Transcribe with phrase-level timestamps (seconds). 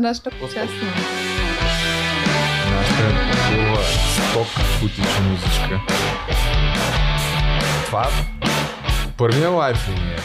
[0.00, 0.66] Нашата честна.
[2.70, 3.02] Нашата
[3.48, 3.82] хубава
[4.30, 5.80] сток футича музичка.
[7.86, 8.08] Това
[9.16, 10.16] първия лайф ли ни е?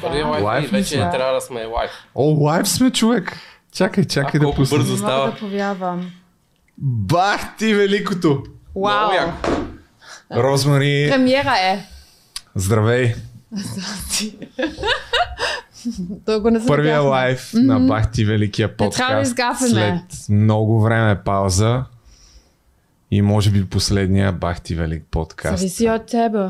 [0.00, 1.10] Първият Лайф лайф вече сме?
[1.10, 1.90] трябва да сме лайф.
[2.14, 3.36] О, лайф сме, човек!
[3.72, 4.78] Чакай, чакай А, да пусна.
[4.78, 5.26] бързо Не става.
[5.26, 6.10] да повярвам.
[6.78, 8.42] Бах ти великото!
[8.76, 9.10] Вау!
[10.32, 11.78] Розмари, Премиера е.
[12.54, 13.14] здравей!
[16.26, 19.26] Дълго не се Първия лайф на Бах ти великия подкаст.
[19.26, 19.70] изгафяме.
[19.70, 21.84] След много време пауза.
[23.10, 25.58] И може би последния Бах ти велик подкаст.
[25.58, 26.48] Зависи от тебе.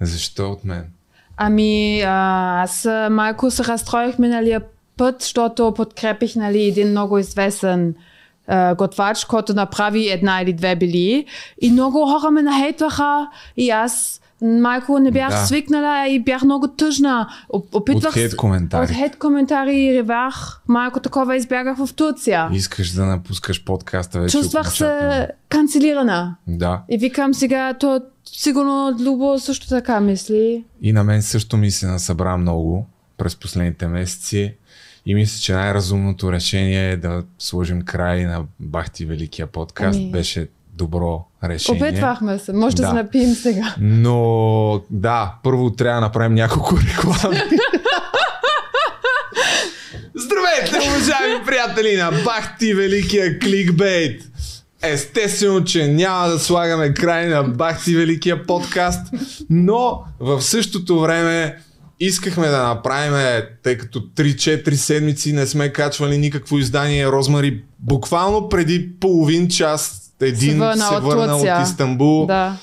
[0.00, 0.84] Защо от мен?
[1.36, 4.60] Ами, а, аз малко се разстроих миналия
[4.96, 7.94] път, защото подкрепих нали, един много известен
[8.76, 11.26] готвач, който направи една или две били.
[11.60, 15.36] И много хора ме нахейтваха и аз малко не бях Да.
[15.36, 17.28] свикнала и бях много тъжна.
[17.48, 18.84] Оп- Опитвах От се- коментари.
[18.84, 20.60] От хейт коментари ревах.
[20.68, 22.48] Малко такова избягах в Турция.
[22.52, 26.36] Искаш да напускаш подкаста вече Чувствах се канцелирана.
[26.46, 26.82] Да.
[26.88, 30.64] И викам сега, то сигурно Любо също така мисли.
[30.82, 34.54] И на мен също ми се насъбра много през последните месеци.
[35.06, 39.98] И мисля, че най-разумното решение е да сложим край на Бахти Великия подкаст.
[39.98, 40.10] Ами.
[40.10, 41.82] Беше добро решение.
[41.82, 42.52] Опитвахме се.
[42.52, 42.88] Може да, Да.
[42.88, 43.74] се напием сега.
[43.80, 47.40] Но да, първо трябва да направим няколко реклами.
[50.14, 54.22] Здравейте, уважаеми приятели на Бахти Великия кликбейт!
[54.82, 59.06] Естествено, че няма да слагаме край на Бахти Великия подкаст,
[59.50, 61.58] но в същото време
[62.00, 68.98] искахме да направим, тъй като 3-4 седмици не сме качвали никакво издание Розмари, буквално преди
[69.00, 71.68] половин час един върна се върна от.
[71.68, 72.56] Истанбул Да.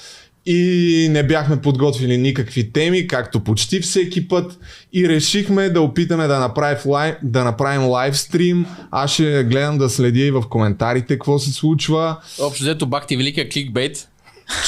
[0.45, 4.59] и не бяхме подготвили никакви теми, както почти всеки път.
[4.93, 8.65] И решихме да опитаме да направим, лайв, да направим лайв стрим.
[8.91, 12.15] Аз ще гледам да следя и в коментарите какво се случва.
[12.41, 14.07] Общо взето бах ти великия кликбейт.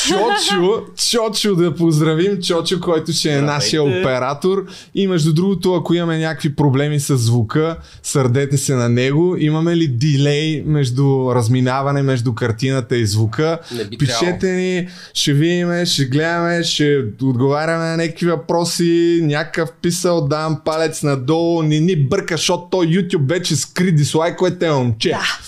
[0.07, 4.65] Чочо, Чочо да поздравим, Чочо, който ще е нашия оператор.
[4.95, 9.35] И между другото, ако имаме някакви проблеми с звука, сърдете се на него.
[9.39, 13.59] Имаме ли дилей между разминаване между картината и звука?
[13.99, 19.19] Пишете ни, ще видим, ще гледаме, ще отговаряме на някакви въпроси.
[19.23, 25.09] Някакъв писал, давам палец надолу, не ни бърка, защото той YouTube вече скри дислайковете, момче.
[25.09, 25.39] Да.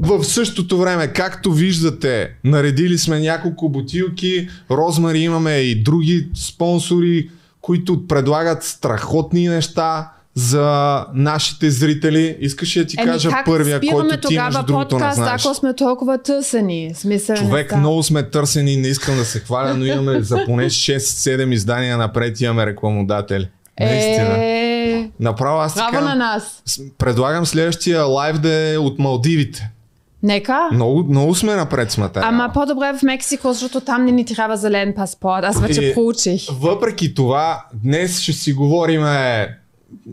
[0.00, 4.48] В същото време, както виждате, наредили сме няколко бутилки.
[4.70, 7.30] Розмари имаме и други спонсори,
[7.60, 12.36] които предлагат страхотни неща за нашите зрители.
[12.40, 15.46] Искаш ли да ти Еми, кажа първия, който ти тогава другото не подкаст, знаеш?
[15.46, 16.92] ако сме толкова търсени?
[16.94, 21.54] Смисъл Човек, много сме търсени, не искам да се хваля, но имаме за поне 6-7
[21.54, 23.48] издания напред имаме рекламодатели.
[23.80, 24.44] Наистина.
[24.44, 26.62] Е, Направо аз така, на нас.
[26.98, 29.70] предлагам следващия лайв да е от Малдивите.
[30.22, 30.68] Нека.
[30.72, 32.28] Много, много сме напред с материала.
[32.28, 35.44] Ама по-добре в Мексико, защото там не ни трябва зелен паспорт.
[35.44, 36.42] Аз вече И- проучих.
[36.50, 39.02] Въпреки това, днес ще си говорим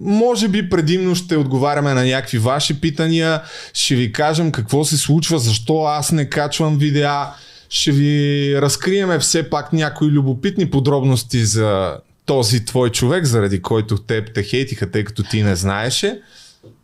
[0.03, 3.41] може би предимно ще отговаряме на някакви ваши питания,
[3.73, 7.28] ще ви кажем какво се случва, защо аз не качвам видеа,
[7.69, 14.34] ще ви разкриеме все пак някои любопитни подробности за този твой човек, заради който теб
[14.34, 16.19] те хейтиха, тъй като ти не знаеше.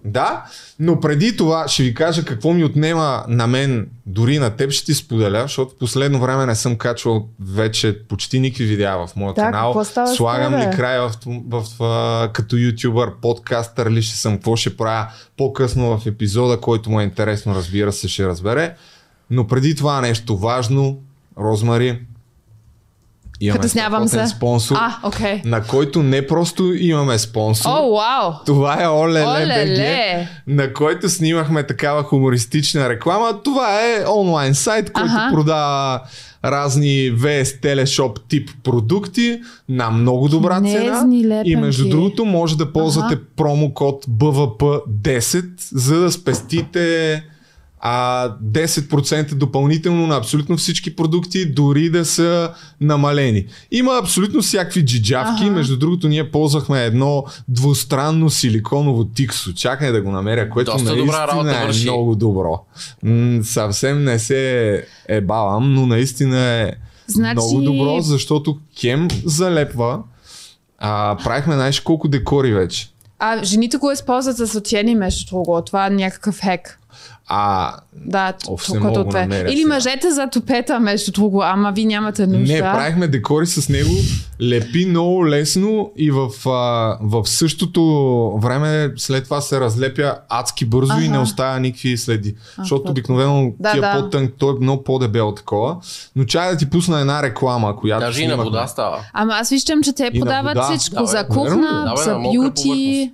[0.06, 0.44] Да,
[0.80, 4.86] но преди това ще ви кажа какво ми отнема на мен, дори на теб ще
[4.86, 9.34] ти споделя, защото в последно време не съм качвал вече почти никакви видеа в моя
[9.34, 9.84] Да, канал.
[10.16, 15.08] Слагам ли край в, в, в, като ютубър, подкастър ли ще съм, какво ще правя
[15.38, 18.76] по-късно в епизода, който му е интересно, разбира се, ще разбере.
[19.30, 21.00] Но преди това нещо важно,
[21.38, 22.00] Розмари,
[23.40, 24.28] имаме Притеснявам се.
[24.28, 25.42] спонсор, А, окей.
[25.46, 28.32] на който не просто имаме спонсор, О, вау!
[28.46, 30.18] това е!
[30.18, 33.40] БГ, на който снимахме такава хумористична реклама.
[33.44, 35.30] Това е онлайн сайт, който Аха.
[35.34, 36.00] продава
[36.46, 39.40] разни VS Teleshop тип продукти
[39.70, 40.94] на много добра цена.
[40.94, 41.50] Незни лепенки.
[41.52, 43.24] И между другото може да ползвате Аха.
[43.36, 47.24] промокод BVP10, за да спестите
[47.86, 52.50] а 10% допълнително на абсолютно всички продукти, дори да са
[52.82, 53.46] намалени.
[53.72, 55.44] Има абсолютно всякакви джиджавки.
[55.44, 55.52] Ага.
[55.52, 59.54] Между другото, ние ползвахме едно двустранно силиконово тиксо.
[59.54, 61.84] Чакай да го намеря, което Доста добра наистина работа е върши.
[61.84, 62.60] много добро.
[63.04, 64.74] М- съвсем не се
[65.08, 66.72] е балам, но наистина е
[67.08, 70.00] Значи- много добро, защото Кем залепва.
[70.78, 72.90] А, правихме знаеш колко декори вече.
[73.20, 75.66] А жените го използват за сочени, между другото.
[75.66, 76.80] Това е някакъв хек.
[77.28, 79.22] А Да, О, все тук мога това е.
[79.22, 79.68] намеря Или сега.
[79.70, 82.54] мъжете за топета, между друго, ама ви нямате нужда.
[82.54, 83.92] Не, правихме декори с него,
[84.42, 86.50] лепи много лесно и в, а,
[87.02, 87.82] в същото
[88.38, 91.12] време след това се разлепя адски бързо и Аха.
[91.12, 92.36] не оставя никакви следи.
[92.58, 93.94] Защото това- обикновено Да, тия да.
[93.94, 95.76] по-тънк, той е много по-дебел такова.
[96.16, 99.00] Но чай да ти пусна една реклама, която Даже и на вода става.
[99.14, 100.70] Ама аз виждам, че те на продават вода.
[100.70, 103.12] всичко Да, бе, за кухна, за бюти.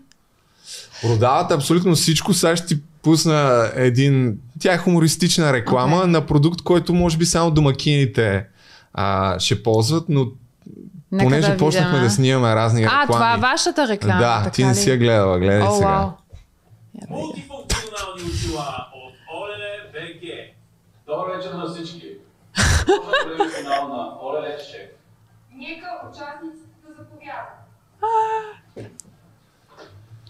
[1.02, 2.34] Продават абсолютно всичко.
[2.34, 4.40] Сега ще ти пусна един...
[4.60, 6.12] Тя е хумористична реклама Окей.
[6.12, 8.46] на продукт, който може би само домакините
[8.94, 10.26] а, ще ползват, но
[11.12, 13.08] Нека понеже да почнахме да снимаме разни А, реклами.
[13.08, 14.20] това е вашата реклама.
[14.20, 16.12] Да, така ти не си я гледала, гледай О, сега.
[17.10, 20.24] Мултифункционални очила от Олеле БГ.
[21.08, 22.06] Добър вечер на всички.
[22.88, 24.90] Започва професионал на Олеле Шеф.
[25.58, 27.50] Нека участниците да заповядат.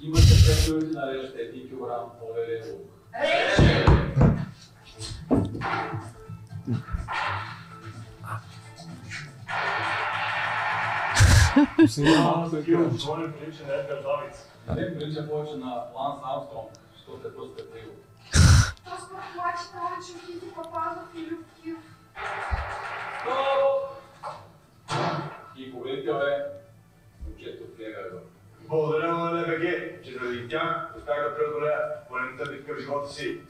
[0.02, 2.92] Имате 5 минути нарежете 1 кг Олеле лук.
[14.76, 17.58] Не прилича повече на Ланс Армстронг, защото е повече от
[20.56, 21.78] Папазов и Любкив.
[25.58, 26.59] И.
[28.70, 29.64] Благодаря на ЛБГ,
[30.04, 31.80] че заради тях успях да преодолея
[32.10, 33.42] големите битка в живота си.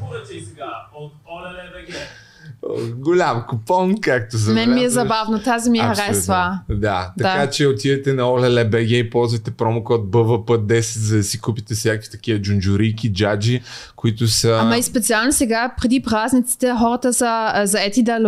[0.00, 1.94] Поръчай сега от Олеле БГ.
[2.96, 6.58] Голям купон, както за Мен ми е забавно, тази ми я харесва.
[6.68, 7.50] Да, така Да.
[7.50, 13.12] че отидете на OLLBG и ползвайте промокод BVP10, за да си купите всякакви такива джунджурики,
[13.12, 13.62] джаджи,
[13.96, 14.58] които са...
[14.60, 18.18] Ама и специално сега, преди празниците, хората са заети да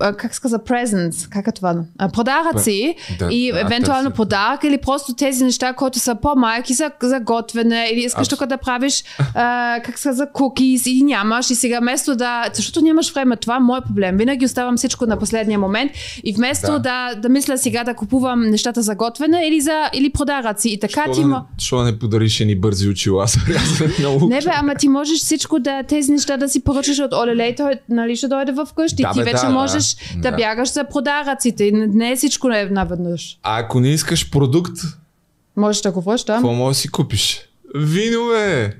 [0.00, 1.76] а, как се казва, presents, как е това?
[2.12, 4.16] Подаръци Да, и да, евентуално търсят.
[4.16, 8.56] подарък или просто тези неща, които са по-малки за, за готвене или искаш тук да
[8.58, 9.04] правиш,
[9.84, 13.60] как се казва, кукис и нямаш и сега вместо да, защото нямаш време, това е
[13.60, 14.16] мой проблем.
[14.16, 15.92] Винаги оставам всичко на последния момент
[16.24, 16.78] и вместо Да.
[16.78, 21.02] да, да, мисля сега да купувам нещата за готвене или за или подаръци и така
[21.02, 21.36] Що ти да, ма...
[21.36, 23.26] не, що да не подариш ни бързи очила
[24.00, 24.30] на лук?
[24.30, 27.56] Не бе, ама ти можеш всичко да, тези неща да си поръчаш от Олеле и
[27.56, 29.02] той нали, ще дойде в къщи.
[29.02, 29.52] Да, ти бе, вече да, да.
[29.52, 30.36] можеш да, Да.
[30.36, 31.70] бягаш за подаръците.
[31.72, 33.38] Не, е всичко е наведнъж.
[33.42, 34.72] А ако не искаш продукт,
[35.56, 36.36] Можеш да го връщам.
[36.36, 37.40] какво можеш да си купиш?
[37.74, 38.64] Вино, бе!
[38.64, 38.70] А,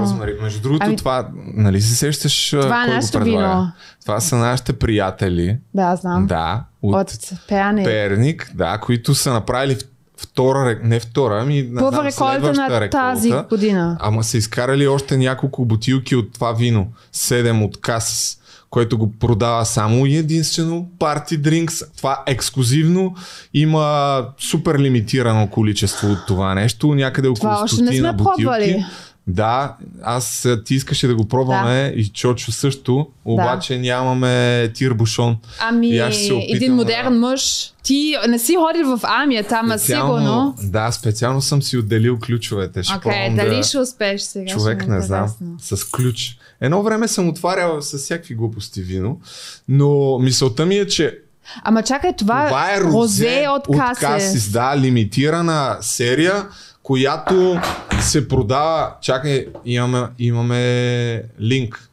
[0.00, 0.34] Розмари.
[0.42, 3.72] Между другото, Ами- това, нали се сещаш Това е кой го нашето вино.
[4.02, 5.58] Това са нашите приятели.
[5.74, 6.26] да, знам.
[6.26, 7.84] Да, от, От Перник.
[7.84, 9.76] Перник, да, които са направили
[10.16, 13.46] втора, не втора, ами Първа реколта на тази реколта.
[13.50, 13.96] година.
[14.00, 16.86] Ама са изкарали още няколко бутилки от това вино.
[17.12, 18.38] Седем от Касис,
[18.70, 21.96] който го продава само и единствено Party Drinks.
[21.96, 23.14] Това ексклюзивно
[23.54, 26.94] има супер лимитирано количество от това нещо.
[26.94, 28.42] Някъде около Това още не сме бутилки.
[28.44, 28.84] пробвали.
[29.28, 35.36] Да, аз ти искаше да го пробваме и Чочо също, обаче нямаме тирбушон.
[35.60, 37.72] Ами, И аз се опитам един да- модерн мъж.
[37.82, 40.54] Ти не си ходил в армията, ама сигурно.
[40.62, 42.82] Да, специално съм си отделил ключовете.
[42.82, 43.62] Ще пробвам дали да...
[43.62, 44.50] ще успееш сега?
[44.50, 45.28] Човек ще ми е не знам.
[45.60, 46.36] С ключ.
[46.60, 49.20] Едно време съм отварял с всякакви глупости вино,
[49.68, 51.18] но мисълта ми е, че
[51.64, 54.00] Ама чакай, това, това е розе розе от от Касис.
[54.00, 54.50] Касис.
[54.50, 56.46] Да, лимитирана серия,
[56.86, 57.60] която
[58.00, 58.90] се продава.
[59.00, 61.88] Чакай, имаме, имаме линк.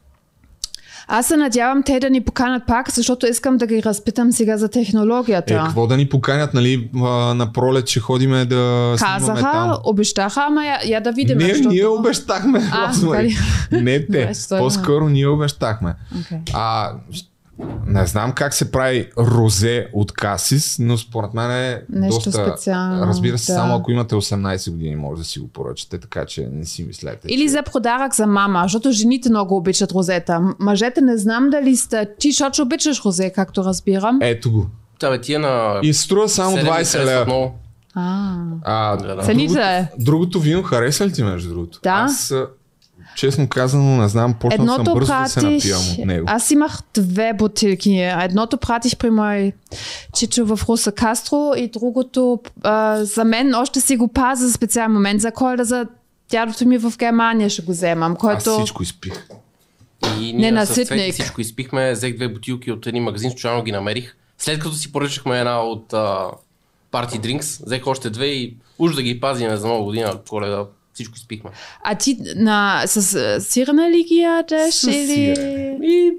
[1.08, 4.68] Аз се надявам те да ни поканат пак, защото искам да ги разпитам сега за
[4.68, 5.54] технологията.
[5.54, 6.90] Е, какво да ни поканят, нали,
[7.34, 9.76] на пролет, че ходиме да снимаме Казаха, там.
[9.84, 11.38] обещаха, ама я, я да видим.
[11.38, 11.68] Не, защото...
[11.68, 12.62] ние обещахме.
[12.72, 13.36] А, Розмари.
[13.72, 14.32] Не те.
[14.48, 15.94] По-скоро ние обещахме.
[16.20, 16.38] Окей.
[16.52, 16.92] А,
[17.86, 22.30] не знам как се прави розе от Касис, но според мен е Нещо доста...
[22.30, 23.56] специално, Разбира се, да.
[23.58, 27.28] само ако имате 18 години, може да си го поръчате, така че не си мислете.
[27.30, 30.54] Или за подарък за мама, защото жените много обичат розета.
[30.58, 32.08] Мъжете не знам дали сте...
[32.18, 34.18] Ти, защото обичаш розе, както разбирам.
[34.22, 34.66] Ето го.
[34.98, 35.80] Та бе, тия на...
[35.82, 37.50] И струва само 7 ми 20 харесват лева.
[37.94, 39.34] А, А, Да, да.
[39.34, 39.90] Другото, е.
[39.98, 41.80] другото вино хареса ли ти, между другото?
[41.82, 41.90] Да.
[41.90, 42.34] Аз,
[43.14, 46.26] честно казано, не знам, почнал съм едното бързо да се напивам от него.
[46.28, 48.00] Аз имах две бутилки.
[48.00, 49.52] Едното пратих при мой
[50.14, 54.92] чичо в Руса Кастро и другото а, за мен още си го пазя за специален
[54.92, 55.20] момент.
[55.20, 55.86] За коледа за
[56.30, 58.58] дядото ми в Германия ще го вземам, Аз който...
[58.58, 59.28] всичко изпих.
[60.20, 63.72] И ние на с Цвети всичко изпихме, взех две бутилки от един магазин, случайно ги
[63.72, 64.16] намерих.
[64.38, 66.30] След като си поръчахме една от а,
[66.92, 71.16] Party Drinks, взех още две и уж да ги пазим за нова година, коледа, всичко
[71.16, 71.50] изпихме.
[71.82, 73.02] А ти на, с
[73.40, 74.74] сирена ли ги ядеш?
[74.74, 75.34] С Или.
[75.82, 76.12] И,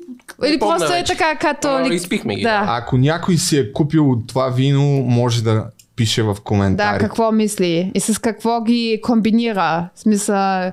[0.45, 1.13] или просто е вече.
[1.13, 1.67] така като...
[1.67, 2.65] А, изпихме ги, Да.
[2.67, 5.65] Ако някой си е купил това вино, може да
[5.95, 7.05] пише в Да, коментарите.
[7.05, 9.89] какво мисли и с какво ги комбинира.
[9.95, 10.71] В Смисъл,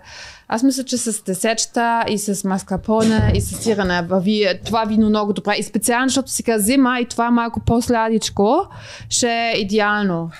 [0.48, 5.32] аз мисля, че с десечта и с маскапоне и с сирене върви това вино много
[5.32, 5.54] добре.
[5.58, 8.66] И специално, защото сега зима и това малко по-сладичко,
[9.08, 10.30] ще е идеално.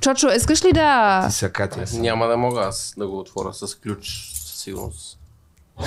[0.00, 1.24] Чочо, искаш ли да...
[1.28, 2.00] Ти сега, Катя, си.
[2.00, 5.18] Няма да мога аз да го отворя с ключ, със сигурност.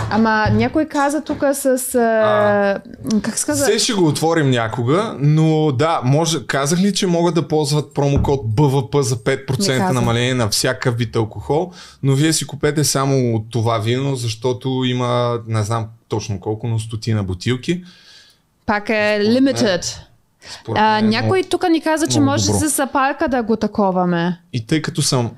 [0.10, 1.96] Ама някой каза тук с...
[1.96, 2.80] А...
[3.22, 3.64] Как се каза?
[3.64, 8.56] Все ще го отворим някога, но да, може, казах ли, че могат да ползват промокод
[8.56, 9.94] БВП за Не 5% казах.
[9.94, 11.72] намаление на всякакъв вид алкохол,
[12.04, 16.80] но вие си купете само от това вино, защото има, не знам точно колко, но
[16.80, 17.84] стотина бутилки.
[18.66, 20.00] Пак е limited.
[20.51, 22.60] Според А, мен е някой тук ни каза, че може добро.
[22.60, 24.39] с запалка да го таковаме.
[24.53, 25.32] И тъй като съм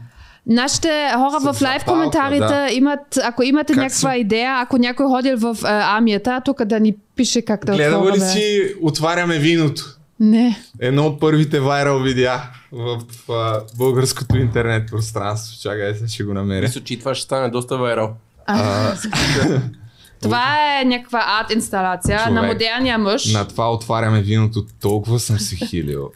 [0.48, 2.68] Нашите хора С в лайв коментарите да.
[2.72, 6.80] имат, ако имате Как някаква са- идея, ако някой ходил в а, армията, тук да
[6.80, 9.84] ни пише как да Гледала ли си Отваряме виното?
[10.20, 10.58] Не.
[10.80, 12.42] Едно от първите вайрал видеа
[12.72, 15.62] в, а, българското интернет пространство.
[15.62, 16.62] Чакай, сега ще го намеря.
[16.62, 18.14] Мисля, че това ще стане доста вайрал.
[20.22, 22.34] Това е някаква арт инсталация Човек.
[22.34, 23.34] на модерния мъж.
[23.34, 26.12] На това отваряме виното, толкова съм се хилил.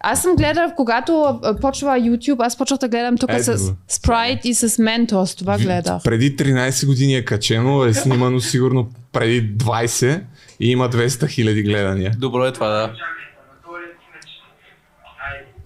[0.00, 3.74] Аз съм гледал, когато почва YouTube, аз почвах да гледам тук Ето с.
[3.90, 5.38] Sprite и с Mentos.
[5.38, 6.02] Това гледах.
[6.02, 10.22] Преди 13 години е качено, е снимано сигурно преди 20
[10.60, 12.12] и има 200 хиляди гледания.
[12.18, 12.92] Добро е това, да.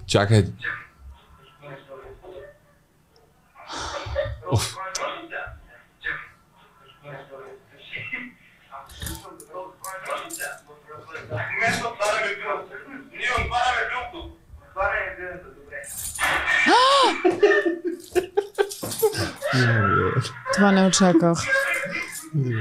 [0.07, 0.45] Чакай.
[20.55, 21.39] Това не очаквах.
[22.35, 22.55] Да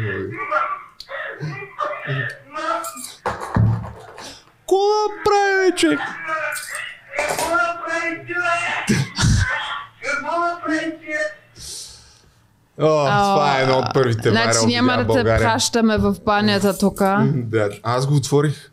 [5.25, 5.97] прави?
[10.03, 11.15] Какво направи ти?
[12.81, 17.01] О, това е едно от първите Значи няма да те пращаме в банята тук.
[17.25, 18.70] Да, аз го отворих.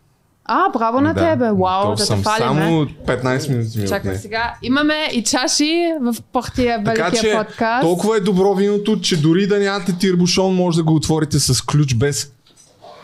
[0.50, 1.20] А, браво на да.
[1.20, 1.44] тебе.
[1.44, 2.62] Вау, да те съм фалиме.
[2.62, 4.20] Само 15 минути ми Чакай отне.
[4.20, 4.54] сега.
[4.62, 7.82] Имаме и чаши в Така великия че подкаст.
[7.82, 11.94] толкова е добро виното, че дори да нямате тирбушон, може да го отворите с ключ
[11.94, 12.32] без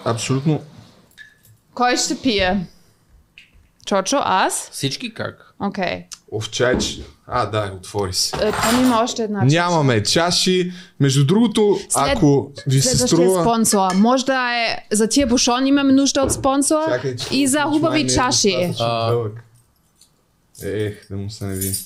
[0.05, 0.61] абсолютно
[1.75, 2.67] Кой ще пие?
[3.87, 4.69] Чочо, аз?
[4.73, 5.55] Всички как?
[5.61, 6.05] Окей.
[6.33, 6.99] овчач.
[7.27, 8.31] А, да, отвори се.
[8.31, 9.57] Там има още една чаша.
[9.57, 10.73] Нямаме чаши.
[11.01, 13.43] Между другото, След- ако ви се струва...
[13.43, 13.95] спонсор.
[13.95, 18.01] Може да е за тия бушон имаме нужда от спонсор Чакай, че и за хубави
[18.01, 18.67] е чаши.
[18.69, 19.29] достатъчно А.
[20.63, 21.77] Ех, да му се не види.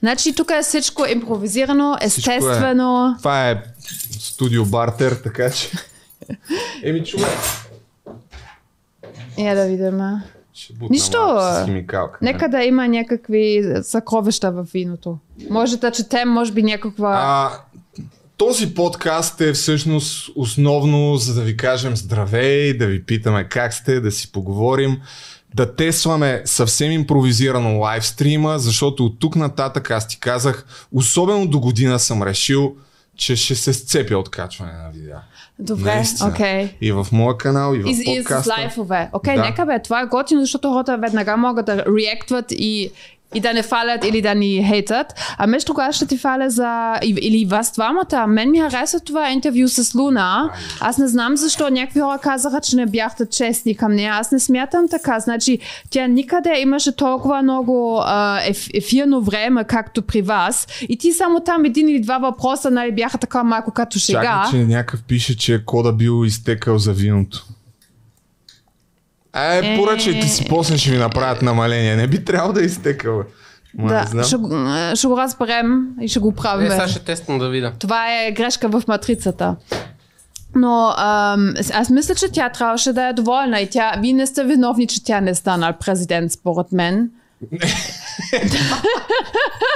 [0.00, 3.14] Значи тук е всичко импровизирано, естествено.
[3.18, 3.62] Това е
[4.20, 5.70] студио бартер, така че...
[6.82, 7.28] Еми, човек.
[9.38, 10.00] Я да видим.
[10.54, 11.18] Ще бутна Нищо.
[11.40, 12.18] с химикалка.
[12.22, 15.18] Нека да има някакви съкровища в виното.
[15.50, 17.20] Може да четем, може би някаква...
[17.22, 17.50] А,
[18.36, 24.00] този подкаст е всъщност основно за да ви кажем здравей, да ви питаме как сте,
[24.00, 25.00] да си поговорим,
[25.54, 31.98] да тестваме съвсем импровизирано лайвстрима, защото от тук нататък аз ти казах, особено до година
[31.98, 32.76] съм решил,
[33.22, 35.20] че ще се сцепя от качване на видеа.
[35.58, 36.74] Добре, окей.
[36.80, 38.50] И в моя канал, и в И, и с подкаста.
[38.50, 39.10] лайфове.
[39.12, 39.42] Окей, Да.
[39.42, 42.90] нека бе, това е готино, защото хората веднага могат да реактват и,
[43.34, 45.06] и да не фалят или да ни хейтат.
[45.38, 46.94] А между тогава ще ти фаля за...
[47.02, 48.26] Или вас двамата.
[48.26, 50.50] Мен ми хареса това интервю с Луна.
[50.80, 54.12] Аз не знам защо някакви хора казаха, че не бяхте честни към нея.
[54.14, 55.20] Аз не смятам така.
[55.20, 55.58] Значи,
[55.90, 58.02] тя никъде имаше толкова много
[58.74, 60.66] ефирно време, както при вас.
[60.88, 64.22] И ти само там един или два въпроса, нали, бяха така малко като шега.
[64.22, 67.44] Чакай, че някакъв пише, че кода бил изтекал за виното.
[69.34, 71.96] Е, поръчайте си, после ще ви направят намаление.
[71.96, 73.18] Не би трябвало да е изтекал.
[73.18, 73.24] бе.
[73.74, 74.24] Ма, Да, знам.
[74.24, 75.68] ще, го- е, ще го разберем
[76.00, 76.66] и ще го правим.
[76.66, 77.72] Е, сега ще тествам да видя.
[77.78, 79.56] Това е грешка в матрицата.
[80.54, 84.44] Но ам, аз мисля, че тя трябваше да е доволна и тя, вие не сте
[84.44, 87.10] виновни, че тя не стана президент, според мен.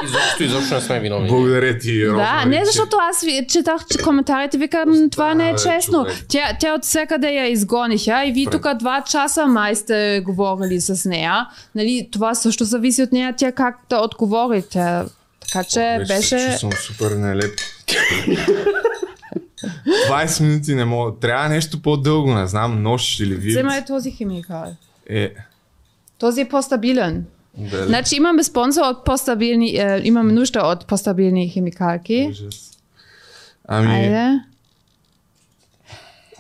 [0.05, 1.29] Изобщо, изобщо не сме виновни.
[1.29, 2.17] Благодаря ти, Роза.
[2.17, 6.07] да, не защото аз четах че коментарите, викам, това не е честно.
[6.29, 11.09] Тя, тя от всекъде я изгониха и вие тук два часа май сте говорили с
[11.09, 11.47] нея.
[11.75, 15.03] Нали, това също зависи от нея, тя как да отговорите.
[15.41, 16.49] Така че Вече беше...
[16.51, 17.61] чувствам супер нелеп.
[20.11, 21.13] 20 минути не мога.
[21.21, 23.53] Трябва нещо по-дълго, не знам, нощ или вид.
[23.53, 24.65] Вземай този химикал.
[25.11, 25.33] Е,
[26.19, 27.27] Този е по-стабилен.
[27.87, 32.29] Значи имаме спонсор от по-стабилни, е, имаме нужда от по-стабилни химикалки.
[32.31, 32.71] Ужас.
[33.69, 34.41] Ами, Айде.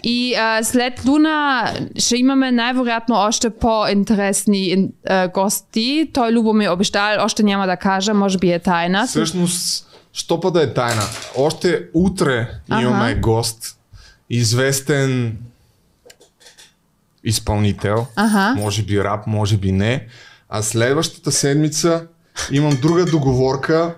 [0.02, 6.10] И а, след Луна ще имаме най-вероятно още по-интересни ин- а, гости.
[6.14, 9.06] Той Любо ми обещал, още няма да кажа, може би е тайна.
[9.06, 11.02] Всъщност, що па да е тайна?
[11.36, 12.82] Още утре Аха.
[12.82, 13.78] имаме гост,
[14.30, 15.38] известен
[17.24, 18.54] изпълнител, Аха.
[18.56, 20.06] може би рап, може би не.
[20.48, 22.06] А следващата седмица
[22.50, 23.94] имам друга договорка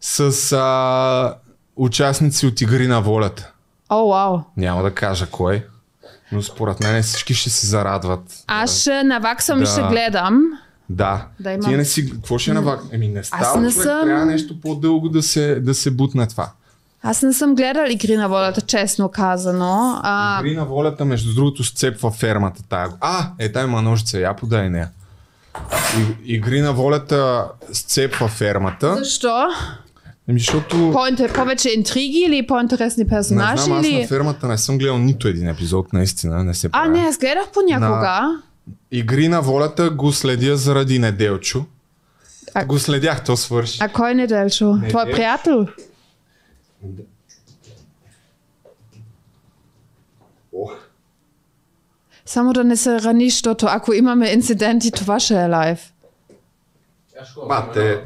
[0.00, 0.20] с
[0.52, 1.34] а,
[1.76, 3.52] участници от Игри на волята.
[3.88, 4.38] О, вау.
[4.56, 5.66] Няма да кажа кой,
[6.32, 8.44] но според мен всички ще се зарадват.
[8.46, 9.70] Аз ще наваксам и Да.
[9.70, 10.42] ще гледам.
[10.90, 11.26] Да.
[11.40, 11.70] Да имам.
[11.70, 12.10] Ти не си...
[12.10, 12.80] Какво ще навак?
[12.92, 13.84] Еми не става, не човек.
[13.86, 16.50] съм- Трябва нещо по-дълго да се, да се бутне това.
[17.02, 20.00] Аз не съм гледал Игри на волята, честно казано.
[20.02, 22.88] А, Игри на волята, между другото, сцепва фермата тая.
[23.00, 24.90] А, е, тай има ножица, я подай нея.
[25.98, 28.94] И- Игри на волята сцепва фермата.
[28.94, 29.46] защо?
[30.28, 30.76] Еми, защото...
[30.92, 33.62] По- повече интриги или по-интересни Не персонажи?
[33.62, 36.88] знам, аз на фермата не съм гледал нито един епизод, наистина, не се А, правя.
[36.88, 38.42] не, аз гледах понякога.
[38.92, 41.64] Игри на волята го следя заради Неделчо.
[42.54, 43.78] А- Го следях, то свърши.
[43.80, 44.78] А кой не Делчо?
[44.88, 45.12] Твой Делчо.
[45.12, 45.66] приятел?
[50.54, 50.72] Ох.
[52.32, 55.92] Само да не се раниш, защото ако имаме инциденти, това ще е лайв.
[57.48, 58.00] Бате.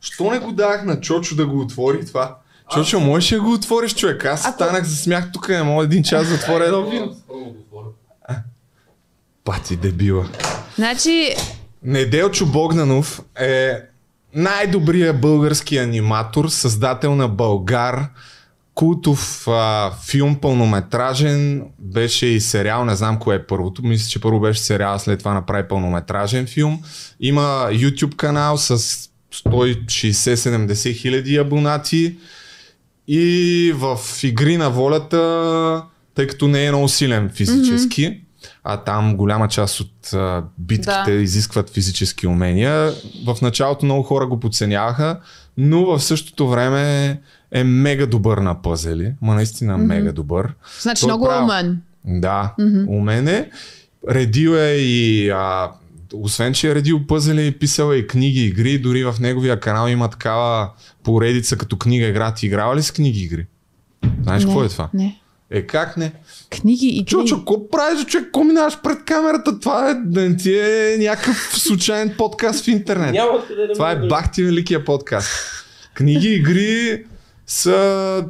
[0.00, 2.36] Що не го дах на Чочо да го отвори това?
[2.70, 4.24] Чочо, можеш ли да го отвориш, човек?
[4.24, 7.16] Аз станах за смях тук, не мога един час да отворя едно вино.
[9.44, 10.28] Пати дебила.
[10.76, 11.34] Значи,
[11.82, 13.72] Неделчо Богданов е
[14.34, 18.08] най-добрият български аниматор, създател на Българ,
[18.78, 24.40] култов а, филм пълнометражен, беше и сериал, не знам кое е първото, мисля, че първо
[24.40, 26.82] беше сериал, а след това направи пълнометражен филм.
[27.20, 28.78] Има YouTube канал с
[29.34, 32.16] 160-70 хиляди абонати
[33.08, 35.82] и в Игри на волята,
[36.14, 38.20] тъй като не е много силен физически, mm-hmm.
[38.64, 41.12] а там голяма част от а, битките Да.
[41.12, 42.92] изискват физически умения.
[43.26, 45.20] В началото много хора го подценяваха,
[45.56, 47.20] но в същото време
[47.52, 49.14] е мега добър на пъзели.
[49.22, 49.86] Ма наистина mm-hmm.
[49.86, 50.54] мега добър.
[50.82, 51.82] значи Той много прави- умен.
[52.04, 52.88] Да, mm-hmm.
[52.88, 53.50] умен е.
[54.10, 55.70] Редил е и а,
[56.14, 60.10] освен, че е редил пъзели, е писал и книги, игри, дори в неговия канал има
[60.10, 60.70] такава
[61.04, 62.34] поредица като книга игра.
[62.34, 63.46] Ти играла ли с книги игри?
[64.22, 64.88] Знаеш какво е това?
[64.94, 65.20] Не.
[65.50, 66.12] Е, как не?
[66.50, 68.24] Книги и Чучо, какво правиш, човек?
[68.24, 69.60] Какво минаваш пред камерата?
[69.60, 73.12] Това е, да не ти е някакъв случайен подкаст в интернет.
[73.12, 75.30] Няма да Това е бахти великия подкаст.
[75.94, 77.04] Книги, игри
[77.48, 78.24] са...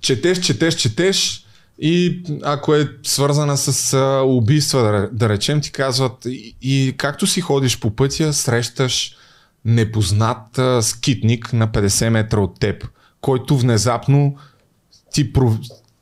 [0.00, 1.46] Четеш, четеш, четеш
[1.78, 7.80] и ако е свързана с убийства, да, речем, ти казват и, и както си ходиш
[7.80, 9.16] по пътя, срещаш
[9.64, 12.88] непознат скитник на 50 метра от теб,
[13.20, 14.36] който внезапно
[15.12, 15.54] ти пров...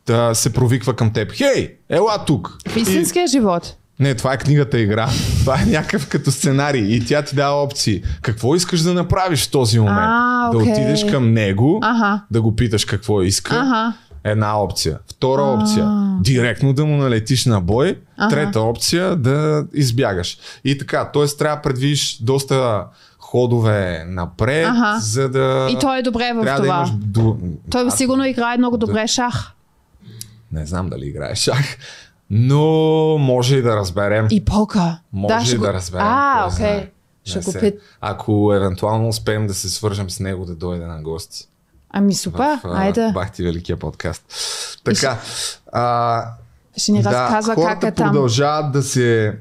[0.06, 1.32] да се провиква към теб.
[1.32, 2.58] Хей, ела тук!
[2.68, 3.76] В истинския живот.
[4.00, 5.08] Не, това е книгата игра.
[5.40, 8.02] Това е някакъв като сценарий и тя ти дава опции.
[8.22, 9.98] Какво искаш да направиш в този момент?
[10.00, 10.72] А, Да окей.
[10.72, 12.20] отидеш към него, Аха.
[12.30, 13.56] да го питаш какво иска.
[13.56, 13.92] Аха.
[14.24, 14.98] Една опция.
[15.10, 15.90] Втора опция.
[16.20, 17.98] Директно да му налетиш на бой.
[18.16, 18.30] Аха.
[18.30, 20.38] Трета опция да избягаш.
[20.64, 21.26] И така, т.е.
[21.28, 22.84] трябва да предвидиш доста
[23.18, 25.00] ходове напред, Аха.
[25.00, 25.68] за да...
[25.70, 26.76] И той е добре в трябва да това.
[26.76, 26.90] имаш...
[26.94, 27.36] До...
[27.70, 29.50] Той сигурно играе много добре шах.
[30.52, 31.76] Не знам дали играеш шах,
[32.30, 32.62] но
[33.18, 34.26] може и да разберем.
[34.30, 34.92] И покър.
[35.12, 36.06] Може ще да, го- разберем.
[36.06, 36.90] А, окей.
[37.24, 37.74] Ще го пит.
[38.00, 41.48] Ако евентуално успеем да се свържем с него да дойде на гости.
[41.90, 43.10] Ами супер, в, айде.
[43.14, 44.24] Бахти Великия подкаст.
[44.84, 45.18] Така.
[45.72, 46.24] А,
[46.76, 48.06] Ще ни да, разказва как е там.
[48.06, 49.34] продължават да се...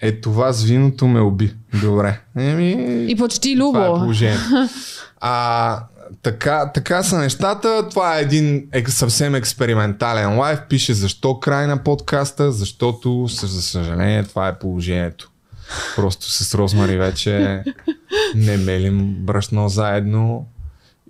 [0.00, 1.54] Е, това с виното ме уби.
[1.74, 2.20] Добре.
[2.36, 2.70] Еми,
[3.08, 3.98] И почти това е любо.
[3.98, 4.42] положението.
[5.24, 5.80] А,
[6.22, 7.88] така, така са нещата.
[7.90, 10.58] Това е един ек, съвсем експериментален лайф.
[10.68, 15.30] Пише защо край на подкаста, защото, за съжаление, това е положението.
[15.96, 17.62] Просто с Розмари вече
[18.34, 20.46] не мелим брашно заедно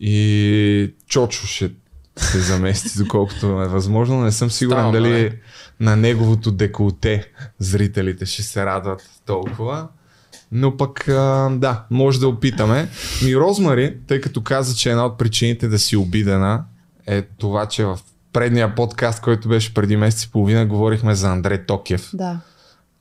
[0.00, 1.70] и Чочо ще
[2.16, 4.20] се замести, доколкото е възможно.
[4.20, 5.38] Не съм сигурен Става, дали
[5.80, 9.88] на неговото деколте зрителите ще се радват толкова.
[10.52, 12.88] Но пък, а, да, може да опитаме.
[13.24, 16.64] Ми Розмари, тъй като каза, че една от причините да си обидена
[17.06, 17.98] е това, че в
[18.32, 22.10] предния подкаст, който беше преди месец и половина, говорихме за Андре Токев.
[22.14, 22.38] Да.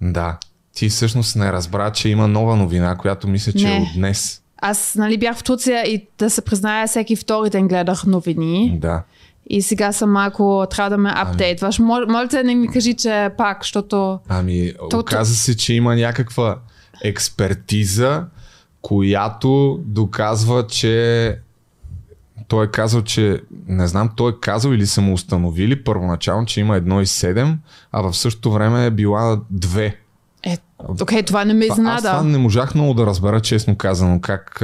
[0.02, 0.38] Да.
[0.74, 3.78] Ти всъщност не разбра, че има нова новина, която мисля, че е Не.
[3.78, 4.42] от днес.
[4.58, 8.78] Аз нали, бях в Турция и да се призная, всеки втори ден гледах новини.
[8.82, 9.04] Да.
[9.50, 11.80] И сега съм малко, трябва да ме апдейтваш.
[11.80, 14.20] Мол, Молите, не ми кажи, че пак, защото...
[14.30, 16.58] Ами, оказа се, че има някаква
[17.04, 18.26] експертиза,
[18.82, 21.38] която доказва, че
[22.48, 26.60] той е казал, че не знам, той е казал или са му установили първоначално, че
[26.60, 27.58] има 1,7,
[27.92, 29.94] а в същото време е била 2.
[30.44, 30.58] Е,
[31.02, 32.24] окей, това не ме Това- Аз това изненада.
[32.30, 34.64] не можах много да разбера, честно казано, как,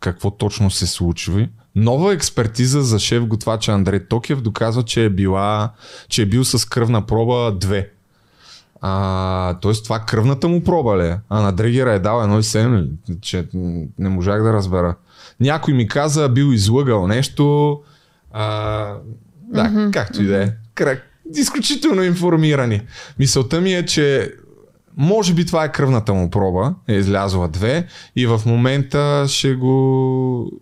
[0.00, 1.48] какво точно се случва.
[1.74, 5.72] Нова експертиза за шеф готвача Андрей Токев доказва, че е, била,
[6.08, 7.86] че е бил с кръвна проба 2.
[8.80, 11.18] А, тоест това кръвната му проба ли е?
[11.28, 12.90] А на Дрегера е дал 1,7 ли?
[13.20, 13.48] Че
[13.98, 14.94] не можах да разбера.
[15.40, 17.76] Някой ми каза, бил излъгал нещо.
[18.32, 18.44] А,
[19.42, 19.90] да, mm-hmm.
[19.90, 20.52] както и да е.
[20.74, 21.00] Кра-
[21.36, 22.80] Изключително информирани.
[23.18, 24.32] Мисълта ми е, че
[24.96, 27.86] може би това е кръвната му проба, е излязла две
[28.16, 30.52] и в момента ще го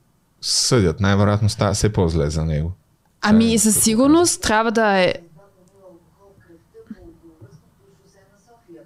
[0.41, 1.01] съдят.
[1.01, 2.73] Най-вероятно става все по-зле за него.
[3.23, 5.15] Ами със сигурност трябва да е
[5.87, 8.83] алкохол в кръвта по околовръстното шосе на София.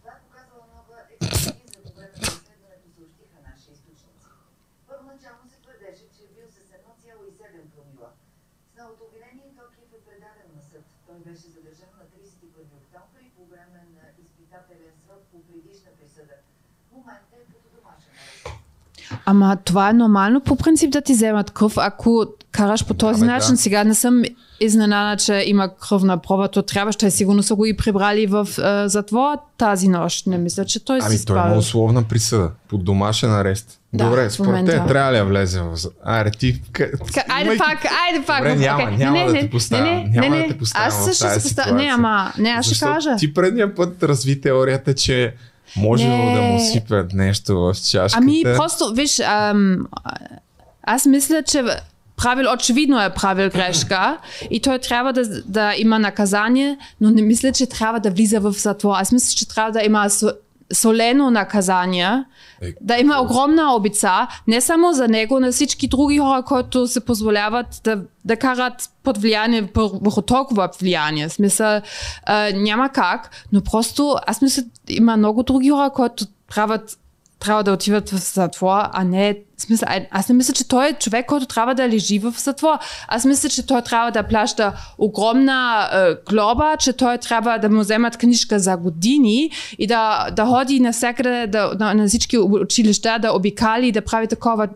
[0.00, 1.52] Това е показала нова експертиза
[1.84, 4.26] по време на разследването, съобщиха наши източници.
[4.90, 8.10] Първоначално се твърдеше, че е бил с 1,7 промила.
[8.70, 10.84] С новото обвинение Токиев е предаден на съд.
[11.06, 16.36] Той беше задържан на 31 октомври по време на изпитателен срок по предишна присъда.
[16.86, 18.46] В момента е като домашен арест.
[19.26, 23.26] Ама това е нормално по принцип да ти вземат кръв, ако караш по този бе,
[23.26, 23.50] начин.
[23.50, 23.56] да.
[23.56, 24.22] Сега не съм
[24.60, 29.38] изненада, че има кръвна проба, то трябваше, сигурно са го и прибрали в е, затвора
[29.58, 30.26] тази нощ.
[30.26, 31.58] Не мисля, че той Ами си той има справил.
[31.58, 32.50] условна присъда.
[32.68, 33.80] Под домашен арест.
[33.92, 35.76] Да, Добре, според те трябва ли да влезе в...
[36.04, 36.62] Аре, ти...
[36.72, 36.90] Ка-
[37.28, 38.38] Айде имай- пак, айде пак.
[38.38, 38.96] Добре, няма, Окей.
[38.96, 39.84] няма Не, да не, те поставям.
[39.84, 41.76] Не, не, няма не, да те поставям Аз също се поставям.
[41.76, 43.16] Не, ама, не, аз ще кажа.
[43.16, 45.34] Ти предния път разви теорията, че
[45.76, 46.34] може Не.
[46.34, 48.18] да му сипят нещо в чашката.
[48.22, 49.86] Ами просто, виж, ам,
[50.82, 51.62] аз мисля, че
[52.16, 54.18] правил, очевидно е правил грешка
[54.50, 58.52] и той трябва да, да има наказание, но не мисля, че трябва да влиза в
[58.52, 58.94] затвор.
[58.96, 60.08] Аз мисля, че трябва да има
[60.72, 62.24] солено наказание,
[62.62, 67.00] Е, да има огромна обица, не само за него, на всички други хора, които се
[67.00, 71.28] позволяват да, да карат под влияние, върху толкова влияние.
[71.28, 71.80] Смисъл,
[72.26, 76.24] а, няма как, но просто аз мисля, има много други хора, които
[76.54, 76.98] правят
[77.38, 79.38] трябва да отиват в затвор, а не...
[79.58, 82.78] Смисъл, аз не мисля, че той е човек, който трябва да лежи в затвор.
[83.08, 87.80] Аз мисля, че той трябва да плаща огромна е, глоба, че той трябва да му
[87.80, 93.32] вземат книжка за години и да, да ходи навсякъде да, да, на всички училища, да
[93.32, 94.68] обикали, да прави такова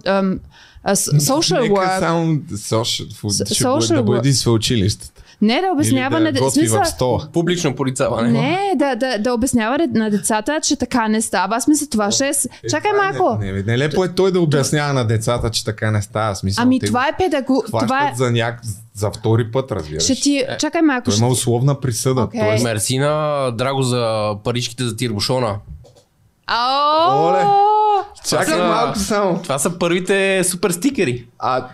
[0.94, 1.98] с- social Нека work.
[1.98, 3.10] само social,
[3.44, 5.19] social да бъде в училищата.
[5.42, 7.32] Не, да обяснява Или на да де- готви смисъл-.
[7.32, 8.30] Публично порицаване.
[8.30, 11.56] Не, да, да, да обяснява де- на децата, че така не става.
[11.56, 12.34] Аз мисля, това ще е...
[12.34, 13.38] с- Чакай малко.
[13.40, 16.36] Не, не, не, лепо е той да обяснява на децата, че така не става.
[16.36, 17.64] Смисъл, Ами това е педагог...
[17.66, 18.12] Това е...
[18.16, 18.60] за, няк...
[18.94, 20.02] за втори път, разбираш.
[20.02, 20.44] Ще ти...
[20.58, 21.04] Чакай малко.
[21.04, 21.20] Той Ще...
[21.20, 22.20] има условна присъда.
[22.20, 22.40] Окей.
[22.40, 23.10] Тоест, Мерси на
[23.50, 25.56] Драго за паричките за тирбушона.
[26.46, 27.18] Ао!
[27.20, 27.44] Оле.
[28.24, 29.42] Чакай са- малко само.
[29.42, 31.26] Това са първите супер стикери.
[31.38, 31.66] А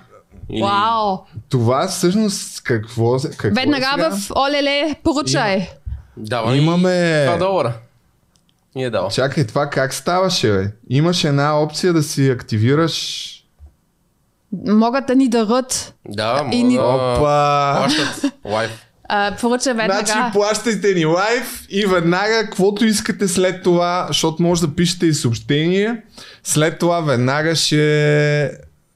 [0.50, 0.62] Или...
[0.62, 1.18] Вау!
[1.48, 4.10] това всъщност какво, какво е Веднага сега?
[4.10, 5.68] в Олеле, поръчай.
[6.16, 7.72] Дава Имаме- 2 долара.
[8.76, 9.08] И е дал.
[9.08, 10.70] Чакай, това как ставаше, бе?
[10.90, 13.32] Имаш една опция да си активираш...
[14.66, 15.94] Могат да ни дадат.
[16.08, 17.16] Да, И ни- Опа!
[17.78, 18.82] плащат лайф.
[19.08, 20.06] А, поръчай веднага.
[20.06, 25.14] Значи плащайте ни лайв и веднага, каквото искате след това, защото може да пишете и
[25.14, 26.02] съобщение,
[26.44, 28.50] след това веднага ще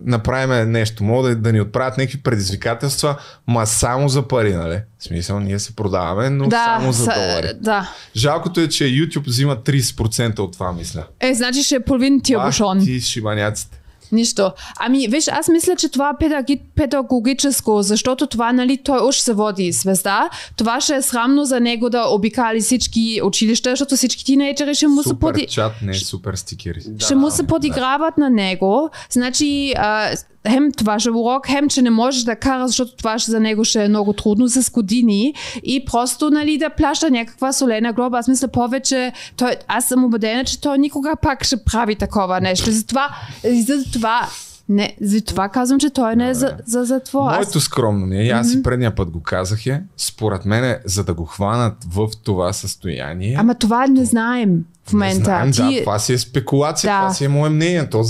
[0.04, 1.04] направим нещо.
[1.04, 4.80] Мога да, да ни отправят някакви предизвикателства, ма само за пари, нали?
[4.98, 7.52] В смисъл, ние се продаваме, но да, само за долари.
[7.60, 7.90] да.
[8.16, 11.04] Жалкото е, че YouTube взима 30% от това, мисля.
[11.20, 12.84] Е, значи ще е половин тия бушон.
[12.84, 13.79] Ти шибаняците.
[14.12, 14.50] Нищо.
[14.78, 19.72] Ами, виж, аз мисля, че това педаги- педагогическо, защото това, нали, той уж се води
[19.72, 20.28] звезда.
[20.56, 25.02] Това ще е срамно за него да обикали всички училища, защото всички тинейджери ще му
[25.02, 25.46] се Супер поди...
[25.46, 26.80] чат, не супер стикери.
[26.98, 28.90] ще му се подиграват на него.
[29.10, 30.10] Значи, а,
[30.48, 33.40] хем това ще е урок, хем, че не можеш да кара, защото това ще, за
[33.40, 38.18] него ще е много трудно с години и просто нали, да плаща някаква солена глоба.
[38.18, 42.70] Аз мисля повече, той, аз съм убедена, че той никога пак ще прави такова нещо.
[42.70, 43.08] Затова,
[43.44, 44.28] и за това,
[44.68, 47.30] не, за това казвам, че той не е за, за затвор.
[47.30, 51.14] Аз, Моето скромно мнение, аз и предния път го казах е, според мен, за да
[51.14, 55.24] го хванат в това състояние, ама това не знаем в не момента.
[55.24, 56.98] знаем, Ти, да, това си е спекулация, Да.
[57.00, 57.90] това си е мое мнение.
[57.90, 58.02] То,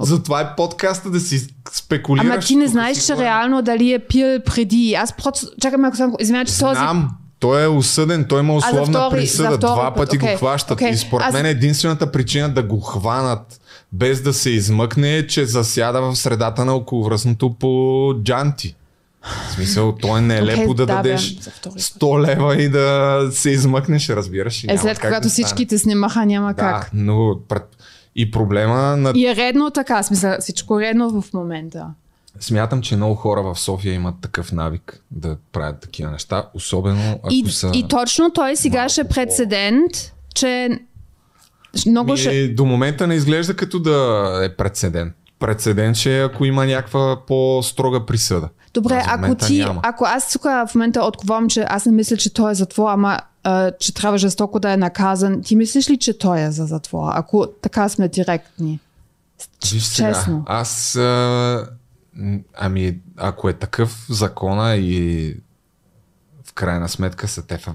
[0.00, 2.26] затова е подкаста да си спекулираш.
[2.26, 4.94] ама ти не знаеш, че реално дали е пил преди.
[4.94, 7.08] Аз просто, чакай малко, само- извинявай, че този Знам,
[7.38, 10.70] той е осъден, той има условна втори- присъда, два път, пъти окей, го хващат.
[10.70, 10.90] окей.
[10.90, 13.60] И според Аз- мен единствената причина да го хванат
[13.92, 18.74] без да се измъкне е, че засяда в средата на околовръстното по джанти.
[19.48, 21.82] В смисъл, не е Окей, лепо да, да, дадеш за втори път.
[21.82, 24.64] 100 лева и да се измъкнеш, разбираш.
[24.64, 26.90] Е, след когато да всичките снимаха, няма Да, как.
[26.94, 27.62] но пред...
[28.18, 29.12] и проблема на...
[29.14, 31.86] И е редно така, смисъл, всичко е редно в момента.
[32.40, 37.28] Смятам, че много хора в София имат такъв навик да правят такива неща, особено ако
[37.30, 37.70] И, са...
[37.74, 39.92] и точно той сега малко ще е прецедент,
[40.34, 40.68] че
[41.86, 42.48] много ще...
[42.48, 45.14] До момента не изглежда като да е прецедент.
[45.38, 48.48] Прецедент ще е ако има някаква по-строга присъда.
[48.74, 49.80] Добре, А за ако ти, няма.
[49.84, 53.18] ако аз тук в момента отговарям, че аз не мисля, че той е затвор, ама
[53.44, 57.12] а, че трябва жестоко да е наказан, ти мислиш ли, че той е за затвора?
[57.14, 58.80] Ако така сме директни.
[59.64, 60.42] Виж сега, Честно.
[60.46, 60.96] аз...
[60.96, 61.68] А,
[62.54, 65.34] ами, ако е такъв закона и
[66.44, 67.58] в крайна сметка са те...
[67.58, 67.74] в-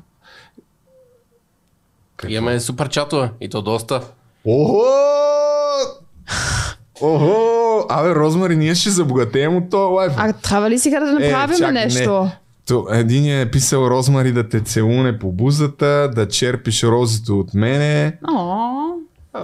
[2.18, 2.34] Какво?
[2.34, 4.02] Имаме супер чатове и то доста.
[4.46, 4.84] Охо!
[7.04, 7.36] Охо!
[7.89, 10.13] Абе, Розмари, ние ще забогатеем от този лайф.
[10.18, 12.24] А трябва ли сега да направим Е, чак, нещо?
[12.24, 12.38] Не.
[12.68, 18.18] То, един е писал Розмари да те целуне по бузата, да черпиш розито от мене.
[18.30, 18.72] О,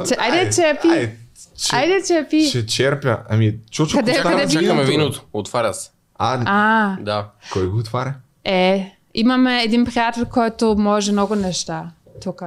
[0.08, 0.88] Че- айде, черпи.
[0.88, 1.16] Айде,
[1.58, 2.42] че, Айде, черпи.
[2.42, 3.18] ще черпя.
[3.30, 4.52] Ами, чучо, Къде- къде виното.
[4.54, 5.24] Чакаме виното.
[5.34, 5.90] Отваря се.
[6.18, 7.28] А, А, Да.
[7.54, 8.14] кой го отваря?
[8.46, 11.84] е, имаме един приятел, който може много неща.
[12.24, 12.42] Тук.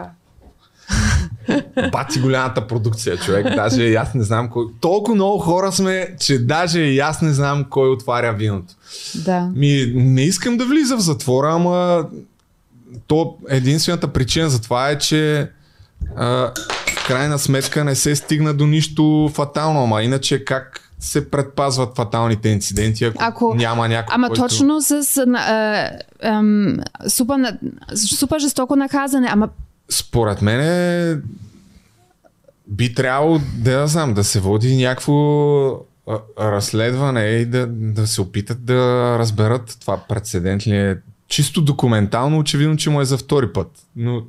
[1.92, 3.46] Бати голямата продукция, човек.
[3.46, 4.64] Даже и аз не знам кой.
[4.80, 8.74] Толкова много хора сме, че даже и аз не знам кой отваря виното.
[9.14, 9.50] Да.
[9.54, 12.06] Ми, не искам да влиза в затвора, ама
[13.06, 15.50] то единствената причина за това е, че
[16.16, 16.26] а,
[16.88, 22.48] в крайна сметка не се стигна до нищо фатално, ама иначе как се предпазват фаталните
[22.48, 24.42] инциденти, ако, Ако- няма някой, Ама който...
[24.42, 25.90] точно с а,
[26.22, 26.76] ам,
[27.08, 27.58] супер, на-
[27.96, 29.28] супер жестоко наказане.
[29.30, 29.48] Ама
[29.90, 31.18] Според мен е,
[32.66, 35.12] би трябвало да знам, да се води някакво
[36.40, 40.96] разследване и да, да се опитат да разберат това прецедент ли е.
[41.28, 43.68] Чисто документално, очевидно, че му е за втори път.
[43.96, 44.22] Но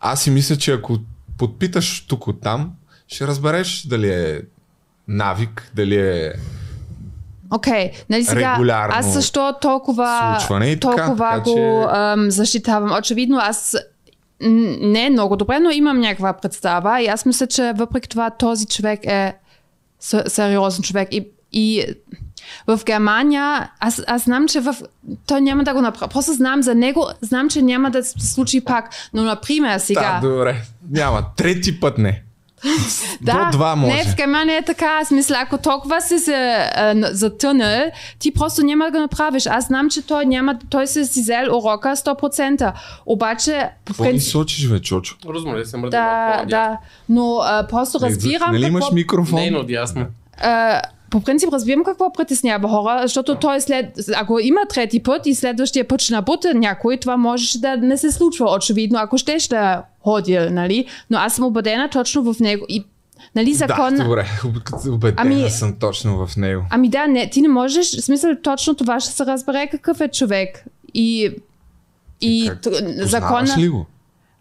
[0.00, 0.98] аз си мисля, че ако
[1.38, 2.72] подпиташ тук от там,
[3.08, 4.40] ще разбереш дали е
[5.08, 6.32] навик, дали е
[7.50, 12.30] Окей, нали сега, Регулярно аз защо толкова, случване и така, толкова така го че- ам,
[12.30, 12.98] защитавам?
[12.98, 13.76] Очевидно, аз
[14.40, 18.66] не е много добре, но имам някаква представа и аз мисля, че въпреки това този
[18.66, 19.34] човек е
[20.26, 21.84] сериозен човек и, и
[22.66, 24.76] в Германия, аз, аз знам, че в...
[25.26, 26.12] той няма да го направи.
[26.12, 28.90] Просто знам за него, знам, че няма да се случи пак.
[29.14, 30.18] Но, например, сега...
[30.22, 30.62] Да, добре.
[30.90, 31.24] Няма.
[31.36, 32.22] Трети път не.
[33.20, 33.96] Да, До два може.
[33.96, 34.98] не, в Германия е така.
[35.02, 36.34] Аз мисля, ако толкова си се
[36.74, 39.46] а, затънал, ти просто няма да го направиш.
[39.46, 42.72] Аз знам, че той няма, той се си взел урока 100%.
[43.06, 45.16] Обаче, Какво ни принцип, сочиш, бе, Чочо?
[45.28, 49.40] Розмари се мърда да, да, но а, просто разбирам Нали имаш какво, микрофон?
[49.40, 50.06] Не, но дясно.
[51.16, 55.88] По принцип разбирам какво притеснява хора, защото той след, ако има трети път и следващия
[55.88, 60.50] път ще набута някой, това можеше да не се случва, очевидно, ако ще ще ходил,
[60.50, 60.86] нали?
[61.10, 62.84] Но аз съм убедена точно в него и
[63.34, 63.94] Нали закон...
[63.94, 64.26] Да, добре.
[64.44, 66.62] Об- Убедена Ами- съм точно в него.
[66.70, 70.08] Ами да, не, ти не можеш, в смисъл точно това ще се разбере какъв е
[70.08, 70.64] човек.
[70.94, 71.30] И,
[72.20, 72.60] и Как?
[72.60, 73.54] т- Познаваш закона...
[73.58, 73.86] ли го?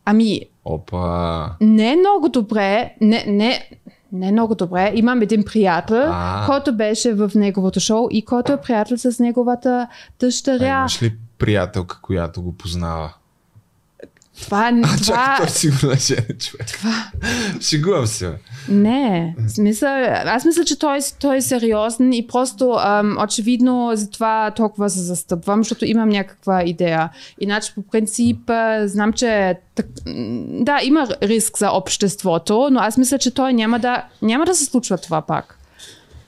[0.06, 1.50] Ами, Опа.
[1.62, 3.70] не е много добре, не, не,
[4.16, 4.92] не много добре.
[4.96, 6.46] Имам един приятел, А.
[6.46, 9.88] който беше в неговото шоу и който е приятел с неговата А
[10.20, 10.68] дъщеря.
[10.80, 13.14] имаш ли приятелка, която го познава?
[14.42, 16.68] Това, А, това, чакай, той сигурно е женен човек.
[17.62, 18.34] Шегувам се.
[18.70, 19.90] Не, в смисъл,
[20.26, 25.00] аз мисля, че той, той е сериозен и просто ам, очевидно за това толкова се
[25.00, 27.10] застъпвам, защото имам някаква идея.
[27.40, 28.40] Иначе по принцип
[28.84, 29.86] знам, че так,
[30.50, 34.66] да, има риск за обществото, но аз мисля, че той няма да, няма да се
[34.66, 35.60] случва това пак.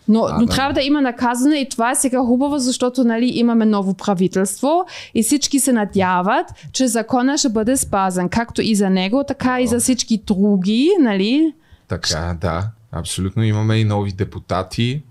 [0.07, 0.55] Но, А, но да.
[0.55, 5.23] трябва да има наказане и това е сега хубаво, защото нали, имаме ново правителство и
[5.23, 9.79] всички се надяват, че закона ще бъде спазен, както и за него, така и за
[9.79, 11.53] всички други, нали?
[11.87, 12.63] Така, да.
[12.91, 15.01] Абсолютно имаме и нови депутати.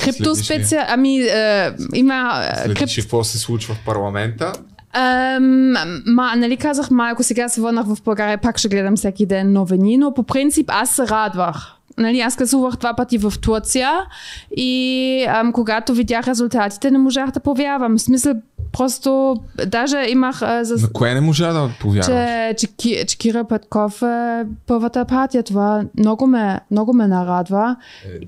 [0.00, 3.04] Криптоспеция, ами е, има е, Следиш крип...
[3.04, 4.52] какво се случва в парламента.
[4.94, 5.72] Ем,
[6.06, 9.96] ма, нали казах малко, сега се върнах в България, пак ще гледам всеки ден новини,
[9.96, 11.74] но по принцип аз се радвах.
[11.98, 13.90] Нали, аз казувах два пъти в Турция
[14.56, 17.96] и ам, когато видях резултатите, не можах да повярвам.
[17.98, 18.34] В смисъл,
[18.72, 20.74] просто даже имах а, за...
[20.74, 22.54] На кое не можа да повярваш?
[22.56, 25.42] че, че, че Кира Петков е първата партия.
[25.42, 27.76] Това много ме, много ме нарадва.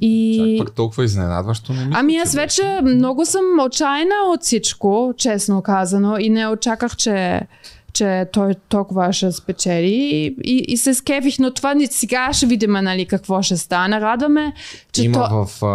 [0.00, 0.42] и...
[0.42, 4.42] Е, Чак пък толкова изненадващо не мисля, Ами аз че вече много съм отчаяна от
[4.42, 7.40] всичко, честно казано, и не очаках, че,
[7.96, 12.46] че той толкова ще спечели и, и, и се скефих, но това ни- сега ще
[12.46, 14.00] видим нали, какво ще стане.
[14.00, 14.52] Радваме,
[14.92, 15.44] че Има то...
[15.44, 15.66] в, а,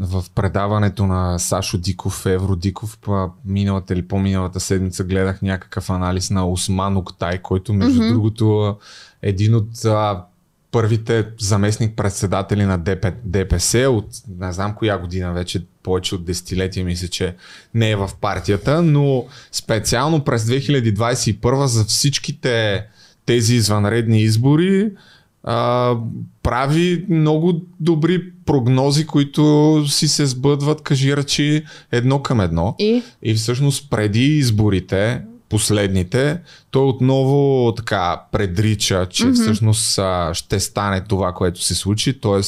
[0.00, 2.98] в предаването на Сашо Диков, Евро Диков,
[3.44, 8.12] миналата или по-миналата седмица гледах някакъв анализ на Осман Октай, който между Мгм.
[8.12, 8.76] другото
[9.22, 10.24] един от а,
[10.70, 14.06] първите заместник председатели на ДП, ДПС от
[14.38, 17.34] не знам коя година вече, повече от десетилетия мисля, че
[17.74, 22.86] не е в партията, но специално през 2021 за всичките
[23.26, 24.90] тези извънредни избори
[25.44, 25.96] а,
[26.42, 32.74] прави много добри прогнози, които си се сбъдват, кажи речи, едно към едно.
[32.78, 33.02] И?
[33.22, 39.42] И всъщност преди изборите, последните, той отново така предрича, че mm-hmm.
[39.42, 42.40] всъщност а, ще стане това, което се случи, т.е.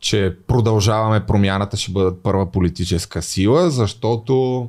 [0.00, 4.68] че продължаваме промяната, ще бъдат първа политическа сила, защото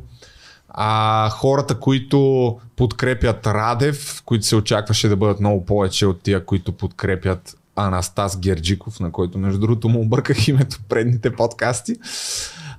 [0.70, 6.72] а, хората, които подкрепят Радев, които се очакваше да бъдат много повече от тия, които
[6.72, 11.96] подкрепят Анастас Герджиков, на който между другото му обърках името в предните подкасти,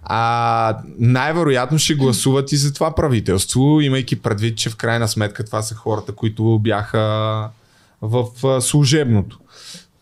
[0.03, 5.63] а, най-вероятно ще гласуват и за това правителство, имайки предвид, че в крайна сметка това
[5.63, 7.49] са хората, които бяха
[8.03, 8.27] в
[8.61, 9.39] служебното.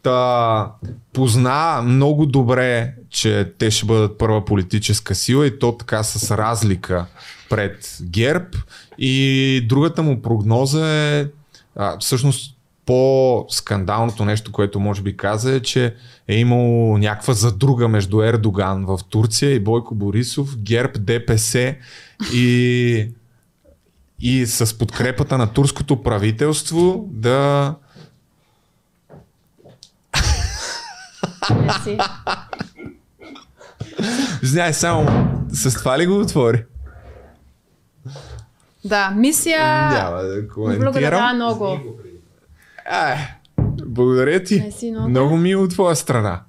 [0.08, 0.72] Та,
[1.12, 7.06] позна много добре, че те ще бъдат първа политическа сила и то така с разлика
[7.50, 8.46] пред ГЕРБ.
[8.98, 11.26] И другата му прогноза е,
[11.76, 15.94] а, всъщност по-скандалното нещо, което може би каза е, че
[16.28, 21.74] е имало някаква задруга между Ердоган в Турция и Бойко Борисов, ГЕРБ, ДПС
[22.34, 23.08] и,
[24.20, 27.74] и с подкрепата на турското правителство да
[31.54, 31.98] Мерси.
[34.42, 35.06] Знаеш, само
[35.52, 36.64] с това ли го отвори?
[38.84, 39.90] Да, мисия...
[39.90, 41.36] Няма да Благодаря коментирам.
[41.36, 41.80] много.
[42.90, 43.16] Ай,
[43.86, 44.64] благодаря ти.
[44.82, 45.08] Много.
[45.08, 46.40] Много мило от твоя страна.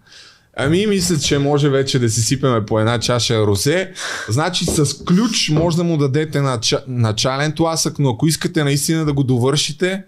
[0.57, 3.93] Ами, мисля, че може вече да си сипеме по една чаша розе.
[4.29, 6.83] Значи с ключ може да му дадете нача...
[6.88, 10.03] начален тласък, но ако искате наистина да го довършите,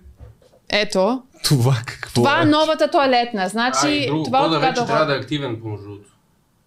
[0.74, 1.22] Ето,
[1.56, 2.42] това какво това е?
[2.42, 3.50] е новата туалетна.
[3.50, 6.10] Значи, А, и друго, това кода от вече трябва да е активен по другото.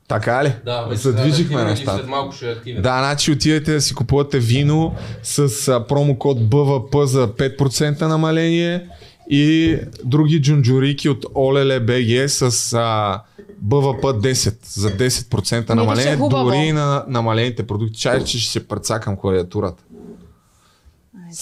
[0.09, 0.53] Така ли?
[0.65, 1.97] Да, вече Задвижихме да е нещата.
[1.99, 2.83] След малко ще е активен.
[2.83, 8.89] Да, значи отидете да си купувате вино с а, промокод БВП за 5% намаление
[9.31, 13.21] и други джунджурики от Олеле БГ с а,
[13.59, 16.45] БВП 10 за 10% намаление, хубаво.
[16.45, 18.01] дори и на намалените продукти.
[18.01, 19.83] Чай, че ще се прецакам клавиатурата.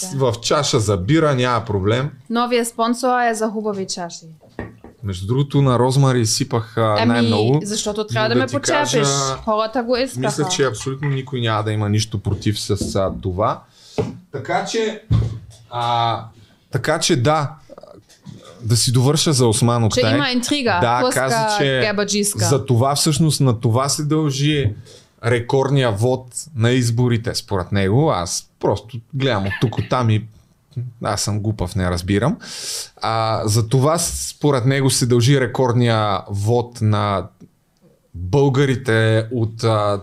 [0.03, 0.17] Айде.
[0.17, 2.11] В чаша за бира няма проблем.
[2.29, 4.25] Новия спонсор е за хубави чаши.
[5.03, 7.59] Между другото на Розмари сипах Ами, най-много.
[7.63, 9.03] защото трябва но да, ме кажа,
[9.43, 10.19] Хората го искаха.
[10.19, 13.61] Мисля, че абсолютно никой няма да има нищо против с а, това.
[14.31, 15.01] Така че,
[15.69, 16.19] а,
[16.71, 17.51] така че да,
[18.61, 20.15] да си довърша за Осман Че Октай.
[20.15, 20.79] има интрига.
[20.81, 21.93] Да, каза, че
[22.35, 24.73] за това всъщност на това се дължи
[25.25, 28.11] рекордния вод на изборите, според него.
[28.11, 30.27] Аз просто гледам от тук от там и
[31.03, 32.37] аз съм глупав, не разбирам.
[33.01, 37.27] А, за това според него се дължи рекордния вод на
[38.15, 40.01] българите от, а,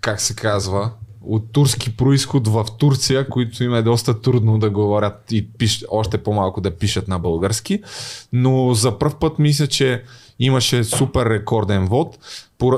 [0.00, 0.90] как се казва,
[1.26, 6.18] от турски происход в Турция, които им е доста трудно да говорят и пиш, още
[6.18, 7.82] по-малко да пишат на български.
[8.32, 10.02] Но за първ път мисля, че
[10.38, 12.18] имаше супер рекорден вод.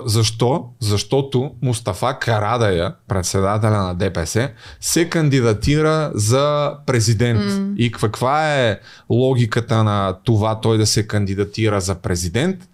[0.04, 0.64] Защо?
[0.80, 7.40] Защото Мустафа Карадая, председателя на ДПС, се кандидатира за президент.
[7.40, 7.76] Mm.
[7.76, 12.68] И каква е логиката на това той да се кандидатира за президент?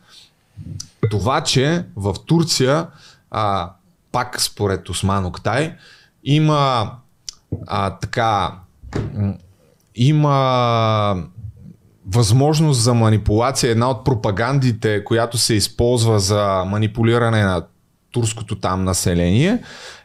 [1.10, 2.86] Това, че в Турция,
[3.30, 3.70] а,
[4.12, 5.74] пак според Осман Октай,
[6.24, 6.92] има
[7.66, 8.52] а, така
[9.94, 11.24] има
[12.06, 13.70] възможност за манипулация.
[13.70, 17.62] Една от пропагандите, която се използва за манипулиране на
[18.10, 19.58] турското там население,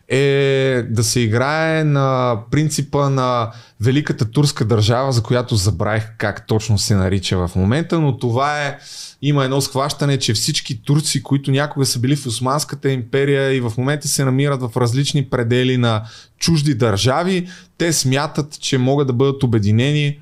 [0.07, 6.77] е да се играе на принципа на Великата турска държава, за която забравих как точно
[6.77, 8.77] се нарича в момента, но това е
[9.21, 13.73] има едно схващане, че всички турци, които някога са били в Османската империя и в
[13.77, 16.03] момента се намират в различни предели на
[16.39, 20.19] чужди държави, те смятат, че могат да бъдат обединени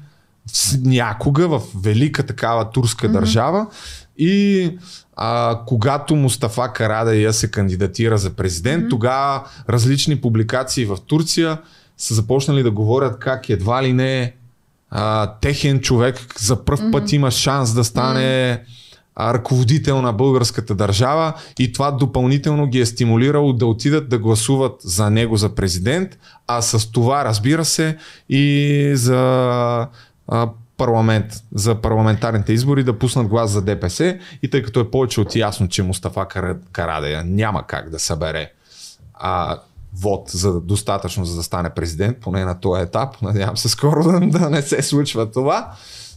[0.84, 3.12] някога в велика такава турска mm-hmm.
[3.12, 3.68] държава
[4.18, 4.72] и
[5.16, 8.90] а, когато Мустафа Карадая се кандидатира за президент, mm-hmm.
[8.90, 11.58] тогава различни публикации в Турция
[11.98, 14.34] са започнали да говорят как едва ли не
[14.90, 16.92] а, техен човек за първ mm-hmm.
[16.92, 18.60] път има шанс да стане mm-hmm.
[19.16, 24.76] а, ръководител на българската държава и това допълнително ги е стимулирало да отидат да гласуват
[24.84, 27.98] за него за президент, а с това разбира се
[28.30, 29.88] и за
[30.78, 35.36] парламент, за парламентарните избори да пуснат глас за ДПС и тъй като е повече от
[35.36, 38.52] ясно, че Мустафа Кара- Карадая няма как да събере
[39.14, 39.60] а,
[39.94, 44.20] вод за достатъчно за да стане президент, поне на този етап, надявам се скоро да,
[44.20, 45.72] да не се случва това,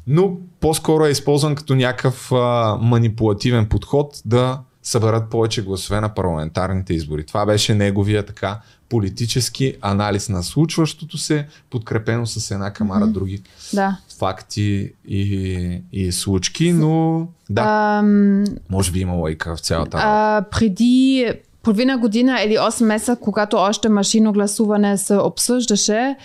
[0.06, 6.94] но по-скоро е използван като някакъв а, манипулативен подход да съберат повече гласове на парламентарните
[6.94, 7.26] избори.
[7.26, 13.12] Това беше неговия така политически анализ на случващото се, подкрепено с една камара mm-hmm.
[13.12, 13.42] други
[13.74, 13.96] Да.
[14.18, 17.62] факти и, и случки, но да,
[17.98, 20.08] Ам, може би има лойка в цялата работа.
[20.08, 21.26] а, преди
[21.62, 26.16] половина година или 8 месеца, когато още машинно гласуване се обсъждаше,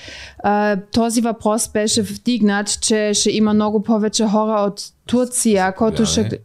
[0.91, 6.39] този въпрос беше вдигнат, че ще има много повече хора от Турция, който ще...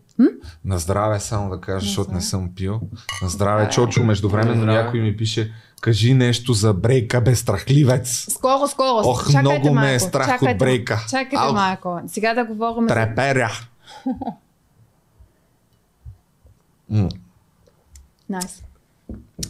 [0.65, 2.81] На здраве само да кажа, защото не съм пил.
[3.23, 4.83] На здраве, Чочо, междувременно На здраве.
[4.83, 8.27] някой ми пише Кажи нещо за брейка, бе страхливец.
[8.31, 9.09] Скоро, скоро.
[9.09, 11.07] Ох, Чакайте много ме е малко, страх от чакайте, брейка.
[11.11, 11.53] Чакайте Ау.
[11.53, 12.01] малко.
[12.07, 12.95] Сега да говорим за...
[12.95, 13.53] Треперя.
[18.29, 18.63] Найс.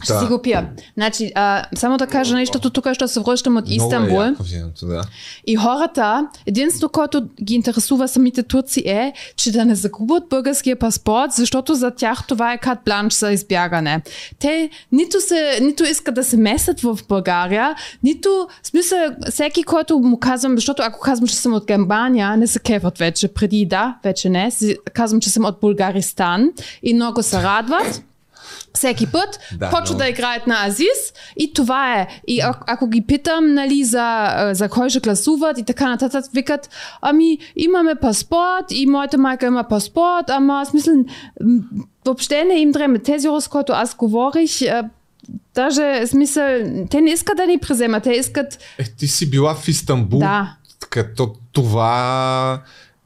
[0.03, 0.19] Ще Да.
[0.19, 0.69] си го пия.
[0.97, 4.21] Значи, а, само да кажа нещо, тук ще се връщам от е Истанбул.
[4.21, 5.01] яко виното, да.
[5.47, 11.31] И хората, единството, което ги интересува самите турци е, че да не загубят българския паспорт,
[11.31, 14.01] защото за тях това е кат бланш за избягане.
[14.39, 20.19] Те нито, се, нито искат да се месят в България, нито, смисъл, всеки, който му
[20.19, 23.27] казвам, защото ако казвам, че съм от Германия, не се кефат вече.
[23.27, 24.51] Преди да, вече не.
[24.93, 26.49] Казвам, че съм от Bulgaristan
[26.83, 28.03] и много се радват.
[28.73, 32.07] Всеки път Да, почва но- да играят на Азис и това е.
[32.27, 36.69] И а, ако ги питам, нали, за, за кой ще гласуват и така нататък, викат,
[37.01, 40.91] ами имаме паспорт и моята майка има паспорт, ама аз мисля,
[42.05, 42.99] въобще не им дреме.
[42.99, 44.51] Тези с които аз говорих,
[45.55, 46.45] даже смисъл,
[46.89, 50.19] те не искат да ни преземат, те искат Е, ти си била в Истанбул.
[50.19, 50.55] Да.
[50.89, 52.61] Като това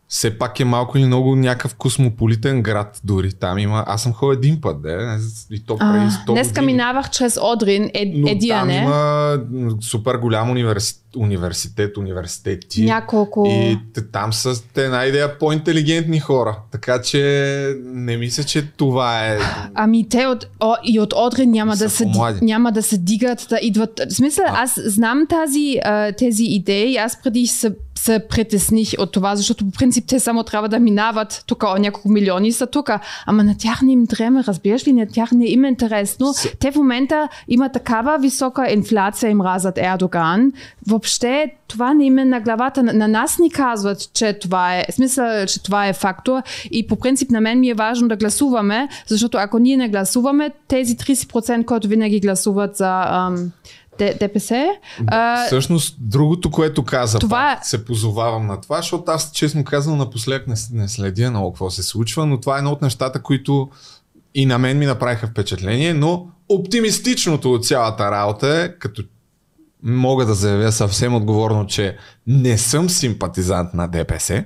[0.07, 3.33] все пак е малко или много някакъв космополитен град дори.
[3.33, 3.83] Там има...
[3.87, 5.17] Аз съм ходил един път, да.
[5.51, 6.73] И то преди А, 100 Днеска години.
[6.73, 8.75] минавах чрез Одрин, е, Но едия, там не?
[8.75, 9.39] има
[9.81, 12.85] супер голям университет, университет университети.
[12.85, 13.45] Няколко...
[13.47, 13.77] И
[14.11, 16.59] там са те една идея по-интелигентни хора.
[16.71, 19.37] Така че не мисля, че това е...
[19.73, 22.05] Ами те от, о, и от Одрин няма да, се,
[22.41, 24.01] няма да се дигат, да идват.
[24.09, 29.35] В смисъл, аз знам тази, а, тези идеи, аз преди се, се притесних от това,
[29.35, 32.89] защото по принцип те само трябва да минават тук, о, няколко милиони са тук,
[33.25, 36.33] ама на тях не им дреме, разбираш ли, на тях не им е интересно.
[36.59, 40.51] Те в момента има такава висока инфлация, им разят Ердоган.
[40.87, 42.83] Въобще това не им е на главата.
[42.83, 46.41] На, на нас ни казват, че това е, смисъл, че това е фактор
[46.71, 50.51] и по принцип на мен ми е важно да гласуваме, защото ако ние не гласуваме,
[50.67, 53.51] тези 30%, които винаги гласуват за ам,
[53.97, 54.65] ДПС,
[55.07, 59.97] а, Всъщност, другото, което каза, Това пак, се позовавам на това, защото аз, честно казвам,
[59.97, 63.69] напоследък не, не следя много какво се случва, но това е едно от нещата, които
[64.35, 69.03] и на мен ми направиха впечатление, но оптимистичното от цялата работа е, като
[69.83, 74.43] мога да заявя съвсем отговорно, че не съм симпатизант на ДПС,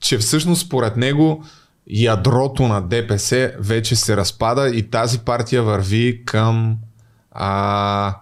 [0.00, 1.44] че всъщност според него
[1.90, 6.76] ядрото на ДПС вече се разпада и тази партия върви към
[7.30, 8.14] а,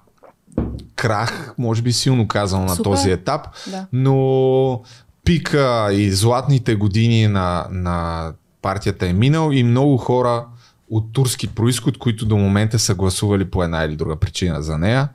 [0.97, 2.85] крах, може би силно казано на Супер.
[2.85, 3.87] този етап, Да.
[3.93, 4.83] но
[5.25, 8.33] пика и златните години на, на
[8.63, 10.47] партията е минал и много хора
[10.91, 15.09] от турски происход, които до момента са гласували по една или друга причина за нея,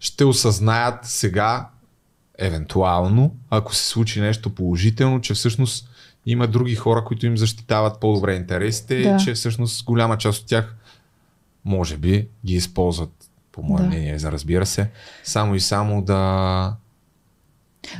[0.00, 1.68] ще осъзнаят сега,
[2.38, 5.88] евентуално, ако се случи нещо положително, че всъщност
[6.26, 9.08] има други хора, които им защитават по-добре интересите Да.
[9.20, 10.76] и че всъщност голяма част от тях
[11.64, 13.27] може би ги използват,
[13.58, 13.86] по мое Да.
[13.86, 14.88] мнение, за разбира се,
[15.24, 16.72] само и само да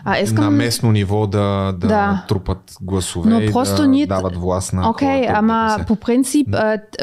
[0.05, 0.45] а искам...
[0.45, 1.39] на местно ниво да,
[1.73, 2.25] да, Да.
[2.29, 5.87] трупат гласове Но и просто да ние- дават власт на Окей, хората от ама ДПС.
[5.87, 6.49] по принцип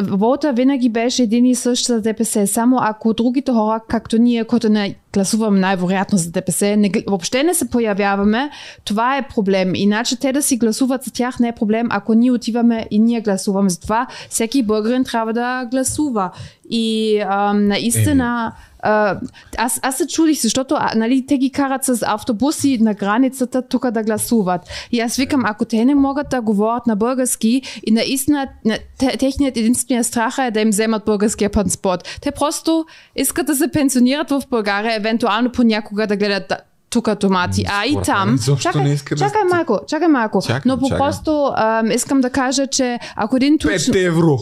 [0.01, 2.47] вота винаги беше един и същ за ДПС.
[2.47, 7.53] Само ако другите хора, както ние, които не гласуваме най-вероятно за ДПС, не, въобще не
[7.53, 8.49] се появяваме,
[8.85, 9.75] това е проблем.
[9.75, 13.21] Иначе те да си гласуват за тях не е проблем, ако ние отиваме и ние
[13.21, 14.07] гласуваме за това.
[14.29, 16.31] Всеки българин трябва да гласува.
[16.69, 18.53] И ам, наистина...
[18.87, 19.17] А,
[19.57, 24.03] аз, аз се чудих, защото нали, те ги карат с автобуси на границата тук да
[24.03, 24.61] гласуват.
[24.91, 29.17] И аз викам, ако те не могат да говорят на български и наистина на- те,
[29.17, 32.19] техният единствения страх е да им вземат българския паспорт.
[32.21, 32.85] Те просто
[33.15, 36.57] искат да се пенсионират в България, евентуално понякога да гледат да-
[36.89, 38.39] тук томати, а и там.
[38.59, 40.41] Чакай, да чакай сте- малко, чакай малко.
[40.41, 40.97] Чакам, Но по чакам.
[40.99, 43.71] просто ам, искам да кажа, че ако един туч...
[43.71, 44.37] 5 евро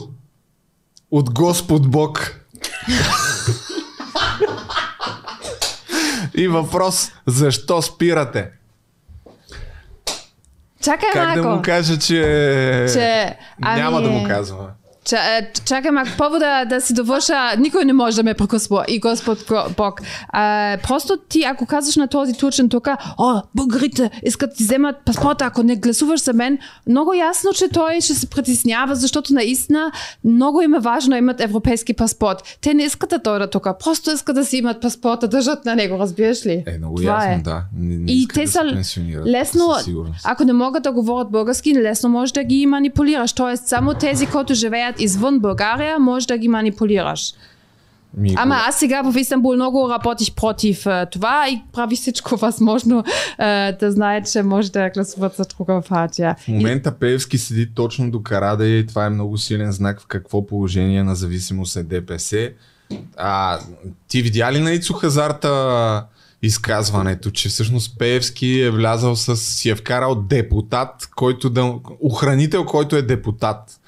[1.11, 2.35] от Господ Бог.
[6.35, 8.49] и въпрос, защо спирате?
[10.81, 11.41] Чакай Как малко.
[11.41, 12.87] да му кажа, че...
[12.93, 14.69] Че, Няма ами- да му казваме.
[15.03, 15.17] Ča,
[15.65, 19.45] čakaj, mak, първо да, да си довърша, никой не може да ме прекъсва и Господ
[19.47, 20.01] Го- Бог.
[20.29, 22.87] А, просто ти, ако казваш на този турчин тук,
[23.17, 27.69] о, българите искат да ти вземат паспорта, ако не гласуваш за мен, много ясно, че
[27.69, 29.91] той ще се притеснява, защото наистина
[30.23, 32.57] много им е важно да имат европейски паспорт.
[32.61, 35.99] Те не искат да дойдат тук, просто искат да си имат паспорта, държат на него,
[35.99, 36.63] разбираш ли?
[36.67, 37.41] Е, много Това ясно, е.
[37.43, 37.63] да.
[37.79, 38.63] Не, не И те да са
[39.25, 39.75] лесно,
[40.23, 42.09] ако не могат да говорят български, лесно
[44.93, 47.33] живеят извън България, можеш да ги манипулираш.
[48.17, 53.03] Ми, Ама аз сега в Истанбул много работих против е, това и прави всичко възможно
[53.39, 56.35] е, да знае, че може да гласуват за друга партия.
[56.39, 60.47] В момента Пеевски седи точно до Карадея и това е много силен знак в какво
[60.47, 62.51] положение на зависимост е ДПС.
[63.17, 63.59] А,
[64.07, 66.05] ти видя ли на Ицо Хазарта
[66.41, 72.95] изказването, че всъщност Пеевски е влязал с, си е вкарал депутат, който да, охранител, който
[72.95, 73.79] е депутат.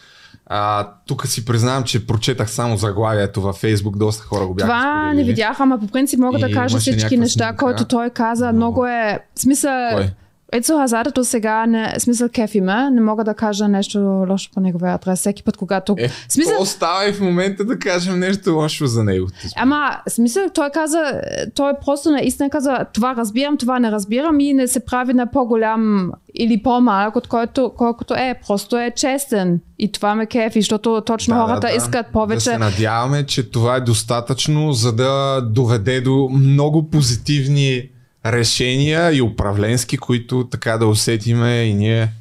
[0.47, 5.03] А, тук си признавам, че прочетах само заглавието във Фейсбук, доста хора го бяха Това
[5.03, 5.27] не споделили.
[5.27, 7.65] видях, ама по принцип мога да И кажа имаше всички неща, снимка.
[7.65, 8.45] които той каза.
[8.45, 8.55] Много.
[8.57, 9.19] Много е...
[9.35, 9.89] Смисъл...
[9.93, 10.09] Кой?
[10.51, 14.59] Ецо Хазарда до сега не, смисъл кефи ме, не мога да кажа нещо лошо по
[14.59, 15.19] неговия адрес.
[15.19, 15.95] Всеки път, когато...
[15.97, 19.27] Е, смисъл, то става и в момента да кажем нещо лошо за него.
[19.55, 21.21] Ама, смисъл, той каза,
[21.55, 26.11] той просто наистина каза, това разбирам, това не разбирам и не се прави на по-голям
[26.35, 28.39] или по-малък, от който, колкото е.
[28.47, 29.59] Просто е честен.
[29.79, 32.39] И това ме кефи, защото точно хората искат Да повече.
[32.39, 37.89] се надяваме, че това е достатъчно, за да доведе до много позитивни
[38.25, 42.11] решения и управленски, които така да усетиме и ние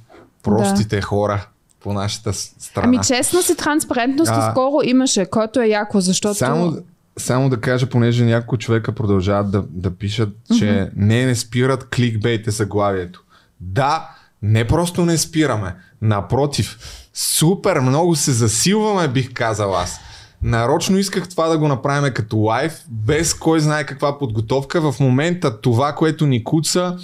[0.42, 1.46] простите хора
[1.80, 2.86] по нашата страна.
[2.88, 4.50] Ами честност и транспарентност А.
[4.50, 6.34] скоро имаше, който е яко, защото...
[6.34, 6.76] Само,
[7.18, 10.28] само да кажа, понеже няколко човека продължават да, да пишат,
[10.59, 13.22] че не, не спират кликбейте заглавието.
[13.61, 14.09] Да,
[14.42, 15.74] не просто не спираме.
[16.02, 16.78] Напротив,
[17.14, 20.00] супер много се засилваме, бих казал аз.
[20.45, 24.92] Нарочно исках това да го направим като лайв, без кой знае каква подготовка.
[24.92, 26.97] В момента това, което ни куца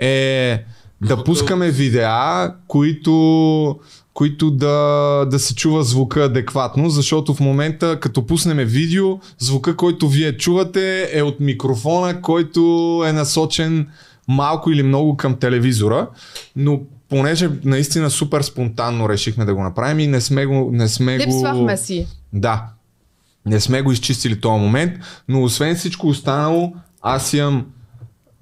[0.00, 0.64] е
[1.00, 3.78] да пускаме видеа, които,
[4.14, 10.08] които да, да се чува звука адекватно, защото в момента, като пуснем видео, звука, който
[10.08, 12.60] вие чувате е от микрофона, който
[13.06, 13.88] е насочен
[14.28, 16.08] малко или много към телевизора,
[16.56, 20.70] но понеже наистина супер спонтанно решихме да го направим и не сме го...
[20.72, 21.22] Не сме го...
[21.22, 22.06] Липсвахме си.
[22.32, 22.64] Да.
[23.46, 24.92] Не сме го изчистили този момент,
[25.28, 26.72] но освен всичко останало,
[27.02, 27.66] аз имам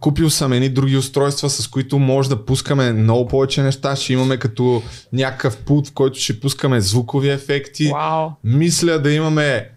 [0.00, 3.96] Купил съм едни други устройства, с които може да пускаме много повече неща.
[3.96, 4.82] Ще имаме като
[5.12, 7.90] някакъв пулт, в който ще пускаме звукови ефекти.
[7.92, 8.30] Вау.
[8.44, 9.70] Мисля да имаме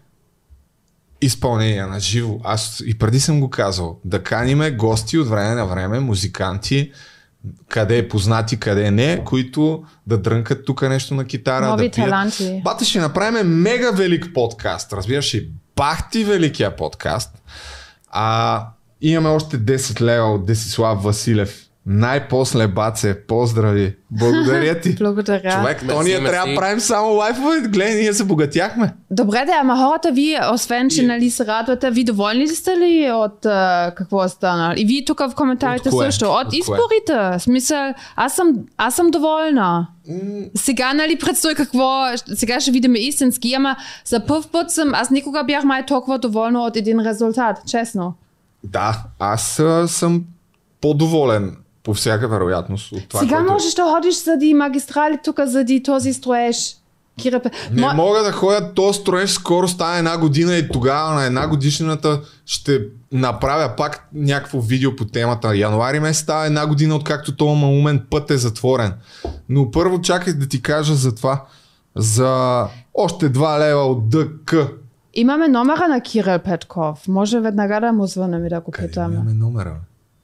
[1.22, 2.39] изпълнение на живо.
[2.43, 3.99] Аз и преди съм го казал.
[4.05, 6.91] Да каниме гости от време на време, музиканти,
[7.69, 11.67] къде е познати, къде не, които да дрънкат тук нещо на китара.
[11.67, 12.09] Нови да пият.
[12.09, 12.61] таланти.
[12.63, 14.93] Бата ще направим мега велик подкаст.
[14.93, 15.51] Разбираш ли?
[15.75, 17.43] Бахти великия подкаст.
[18.07, 18.67] А,
[19.01, 21.70] имаме още 10 лева от Десислав Василев.
[21.86, 23.95] Най-после, баце, поздрави.
[24.11, 24.95] Благодаря ти.
[24.99, 25.51] Благодаря.
[25.51, 26.32] Човек, то Мерси, ние мерси.
[26.32, 27.61] трябва да правим само лайфове.
[27.61, 28.93] Гледай, ние се богатяхме.
[29.11, 33.11] Добре, да, ама хората, вие, освен, че нали се радвате, ви доволни ли сте ли
[33.11, 34.73] от а, какво е станало?
[34.77, 36.25] И вие тук в коментарите От също.
[36.25, 37.39] От, От изборите.
[37.39, 39.88] Смисъл, аз съм, аз съм доволна.
[40.55, 42.03] Сега, нали, предстои какво,
[42.36, 43.75] сега ще видим истински, ама
[44.05, 48.13] за първ път съм, аз никога бях май толкова доволна от един резултат, честно.
[48.63, 50.23] Да, аз а, съм
[50.82, 53.53] по-доволен по всяка вероятност от това, сега което...
[53.53, 56.77] можеш да ходиш заради магистрали тук, заради този строеж.
[57.21, 57.51] Кирапе.
[57.71, 61.47] Не Мо- мога да ходя, то строеж скоро става една година и тогава на една
[61.47, 65.55] годишната ще направя пак някакво видео по темата.
[65.55, 68.93] Януари месец става една година, откакто този малумен път е затворен.
[69.49, 71.43] Но първо чакай да ти кажа за това.
[71.95, 74.55] За още 2 лева от ДК.
[75.13, 77.07] Имаме номера на Кирил Петков.
[77.07, 79.15] Може веднага да му звънем и да го питаме.
[79.15, 79.75] имаме номера?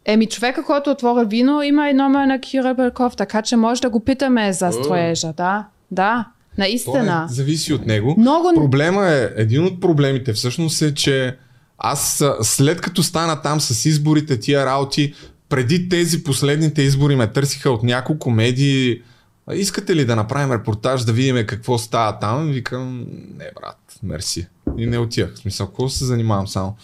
[0.08, 3.90] Еми, човека, който отвори вино, има и номер на Кирил Петков, така че може да
[3.90, 5.68] го питаме за строежа, да?
[5.92, 7.22] Да, То наистина.
[7.22, 8.16] не зависи от него.
[8.18, 11.38] Много- Проблема е, един от проблемите всъщност е, че
[11.78, 15.14] аз след като стана там с изборите, тия работи,
[15.50, 19.02] преди тези последните избори ме търсиха от няколко медии.
[19.48, 22.48] «А, Искате ли да направим репортаж, да видим какво става там?
[22.48, 23.00] Викам,
[23.38, 24.48] не брат, мерси.
[24.78, 25.34] И не отивах.
[25.36, 26.76] В смисъл, какво се занимавам само?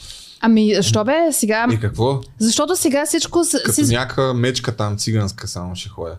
[0.46, 1.68] Ами, що бе сега?
[1.74, 2.22] И какво?
[2.40, 3.94] Защото сега всичко Като си...
[3.94, 6.18] някаква мечка там циганска само ще ходя.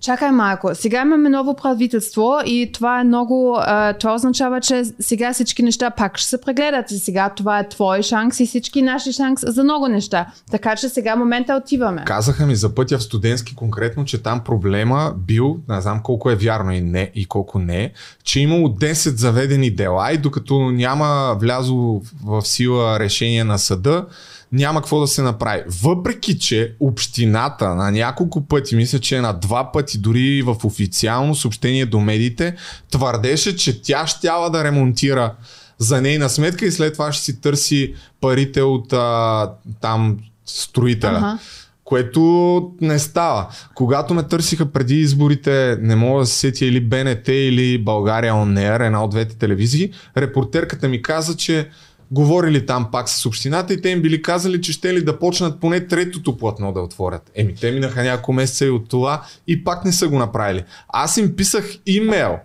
[0.00, 0.70] Чакай малко.
[0.74, 3.56] Сега имаме ново правителство и това е много...
[3.58, 6.90] А, това означава, че сега всички неща пак ще се прегледат.
[6.90, 10.26] И сега това е твой шанс и всички наши шанс за много неща.
[10.50, 12.02] Така че сега момента отиваме.
[12.04, 16.36] Казаха ми за пътя в студентски конкретно, че там проблема бил, не знам колко е
[16.36, 17.92] вярно и, не, и колко не,
[18.24, 24.06] че е имало 10 заведени дела и докато няма влязло в сила решение на съда,
[24.52, 25.62] няма какво да се направи.
[25.82, 31.86] Въпреки, че общината на няколко пъти, мисля, че на два пъти, дори в официално съобщение
[31.86, 32.56] до медиите,
[32.90, 35.34] твърдеше, че тя щяла да ремонтира
[35.78, 41.16] за нейна сметка и след това ще си търси парите от а, там строителя.
[41.16, 41.38] Ага.
[41.84, 43.48] Което не става.
[43.74, 48.58] Когато ме търсиха преди изборите, не мога да се сетя или БНТ или България On
[48.58, 51.68] Air, една от двете телевизии, репортерката ми каза, че
[52.10, 55.60] говорили там пак с общината и те им били казали, че ще ли да почнат
[55.60, 57.30] поне третото платно да отворят.
[57.34, 60.64] Еми, те минаха няколко месеца и от това и пак не са го направили.
[60.88, 62.38] Аз им писах имейл.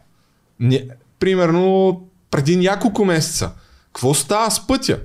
[0.59, 0.87] Не,
[1.19, 2.01] примерно
[2.31, 3.51] преди няколко месеца.
[3.85, 4.99] Какво става с пътя?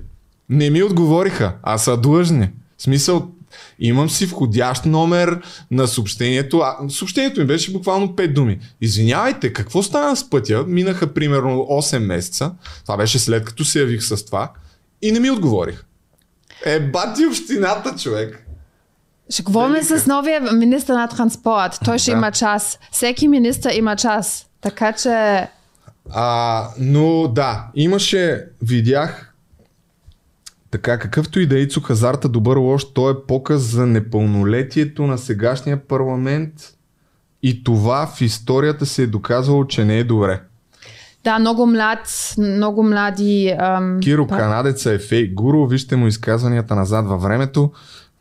[0.49, 2.49] Не ми отговориха, а са длъжни.
[2.77, 3.31] В смисъл,
[3.79, 5.41] имам си входящ номер
[5.71, 6.57] на съобщението.
[6.59, 8.59] А, съобщението ми беше буквално 5 думи.
[8.81, 10.63] Извинявайте, какво стана с пътя?
[10.67, 12.51] Минаха примерно 8 месеца.
[12.83, 14.51] Това беше след като се явих с това.
[15.01, 15.83] И не ми отговорих.
[16.65, 18.45] Е, бати общината, човек.
[19.29, 21.79] Ще говорим с новия министър на транспорт.
[21.85, 22.17] Той ще Да.
[22.17, 22.79] има час.
[22.91, 24.45] Всеки министър има час.
[24.61, 25.47] Така че...
[26.09, 29.30] А, но да, имаше, видях
[30.71, 35.17] така, какъвто и да е Ицо Хазарта, добър лош, той е показ за непълнолетието на
[35.17, 36.53] сегашния парламент
[37.43, 40.41] и това в историята се е доказало, че не е добре.
[41.23, 43.55] Да, много млад, много млади...
[43.59, 47.71] Ам, Киро па- Канадеца е фейк гуру, вижте му изказванията назад във времето.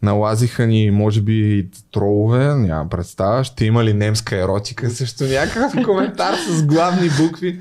[0.03, 3.45] Налазиха ни, може би, тролове, няма представа.
[3.45, 4.91] Ще има ли немска еротика?
[4.91, 7.61] Също някакъв коментар с главни букви.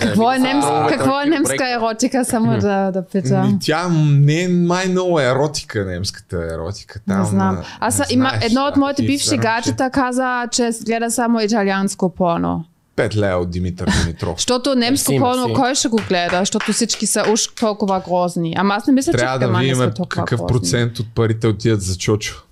[0.00, 0.64] Какво е, немс...
[0.68, 2.24] А, какво е немска еротика?
[2.24, 3.46] Само да, да питам.
[3.46, 7.00] Ми, тя не е май много еротика, немската еротика.
[7.08, 7.58] Там, Не знам.
[7.80, 12.14] а, Аз не има знаеш, едно от моите бивши гаджета каза, че гледа само италианско
[12.14, 12.64] порно.
[12.90, 14.36] Че Пет лея от Димитър Димитров.
[14.36, 16.38] Защото немско порно, кой ще го гледа?
[16.38, 18.54] Защото всички са уж толкова грозни.
[18.56, 20.46] Ама аз не мисля, Трябва че да Германия видим какъв грозни.
[20.48, 22.42] процент от парите отиват за Чочо.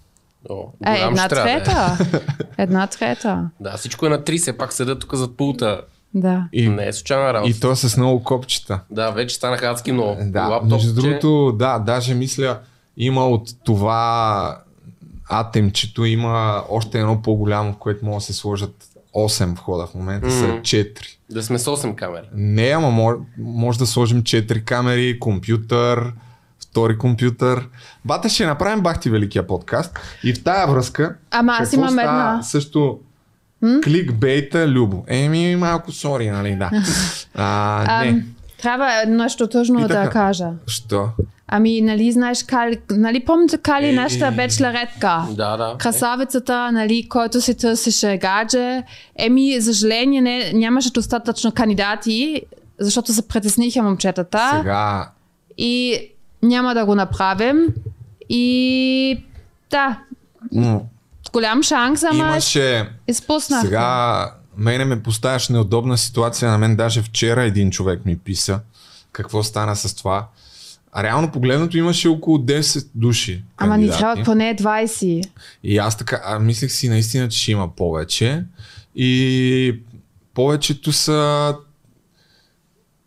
[0.51, 1.28] О, Е, една е.
[1.28, 1.99] трета.
[2.59, 3.51] Една трета.
[3.61, 5.80] Да, всичко е на 30, пак седа тук зад пулта.
[6.14, 6.45] Да.
[6.53, 7.51] И, Не е случайна работа.
[7.51, 8.80] и то с много копчета.
[8.91, 10.16] Да, вече станаха адски много.
[10.22, 12.59] Да, Лаптоп, между че- другото, да, даже мисля,
[12.97, 14.59] има от това
[15.30, 18.84] атемчето, има още едно по-голямо, в което могат да се сложат
[19.14, 20.56] 8 входа в момента, са Мгм.
[20.62, 21.18] 4.
[21.30, 22.28] Да сме с 8 камери.
[22.34, 26.12] Не, ама може, може да сложим 4 камери, компютър,
[26.62, 27.68] втори компютър.
[28.04, 29.98] Бата ще направим бахти великия подкаст.
[30.24, 32.42] И в тая връзка, Ама аз имам става една.
[32.42, 32.98] също
[33.84, 35.04] кликбейта Любо.
[35.09, 36.70] Еми, малко сори, нали, да.
[37.34, 38.09] А, не.
[38.09, 38.22] Ам,
[38.62, 40.50] трябва нещо тъжно да кажа.
[40.66, 41.09] Що?
[41.49, 44.30] Ами, нали знаеш Кали, нали помните Кали, Е, нашата е.
[44.30, 45.26] бечларетка?
[45.30, 45.76] Да, да.
[45.78, 48.82] Красавицата, нали, който си търсеше гадже.
[49.16, 52.42] Еми, за съжаление, не, нямаше достатъчно кандидати,
[52.78, 54.51] защото се притесниха момчетата.
[54.57, 55.11] Сега
[55.59, 56.01] И
[56.42, 57.66] няма да го направим.
[58.28, 59.24] И
[59.70, 59.99] да,
[60.53, 60.80] м,
[61.32, 63.61] голям шанс, ама имаше изпуснах.
[63.61, 66.51] Сега мене ме поставяш неудобна ситуация.
[66.51, 68.61] На мен даже вчера един човек ми писа
[69.12, 70.26] какво стана с това.
[71.03, 73.42] Реално погледнато имаше около 10 души.
[73.57, 73.99] Ама ни кандидати.
[73.99, 75.28] трябва поне 20.
[75.64, 78.44] И аз така, а мислех си наистина, че ще има повече.
[78.94, 79.80] И
[80.34, 81.55] повечето са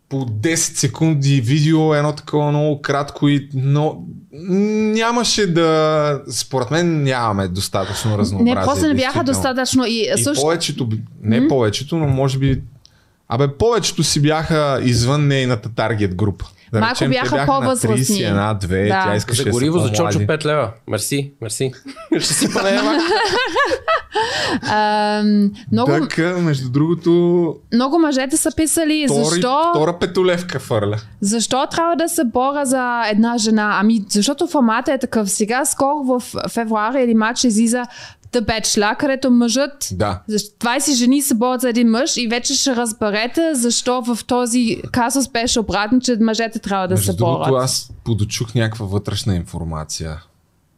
[0.08, 6.22] по 10 секунди видео, едно такова много кратко и но нямаше да...
[6.30, 8.54] Според мен нямаме достатъчно разнообразие.
[8.54, 9.86] Не, просто не бяха достатъчно.
[9.86, 10.88] И, И също, повечето,
[11.22, 12.62] не повечето, но може би...
[13.28, 16.46] Абе, повечето си бяха извън нейната таргет група.
[16.72, 18.16] Да Малко речем, бяха на по-възрастни.
[18.16, 19.04] 31, 2, Да.
[19.04, 19.92] тя искаше За гориво за.
[19.92, 20.70] Чочо 5 лева.
[20.88, 21.72] Мерси, мерси.
[22.18, 22.98] Ще си панема.
[24.62, 27.10] ам, много, Така, между другото,
[27.74, 30.96] много мъжете са писали, втори, защо, втора петолевка фърля.
[31.20, 33.76] защо трябва да се боря за една жена?
[33.80, 35.30] Ами, защото формата е такъв.
[35.30, 37.84] Сега, скоро в февруари или март ще излиза
[38.32, 40.22] The Bachelor, където мъжът Да.
[40.28, 44.82] Защо 20 жени се борят за един мъж и вече ще разберете защо в този
[44.92, 47.64] казус беше обратно, че мъжете трябва да Между се другото, борят.
[47.64, 50.22] аз подочух някаква вътрешна информация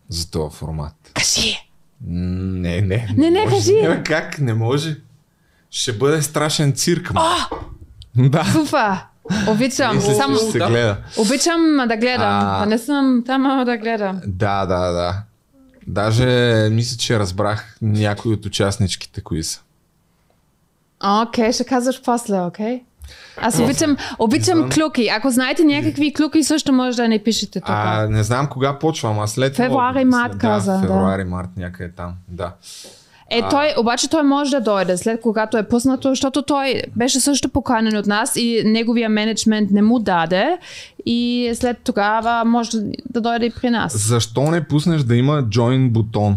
[0.09, 0.95] за този формат.
[1.15, 1.69] Кажи!
[2.07, 3.09] Не, не.
[3.17, 3.55] Не, не, може.
[3.57, 3.73] кажи.
[3.89, 4.39] Не, как?
[4.39, 4.97] Не може.
[5.71, 7.13] Ще бъде страшен цирк.
[7.15, 7.23] ма.
[8.17, 8.45] Да.
[8.45, 9.07] Фуфа!
[9.49, 10.67] Обичам, че само, се да.
[10.69, 10.97] гледа.
[11.19, 12.29] обичам да гледам.
[12.31, 12.67] А.
[12.67, 14.21] Не съм там, да гледам.
[14.27, 15.23] Да, да, да.
[15.87, 16.27] Даже
[16.69, 19.61] мисля, че разбрах някои от участничките, кои са.
[21.23, 22.83] Окей, ще казваш после, окей?
[23.37, 25.09] Аз обичам, обичам клюки.
[25.09, 27.69] Ако знаете някакви клюки, също може да не пишете тук.
[27.69, 30.79] А, не знам кога почвам, а след това- Февруари, март след- каза, да.
[30.79, 32.53] Да, някъде там, да.
[33.31, 37.49] Е, той, обаче той може да дойде след когато е пуснато, защото той беше също
[37.49, 40.59] поканен от нас и неговия менеджмент не му даде
[41.07, 42.71] и след тогава може
[43.11, 44.09] да дойде и при нас.
[44.09, 46.37] Защо не пуснеш да има join бутон?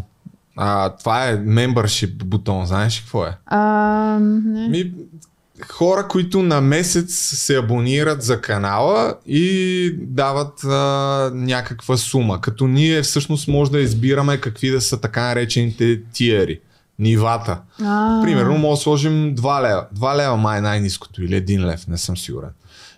[0.58, 3.38] А, това е membership бутон, знаеш какво е?
[3.46, 4.68] А, не.
[4.68, 4.92] Ми,
[5.68, 12.42] хора, които на месец се абонират за канала и дават а, някаква сума.
[12.42, 16.60] Като ние всъщност може да избираме какви да са така наречените тиери,
[17.00, 17.60] нивата.
[17.84, 19.86] А, Примерно може да сложим 2 лева.
[19.96, 22.50] 2 лева май е най-низкото или 1 лев, не съм сигурен.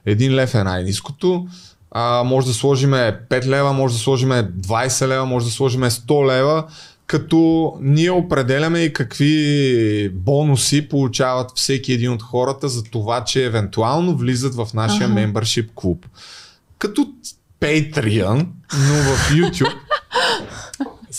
[0.08, 1.48] 1 лев е най-низкото.
[1.92, 6.28] А, може да сложим 5 лева, може да сложим 20 лева, може да сложим 100
[6.28, 6.64] лева,
[7.08, 14.18] като ние определяме и какви бонуси получават всеки един от хората за това, че евентуално
[14.18, 16.06] влизат в нашия membership клуб.
[16.78, 17.08] Като
[17.62, 19.76] Patreon, но в YouTube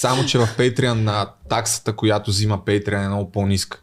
[0.01, 3.80] само, че в Patreon на таксата, която взима Patreon е много по-ниска.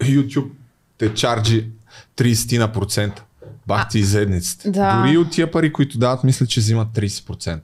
[0.00, 0.50] YouTube
[0.98, 1.68] те чарджи
[2.16, 3.20] 30%.
[3.66, 4.70] Бах ти изедниците.
[4.70, 4.96] да.
[4.96, 7.60] Дори от тия пари, които дават, мисля, че взимат 30%.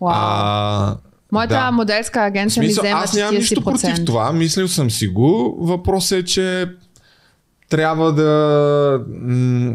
[0.00, 0.10] вау.
[0.14, 0.96] А,
[1.32, 1.70] Моята да.
[1.70, 4.06] моделска В агенция ми смисъл, взема аз нямам нищо против 40%.
[4.06, 5.56] това, мислил съм си го.
[5.60, 6.66] Въпросът е, че
[7.68, 9.04] трябва да...
[9.08, 9.74] м,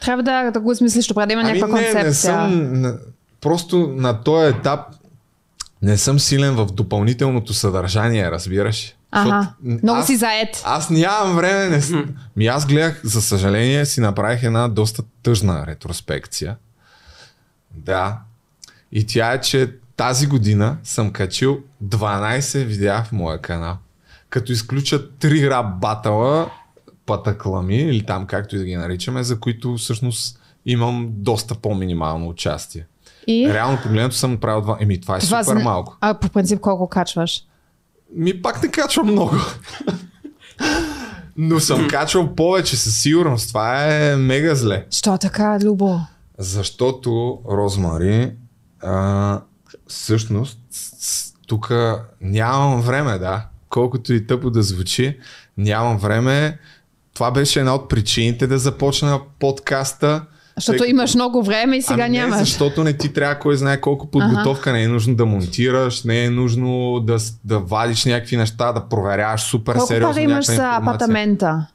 [0.00, 2.48] Трябва да, да го измислиш добре, да има Ами някаква не, концепция.
[2.48, 2.98] не съм...
[3.40, 4.80] Просто на този етап
[5.82, 8.94] не съм силен в допълнителното съдържание, разбираш?
[9.10, 10.62] Ага, много аз, си заед.
[10.64, 11.68] Аз нямам време.
[11.68, 12.04] Не...
[12.36, 16.56] Ми аз гледах, за съжаление, си направих една доста тъжна ретроспекция.
[17.74, 18.18] Да.
[18.92, 23.76] И тя е, че тази година съм качил 12 видеа в моя канал.
[24.30, 26.50] Като изключат 3 рап батъла,
[27.06, 32.86] патаклами, или там както и да ги наричаме, за които всъщност имам доста по-минимално участие.
[33.26, 34.76] И Реално погледнато съм направил два.
[34.80, 35.96] Еми, това е това супер зна- малко.
[36.00, 37.42] А по принцип колко качваш?
[38.14, 39.36] Ми пак не качвам много.
[41.36, 43.48] Но съм качвал повече със сигурност.
[43.48, 44.86] Това е мега зле.
[44.90, 46.00] Що така, Любо?
[46.38, 48.32] Защото, Розмари,
[48.82, 49.40] а,
[49.88, 50.58] всъщност,
[51.46, 51.72] тук
[52.20, 53.46] нямам време, да.
[53.68, 55.18] Колкото и тъпо да звучи,
[55.56, 56.58] нямам време.
[57.14, 60.24] Това беше една от причините да започна подкаста.
[60.56, 62.38] Защото тъй имаш много време и сега ами нямаш.
[62.38, 66.24] Не, защото не ти трябва кой знае колко подготовка, не е нужно да монтираш, не
[66.24, 70.76] е нужно да, да вадиш някакви неща, да проверяваш супер Колко сериозно пари имаш за
[70.76, 71.66] апартамента?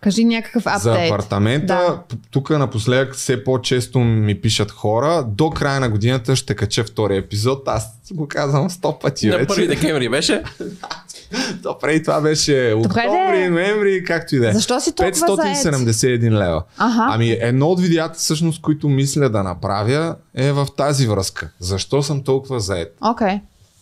[0.00, 0.82] Кажи някакъв апдейт.
[0.82, 2.16] За апартамента, Да.
[2.30, 5.24] тук напоследък все по-често ми пишат хора.
[5.28, 7.62] До края на годината ще кача втори епизод.
[7.66, 9.52] Аз го казвам сто пъти На вече.
[9.52, 10.42] 1 декември беше.
[11.62, 14.52] То преди това беше октомври, ноември, както и да е.
[14.52, 16.62] Защо си толкова 571 лева.
[16.78, 17.06] Аха.
[17.10, 21.50] Ами едно от видеята, всъщност, които мисля да направя, е в тази връзка.
[21.60, 22.96] Защо съм толкова заед?
[23.00, 23.40] Окей,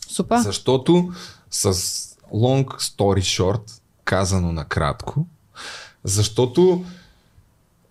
[0.08, 0.38] супер.
[0.38, 1.12] Защото
[1.50, 1.74] с
[2.34, 3.60] long story short,
[4.04, 5.26] казано накратко,
[6.04, 6.84] защото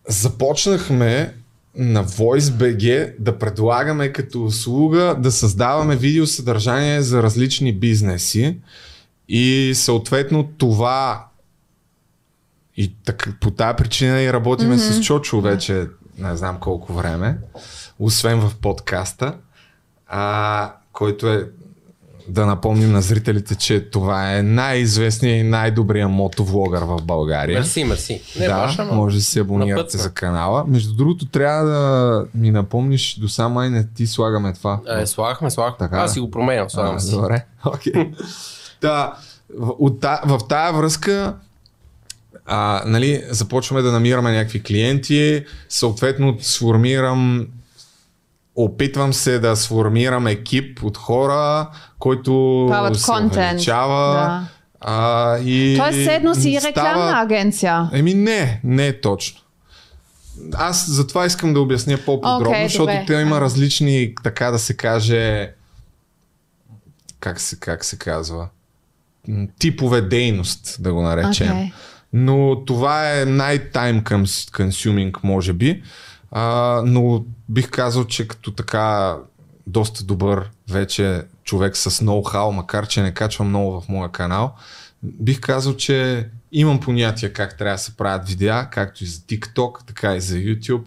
[0.08, 1.34] започнахме
[1.78, 8.58] на VoiceBG да предлагаме като услуга да създаваме видеосъдържание за различни бизнеси
[9.30, 11.28] и съответно това
[12.78, 15.01] и така, по тази причина и работиме mm-hmm.
[15.01, 17.38] с Чочо вече не знам колко време,
[17.99, 19.34] освен в подкаста,
[20.07, 21.49] а, който е
[22.28, 27.59] да напомним на зрителите, че това е най-известният и най-добрият мотовлогър в България.
[27.59, 28.21] Мерси, мерси.
[28.39, 30.65] Не, да, баша, може да се абонирате за канала.
[30.67, 34.80] Между другото, трябва да ми напомниш до сам май не ти слагаме това.
[35.01, 35.88] Е, слагахме, слагахме.
[35.88, 37.11] Така, Аз си го променям, слагам А, си.
[37.11, 37.93] Добре, окей.
[37.93, 38.05] Да,
[38.82, 39.13] в,
[39.80, 41.36] от, в тая връзка
[42.45, 47.47] а, нали, започваме да намираме някакви клиенти, съответно сформирам
[48.55, 51.69] опитвам се да сформирам екип от хора,
[51.99, 54.13] който Правят се контент, увеличава.
[54.13, 54.47] да.
[54.82, 57.89] А, и Тоест, седно си става- рекламна агенция.
[57.93, 59.41] Еми не, не е точно.
[60.53, 63.03] Аз затова искам да обясня по-подробно, Окей, защото добре.
[63.07, 65.51] те има различни, така да се каже,
[67.19, 68.47] как се, как се казва,
[69.59, 71.51] типове дейност, да го наречем.
[71.51, 71.71] Окей.
[72.13, 75.84] Но това е най-time cons- consuming, може би.
[76.32, 79.17] А, но бих казал, че като така
[79.67, 84.55] доста добър вече човек с ноу-хау, макар че не качвам много в моя канал,
[85.03, 89.86] бих казал, че имам понятие как трябва да се правят видеа, както и за TikTok,
[89.88, 90.86] така и за YouTube.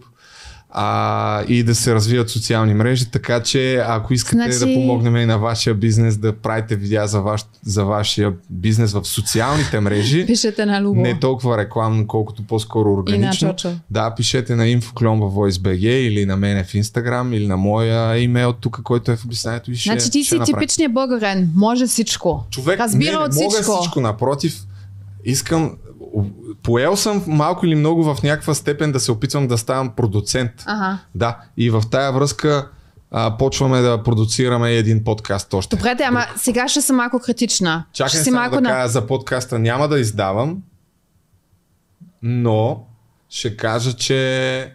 [0.71, 5.25] А, и да се развиват социални мрежи, така че ако искате Значи- да помогнем и
[5.25, 10.65] на вашия бизнес да правите видеа за, ваш, за вашия бизнес в социалните мрежи, Пишете
[10.65, 11.01] на Любо.
[11.01, 13.49] не толкова рекламно, колкото по-скоро органично.
[13.49, 13.71] Чочо.
[13.89, 18.53] Да, пишете на infoclon в VoiceBG или на мене в Instagram или на моя имейл
[18.53, 21.51] тук, който е в описанието и ще Значи ти ще си типичният българен.
[21.55, 22.45] Може всичко.
[22.49, 23.77] Човек, Разбира не, не от мога всичко.
[23.81, 24.01] всичко.
[24.01, 24.61] Напротив,
[25.25, 25.77] искам...
[26.63, 30.51] Поел съм малко или много в някаква степен да се опитвам да ставам продуцент.
[30.65, 30.97] Ага.
[31.15, 32.69] Да, и в тая връзка
[33.11, 35.75] а, почваме да продуцираме един подкаст още.
[35.75, 37.85] Добре, де, ама сега ще съм малко критична.
[37.93, 38.69] Чакай ще си малко да на...
[38.69, 39.59] кажа за подкаста.
[39.59, 40.57] Няма да издавам,
[42.23, 42.83] но
[43.29, 44.73] ще кажа, че...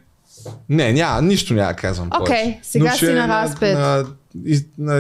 [0.69, 2.59] Не, няма, нищо няма да казвам Окей, повече.
[2.63, 3.75] сега Но си е на разпит.
[3.75, 4.05] На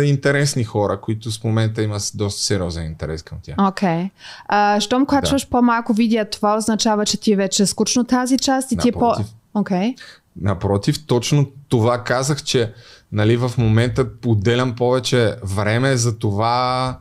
[0.05, 3.57] интересни хора, които с момента има доста сериозен интерес към тях.
[3.61, 4.11] Окей.
[4.49, 8.76] А, щом качваш по-малко видео, това означава, че ти е вече скучно тази част и
[8.76, 8.99] ти е по...
[8.99, 9.26] Напротив.
[9.55, 9.95] Окей.
[10.41, 12.72] Напротив, точно това казах, че
[13.12, 16.99] нали, в момента отделям повече време за това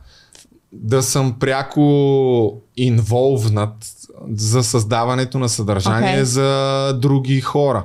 [0.72, 3.74] да съм пряко инволвнат
[4.30, 6.24] за създаването на съдържание Окей.
[6.24, 7.84] за други хора.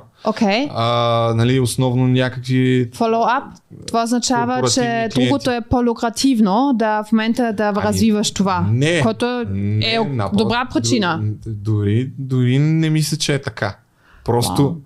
[0.74, 2.90] А, нали, основно някакви...
[2.90, 3.42] Follow-up.
[3.86, 5.20] Това означава, че клиенти.
[5.20, 8.66] другото е по-лукративно да в момента да развиваш това.
[8.70, 9.00] Не.
[9.02, 11.20] Което не, е напротив, добра причина.
[11.46, 13.76] Дори, дори не мисля, че е така.
[14.24, 14.76] Просто,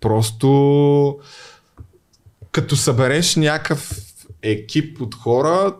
[0.00, 1.18] просто
[2.52, 3.92] като събереш някакъв
[4.42, 5.74] екип от хора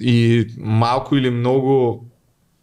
[0.00, 2.04] и малко или много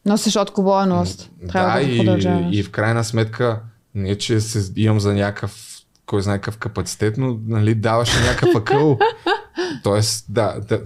[0.06, 1.32] Носиш отговорност.
[1.50, 3.62] Трябва да, да, и, и в крайна сметка
[3.96, 5.75] не, че се имам за някакъв
[6.06, 9.00] кой знае какъв капацитет, но нали, даваш и някакъв акъл.
[9.84, 10.82] Тоест, да, да,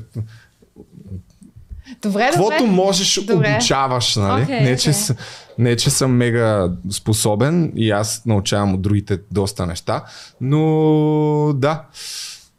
[2.01, 2.72] Добре, Каквото добре.
[2.72, 3.51] можеш, Добре.
[3.51, 4.43] обучаваш, нали?
[4.43, 5.15] Окей, не, че, с-
[5.57, 10.03] не, че съм мега способен и аз научавам от другите доста неща,
[10.41, 11.84] но да,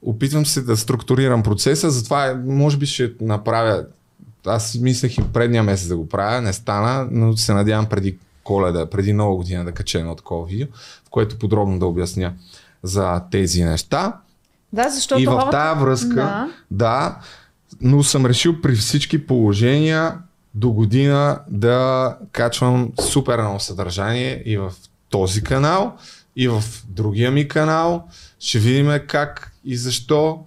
[0.02, 3.84] опитвам се да структурирам процеса, затова може би ще направя,
[4.46, 8.16] аз мислех и предния месец да го правя, не стана, но се надявам преди
[8.50, 10.66] коледа, преди нова година да кача едно такова видео,
[11.06, 12.32] в което подробно да обясня
[12.82, 14.16] за тези неща.
[14.72, 16.48] Да, защото И в тази връзка, Да.
[16.70, 17.18] да.
[17.80, 20.18] но съм решил при всички положения
[20.54, 24.72] до година да качвам супер много съдържание и в
[25.08, 25.96] този канал,
[26.36, 28.08] и в другия ми канал.
[28.40, 30.38] Ще видим как и защо.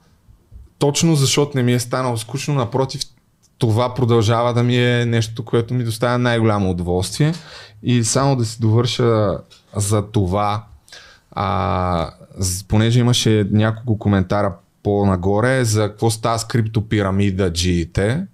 [0.79, 3.01] Точно защото не ми е станало скучно, напротив,
[3.67, 7.33] това продължава да ми е нещо, което ми доставя най-голямо удоволствие.
[7.83, 9.37] И само да си довърша
[9.75, 10.65] за това,
[11.31, 12.11] а,
[12.67, 18.25] понеже имаше няколко коментара по-нагоре за какво става с криптопирамида G-те.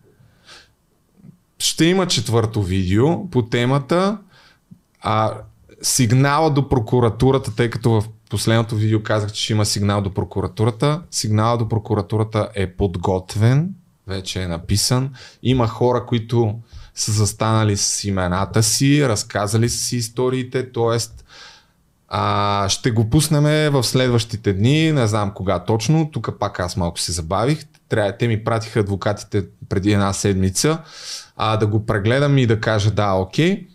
[1.60, 4.18] Ще има четвърто видео по темата.
[5.02, 5.34] А,
[5.82, 11.02] сигнала до прокуратурата, тъй като в последното видео казах, че ще има сигнал до прокуратурата.
[11.12, 13.74] Сигнала до прокуратурата е подготвен,
[14.10, 15.14] вече е написан.
[15.44, 16.56] Има хора, които
[16.96, 20.98] са застанали с имената си, разказали си историите, т.е.
[22.08, 26.10] А, ще го пуснем в следващите дни, не знам кога точно.
[26.12, 27.66] Тук пак аз малко се забавих.
[27.90, 30.80] Трябва, те ми пратиха адвокатите преди една седмица
[31.42, 33.68] а, да го прегледам и да кажа да, окей.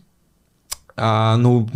[0.96, 1.66] А, но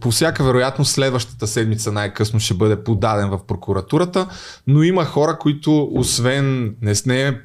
[0.00, 4.28] по всяка вероятност следващата седмица най-късно ще бъде подаден в прокуратурата,
[4.66, 7.42] но има хора, които освен не с не е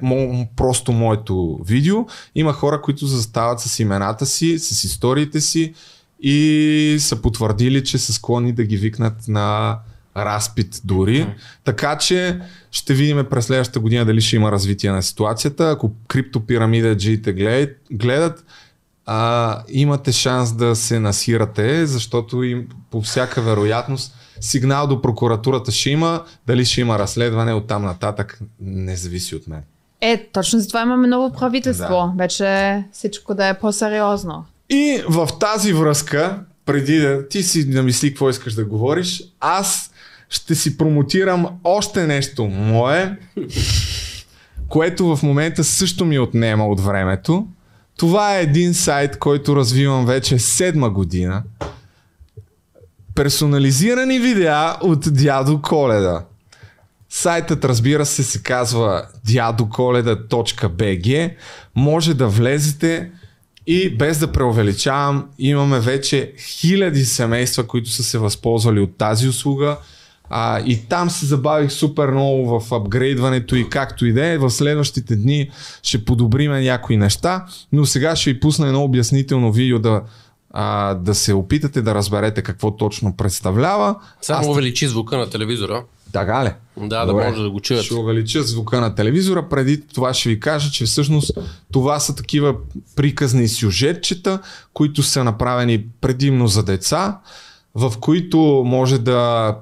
[0.56, 5.74] просто моето видео, има хора, които застават с имената си, с историите си
[6.20, 9.78] и са потвърдили, че са склонни да ги викнат на
[10.16, 11.34] разпит дори.
[11.64, 15.70] Така че ще видим през следващата година дали ще има развитие на ситуацията.
[15.70, 16.94] Ако криптопирамида
[17.32, 18.44] гледат, гледат
[19.06, 25.90] а, имате шанс да се насирате, защото им по всяка вероятност сигнал до прокуратурата ще
[25.90, 29.62] има, дали ще има разследване от там нататък, не зависи от мен.
[30.00, 31.88] Е, точно за това имаме ново правителство.
[31.88, 32.12] Да.
[32.18, 34.44] Вече всичко да е по-сериозно.
[34.70, 39.90] И в тази връзка, преди да ти си намисли какво искаш да говориш, аз
[40.28, 43.18] ще си промотирам още нещо мое,
[44.68, 47.46] което в момента също ми отнема от времето.
[47.96, 51.42] Това е един сайт, който развивам вече седма година.
[53.14, 56.24] Персонализирани видеа от дядо Коледа.
[57.08, 61.34] Сайтът, разбира се, се казва дядоколеда.bg.
[61.74, 63.10] Може да влезете
[63.66, 69.76] и без да преувеличавам, имаме вече хиляди семейства, които са се възползвали от тази услуга.
[70.30, 74.38] А, и там се забавих супер много в апгрейдването и както и да е.
[74.38, 75.50] В следващите дни
[75.82, 80.02] ще подобриме някои неща, но сега ще ви пусна едно обяснително видео да,
[80.50, 83.96] а, да се опитате да разберете какво точно представлява.
[84.22, 85.84] Само Аз- увеличи звука на телевизора.
[86.12, 86.50] Така ли?
[86.88, 87.84] Да, да може да го чуят.
[87.84, 89.48] Ще увелича звука на телевизора.
[89.48, 91.32] Преди това ще ви кажа, че всъщност
[91.72, 92.54] това са такива
[92.96, 94.38] приказни сюжетчета,
[94.72, 97.18] които са направени предимно за деца,
[97.74, 99.54] в които може да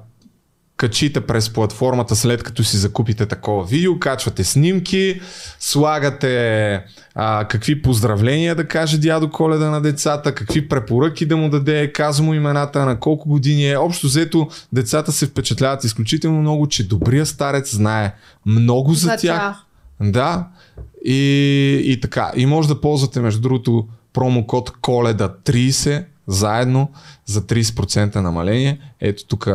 [0.77, 5.21] качите през платформата след като си закупите такова видео, качвате снимки,
[5.59, 11.91] слагате а, какви поздравления да каже дядо Коледа на децата, какви препоръки да му даде,
[11.91, 13.77] казва му имената, на колко години е.
[13.77, 18.15] Общо взето децата се впечатляват изключително много, че добрия старец знае
[18.45, 19.19] много за, За тях.
[19.21, 19.55] тях.
[20.01, 20.47] Да.
[21.05, 22.31] И, и така.
[22.35, 26.91] И може да ползвате, между другото, промокод Коледа 30 заедно
[27.25, 28.79] за 30% намаление.
[29.01, 29.49] Ето тук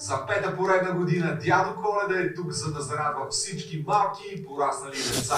[0.00, 4.96] За пета поредна година дядо Коледа е тук, за да зарадва всички малки и пораснали
[4.96, 5.36] деца.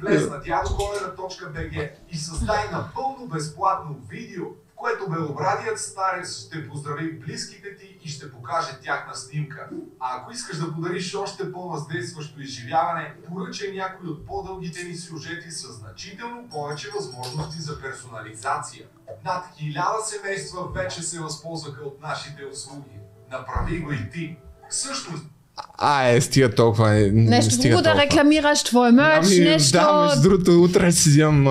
[0.00, 4.44] Влез на дядоколеда.bg и създай напълно безплатно видео,
[4.76, 9.68] което белобрадият старец ще поздрави близките ти и ще покаже тяхна снимка.
[10.00, 15.72] А ако искаш да подариш още по-въздействащо изживяване, поръчай някой от по-дългите ни сюжети с
[15.72, 18.84] значително повече възможности за персонализация.
[19.24, 22.96] Над хиляда семейства вече се възползваха от нашите услуги.
[23.30, 24.36] Направи го и ти.
[24.70, 25.24] Всъщност,
[25.78, 26.94] А, е, стига толкова.
[26.96, 28.04] е, Нещо стига друго да толкова.
[28.04, 29.72] рекламираш твой мерч, Ами, нещо...
[29.72, 31.44] Да, между другото, утре си взимам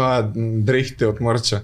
[0.64, 1.64] дрехите от мърча.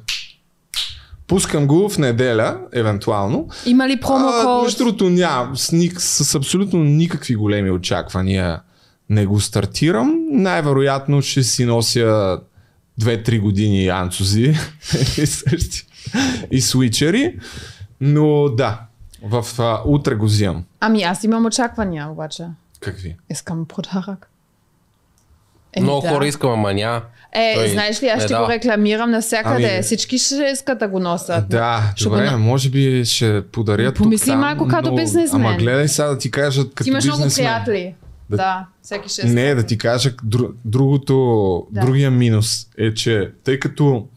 [1.31, 3.47] Пускам го в неделя, евентуално.
[3.65, 4.63] Има ли промокод?
[4.63, 5.57] между другото, нямам.
[5.57, 8.61] С, ник- с абсолютно никакви големи очаквания
[9.09, 10.15] не го стартирам.
[10.31, 12.39] Най-вероятно ще си нося
[13.01, 14.55] 2-3 години анцузи.
[16.51, 17.39] И свичери.
[18.01, 18.81] Но да,
[19.23, 20.63] в а, утре го взимам.
[20.79, 22.43] Ами аз имам очаквания, обаче.
[22.79, 23.15] Какви?
[23.29, 24.30] Искам подарък.
[25.73, 26.09] Еми, Много да.
[26.09, 27.01] хора искам, ама ня.
[27.33, 28.45] Е, Той знаеш ли, аз ще дава.
[28.45, 29.69] го рекламирам навсякъде.
[29.69, 31.49] Ами- Всички ще искат да го носят.
[31.49, 34.95] Да, Ще го добре, на- може би ще подаря тук Помисли там, малко като но-
[34.95, 35.41] бизнесмен.
[35.41, 37.45] Ама гледай сега да ти кажа като Ти имаш много бизнесмен.
[37.45, 37.93] приятели.
[38.29, 39.23] Да- Да, всеки ще.
[39.23, 41.15] Не, да ти кажа, дру, другото,
[41.71, 41.81] Да.
[41.81, 44.07] другия минус е, че тъй като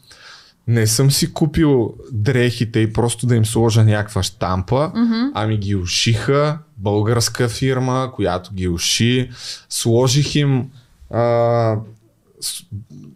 [0.67, 5.31] не съм си купил дрехите и просто да им сложа някаква штампа, mm-hmm.
[5.35, 9.31] ами ги ушиха, българска фирма, която ги уши,
[9.69, 10.71] сложих им
[11.15, 11.77] а,
[12.41, 12.63] с-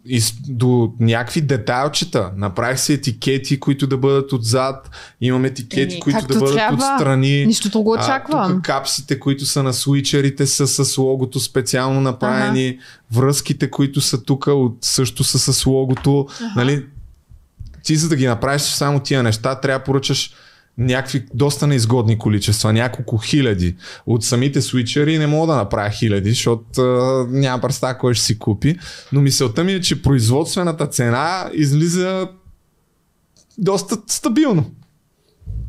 [0.05, 2.31] и с- до някакви детайлчета.
[2.35, 4.89] Направих си етикети, които да бъдат отзад.
[5.21, 6.75] Имам етикети, Еми, които да бъдат трябва.
[6.95, 7.45] отстрани.
[7.45, 8.51] Нищо друго А, очаквам.
[8.51, 12.79] тук капсите, които са на свичерите са с логото специално направени.
[13.11, 16.27] Връзките, които са тук, от, също са с логото.
[16.55, 16.85] Нали,
[17.83, 20.33] ти за да ги направиш само тия неща, трябва да поръчаш
[20.79, 23.75] някакви доста неизгодни количества, няколко хиляди.
[24.05, 28.39] От самите свичери не мога да направя хиляди, защото а, няма представа кой ще си
[28.39, 28.77] купи.
[29.11, 32.27] Но мисълта ми е, че производствената цена излиза
[33.57, 34.65] доста стабилно.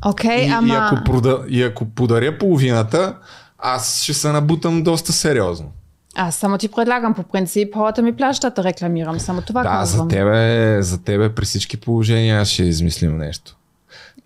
[0.06, 0.74] Окей, И, и, ама...
[0.92, 3.16] ако прода, и ако подаря половината,
[3.58, 5.72] аз ще се набутам доста сериозно.
[6.16, 9.20] Аз само ти предлагам по принцип, хората ми плащат да рекламирам.
[9.20, 10.08] Само това да, казвам.
[10.10, 13.56] за тебе, за тебе при всички положения ще измислим нещо.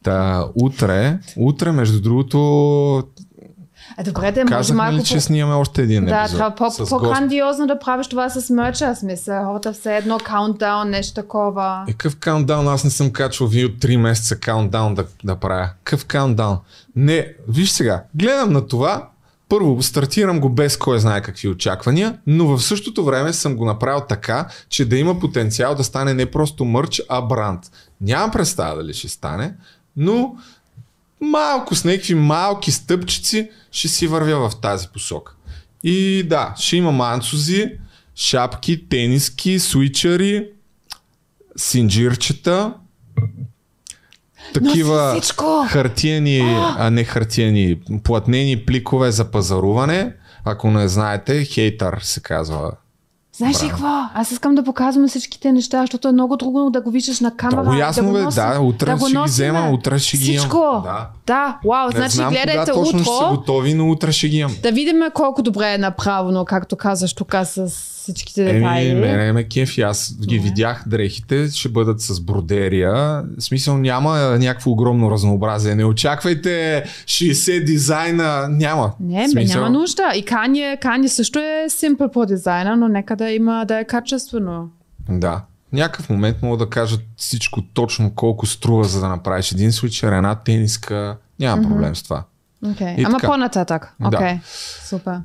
[0.05, 2.39] Та, утре, утре, между другото,
[3.97, 4.97] А, добре, да може казахме малко...
[4.97, 6.39] ли, че снимаме още един Да, епизод?
[6.39, 6.91] трябва по- с гост?
[6.91, 8.95] по-грандиозно да правиш това с мърча.
[8.95, 11.85] Смисъл, хората все едно каунтдаун, нещо такова.
[11.89, 12.69] Е, Какъв каунтдаун?
[12.69, 15.71] Аз не съм качвал видео 3 месеца каунтдаун да, да правя.
[15.85, 16.59] Какъв каунтдаун?
[16.97, 19.09] Не, виж сега, гледам на това,
[19.49, 24.01] първо стартирам го без кой знае какви очаквания, но в същото време съм го направил
[24.01, 27.61] така, че да има потенциал да стане не просто мърч, а бранд.
[28.01, 29.55] Нямам представа дали ще стане,
[29.97, 30.37] но
[31.21, 35.35] малко с някакви малки стъпчици ще си вървя в тази посока.
[35.83, 37.73] И да, ще има манцузи,
[38.15, 40.49] шапки, тениски, свичери,
[41.57, 42.75] синджирчета,
[44.55, 45.21] такива
[45.69, 46.41] хартиени,
[46.79, 50.15] а не хартиени, платнени пликове за пазаруване.
[50.45, 52.73] Ако не знаете, хейтър се казва.
[53.37, 54.03] Знаеш ли какво?
[54.15, 57.63] Аз искам да показвам всичките неща, защото е много трудно да го виждаш на камера.
[57.63, 60.39] Много ясно, да бе, да, утре го ще ги взема, утре ще ги имам.
[60.39, 60.83] Всичко.
[60.85, 61.09] Да.
[61.27, 63.37] да, вау, Не значи знам гледайте кога точно ще са утро.
[63.37, 64.57] готови, но утре ще ги имам.
[64.63, 67.73] Да видим колко добре е направено, както казваш тук с
[68.05, 68.89] всичките детайли.
[68.89, 69.83] Еми, мене ме кефи.
[69.83, 72.93] Аз ги видях дрехите, ще бъдат с бродерия.
[73.39, 75.75] В смисъл няма някакво огромно разнообразие.
[75.75, 78.49] Не очаквайте 60 дизайна.
[78.51, 78.93] Няма.
[79.01, 80.03] Не, бе, няма нужда.
[80.15, 84.69] И Кanye, Kanye също е симпл по дизайна, но нека да има да е качествено.
[85.09, 85.43] Да.
[85.73, 90.35] Някакъв момент мога да кажа всичко точно колко струва, за да направиш един свичер, една
[90.35, 91.17] тениска.
[91.41, 92.25] Няма проблем с това.
[92.65, 92.97] Okay.
[92.97, 93.27] И Ама така.
[93.27, 93.95] по-нататък.
[94.01, 94.09] Да.
[94.09, 94.39] Okay.
[94.89, 95.21] супер.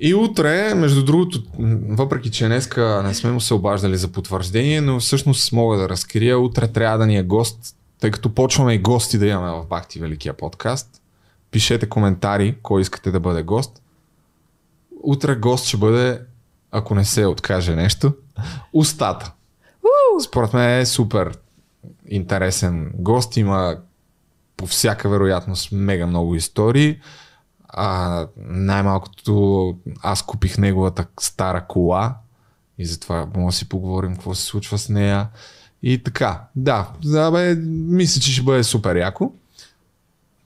[0.00, 1.42] И утре, между другото,
[1.88, 6.38] въпреки че днеска не сме му се обаждали за потвърждение, но всъщност мога да разкрия,
[6.38, 10.00] утре трябва да ни е гост, тъй като почваме и гости да имаме в Бахти
[10.00, 11.02] Великия подкаст.
[11.50, 13.82] пишете коментари, кой искате да бъде гост.
[15.02, 16.20] Утре гост ще бъде,
[16.70, 18.12] ако не се откаже нещо,
[18.72, 19.32] устата.
[20.24, 21.38] Според мен е супер
[22.08, 23.36] интересен гост.
[23.36, 23.76] Има
[24.56, 27.00] по всяка вероятност мега много истории.
[27.72, 32.16] А, най-малкото аз купих неговата стара кола
[32.78, 35.28] и затова може да си поговорим какво се случва с нея.
[35.82, 39.32] И така, да, да бе, мисля, че ще бъде супер яко.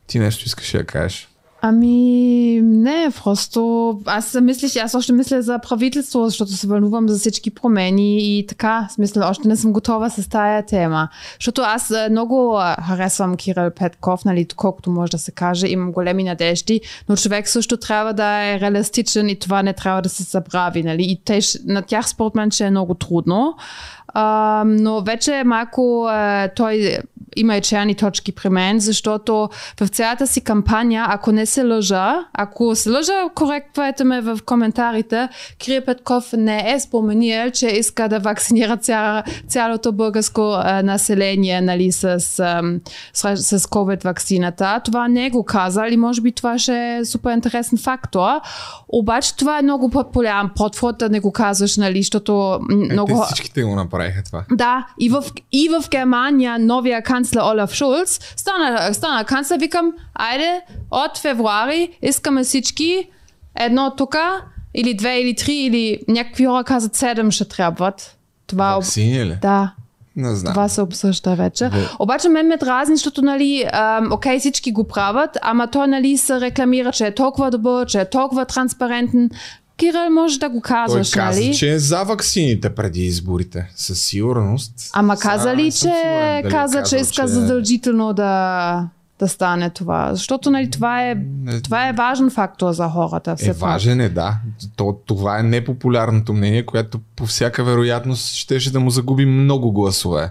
[0.07, 1.29] Ти нещо искаш да кажеш?
[1.61, 2.46] Ами,
[2.87, 8.39] не, просто аз мислих, аз още мисля за правителство, защото се вълнувам за всички промени
[8.39, 11.09] и така, смисъл, още не съм готова с тая тема.
[11.41, 16.81] Защото аз много харесвам Кирил Петков, нали, колкото може да се каже, имам големи надежди,
[17.09, 21.03] но човек също трябва да е реалистичен и това не трябва да се забрави, нали,
[21.03, 23.55] и те, на тях според мен ще е много трудно.
[24.19, 26.99] А, но вече малко а, той
[27.37, 29.49] има и черни точки при мен, защото
[29.81, 35.29] в цялата си кампания, ако не се лъжа, ако се лъжа, коректвайте ме в коментарите,
[35.59, 41.93] Кирил Петков не е споменил, че иска да вакцинира ця, цялото българско а, население нали,
[41.93, 42.05] с,
[42.39, 42.81] ам,
[43.13, 44.81] с, с COVID вакцината.
[44.85, 48.41] Това не е го казал и може би това ще е супер интересен фактор.
[48.89, 53.07] Обаче това е много популярен подход да не го казваш, нали, защото Е, много...
[53.07, 53.77] те всичките го
[54.07, 54.45] направиха това.
[54.57, 60.61] Да, и в, и в Германия новия канцлер Олаф Шулц стана, стана канцлер, викам, айде,
[60.91, 63.09] от февруари искаме всички
[63.55, 64.17] едно тук,
[64.75, 68.17] или две, или три, или някакви хора казват седем ще трябват.
[68.47, 69.39] Това, Ваксини ли?
[69.43, 69.73] да,
[70.17, 70.53] Не знам.
[70.53, 71.69] това се обсъжда вече.
[71.69, 71.79] Бе.
[71.99, 76.41] Обаче мен ме дразни, защото нали, ам, окей, всички го правят, ама той нали се
[76.41, 79.31] рекламира, че е толкова добър, че е толкова транспарентен.
[79.77, 81.55] Кирил може да го Той казваш, каза, нали?
[81.55, 83.71] че е за ваксините преди изборите.
[83.75, 84.91] Със сигурност.
[84.93, 90.15] Ама каза ли, че сигурен е каза, че казал, иска задължително да, да стане това?
[90.15, 91.17] Защото нали, това, е,
[91.65, 93.37] това е важен фактор за хората.
[93.37, 93.61] Все Е, пак.
[93.61, 94.35] важен е, да.
[94.77, 100.31] То, това е непопулярното мнение, което по всяка вероятност щеше да му загуби много гласове.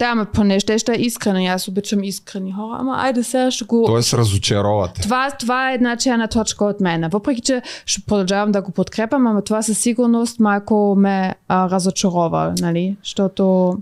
[0.00, 1.46] Да, ама поне ще ще е искрени.
[1.46, 2.76] Аз обичам искрени хора.
[2.80, 3.84] Ама айде сега ще го...
[3.86, 5.00] Тоест разочаровате.
[5.02, 7.08] Това, това е една черна точка от мен.
[7.10, 12.54] Въпреки, че ще продължавам да го подкрепям, ама това със сигурност малко ме а, разочарова,
[12.60, 12.96] нали?
[13.04, 13.74] Защото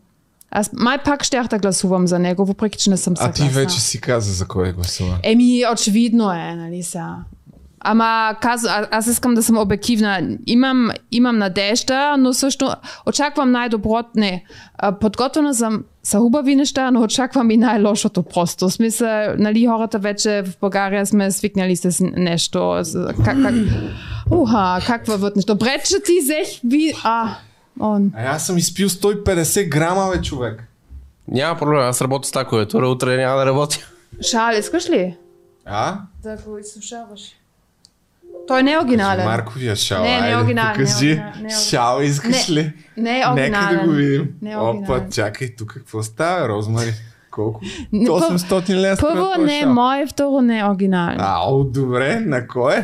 [0.51, 3.47] аз май пак щях да гласувам за него, въпреки, че не съм А съгласна.
[3.47, 5.19] ти вече си каза за кой е гласува.
[5.23, 7.17] Еми, очевидно е, нали сега.
[7.81, 10.37] Ама каз, а, аз искам да съм обективна.
[10.47, 12.75] Имам, имам надежда, но също
[13.07, 14.09] очаквам най-доброто.
[14.17, 14.45] Не,
[15.01, 18.69] подготвена съм са хубави неща, но очаквам и най-лошото просто.
[18.69, 22.79] В смисъл, нали, хората вече в България сме свикнали с нещо.
[22.83, 23.55] С, как, как,
[24.31, 25.55] уха, как върват нещо.
[25.55, 26.93] Добре, че ти взех ви...
[27.05, 27.37] А,
[27.81, 28.13] он.
[28.17, 30.65] А аз съм изпил 150 грама, бе, човек.
[31.29, 33.79] Няма проблем, аз работя с тази клавиатура, утре няма да работя.
[34.31, 35.17] Шал, искаш ли?
[35.67, 35.99] А?
[36.23, 37.21] Да го изслушаваш.
[38.49, 39.25] Той не е оригинален.
[39.25, 40.03] Марковия шал.
[40.03, 40.47] Не, не е оригинален,
[40.77, 41.07] не е Покажи.
[41.07, 41.61] оригинален, не е оригинален.
[41.61, 42.73] Шал искаш Не, ли?
[42.97, 43.79] Не е Нека оригинален.
[43.79, 44.29] да го видим.
[44.43, 45.11] Не е Опа, оригинален.
[45.11, 46.93] чакай, тук какво става, Розмари?
[47.31, 47.61] Колко?
[47.93, 48.97] Не, пър- 800 лева.
[49.01, 51.21] Първо не е мой, второ не е оригинален.
[51.21, 52.75] Ау, добре, на кой?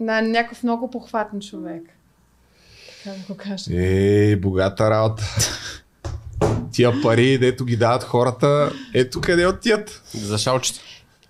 [0.00, 1.82] На някакъв много похватен човек.
[3.04, 3.64] Така да го кажа.
[3.72, 5.22] Ей, богата работа.
[6.72, 10.02] Тия пари, дето ги дават хората, ето къде отият.
[10.14, 10.80] За шалчета.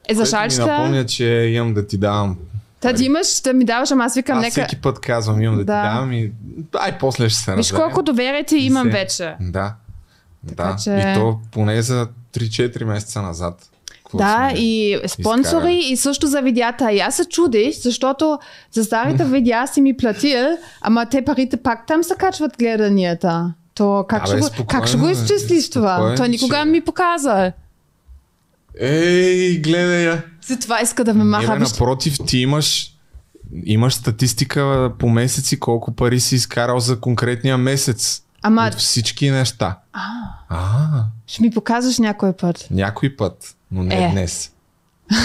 [0.08, 2.36] Е, за Което Ми шалчета, напомня, че имам да ти давам.
[2.84, 4.50] Та ти имаш, да ми даваш, ама аз викам, Аз нека...
[4.52, 5.82] всеки път казвам, имам да, Да.
[5.82, 6.32] ти давам и...
[6.74, 7.82] Ай, после ще се Виж разберем.
[7.82, 9.34] колко доверие ти имам се- вече.
[9.42, 9.74] Да.
[10.44, 13.70] Да, че- и то поне за 3-4 месеца назад.
[14.14, 15.86] Да, и спонсори изкарали?
[15.86, 16.92] и също за видеята.
[16.92, 18.38] И аз се чудих, защото
[18.72, 20.38] за старите видеа си ми платил,
[20.80, 23.54] ама те парите пак там се качват гледанията.
[23.74, 25.94] То как, Абе, ще, го, как ще го изчислиш това?
[25.94, 27.52] спокойно, Той никога не ми показа.
[28.80, 30.22] Ей, гледай я.
[30.46, 31.52] Затова иска да ме Не, маха.
[31.52, 32.90] бе, Виж, напротив, ти имаш
[33.64, 38.22] имаш статистика по месеци колко пари си изкарал за конкретния месец.
[38.42, 39.78] Ама От всички неща.
[40.48, 42.66] А, ще ми показваш някой път.
[42.70, 44.10] някой път, но не Е.
[44.10, 44.50] днес.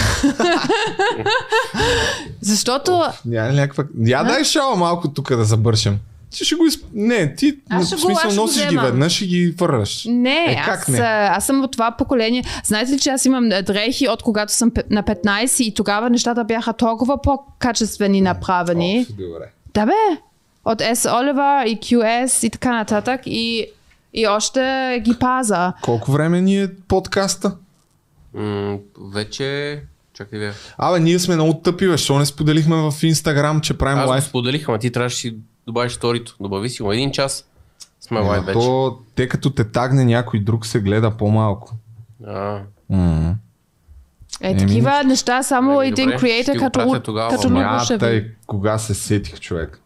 [2.42, 3.84] Защото Няма някаква...
[4.00, 6.00] Я дай шала малко тук да забършим.
[6.32, 6.86] Ти ще го изп...
[6.94, 10.06] Не, ти Аз в го- смисъл аз го носиш ги веднъж и ги върнаш.
[10.06, 11.00] Не, Е, как аз, не?
[11.00, 12.44] а, аз съм от това поколение.
[12.64, 15.24] Знаете ли, че аз имам дрехи от когато съм на 15
[15.62, 19.00] и тогава нещата бяха толкова по-качествени направени.
[19.02, 19.52] Оф, добре.
[19.74, 19.92] Да бе,
[20.66, 20.94] от S.
[21.10, 23.66] Oliver и QS и така нататък и,
[24.14, 24.62] и още
[25.02, 25.74] ги паза.
[25.82, 27.56] Колко време ни е подкаста?
[28.34, 29.80] М, вече...
[30.14, 30.52] Чакай бе.
[30.78, 31.98] Абе, ние сме много тъпи, бе.
[31.98, 34.24] Що не споделихме в Инстаграм, че правим Аз го лайв?
[34.24, 35.36] споделих, ама ти трябваше
[35.70, 36.36] добавиш сторито.
[36.40, 37.46] Добави си го един час.
[38.02, 38.54] Сме лайв Е, вече.
[38.56, 41.72] то, те като те тагне някой друг се гледа по-малко.
[42.28, 42.60] А,
[42.90, 43.36] М.
[44.42, 48.32] Е, такива неща само Добре, един креатор като, тогава, като Шеви.
[48.48, 49.82] кога се сетих човек.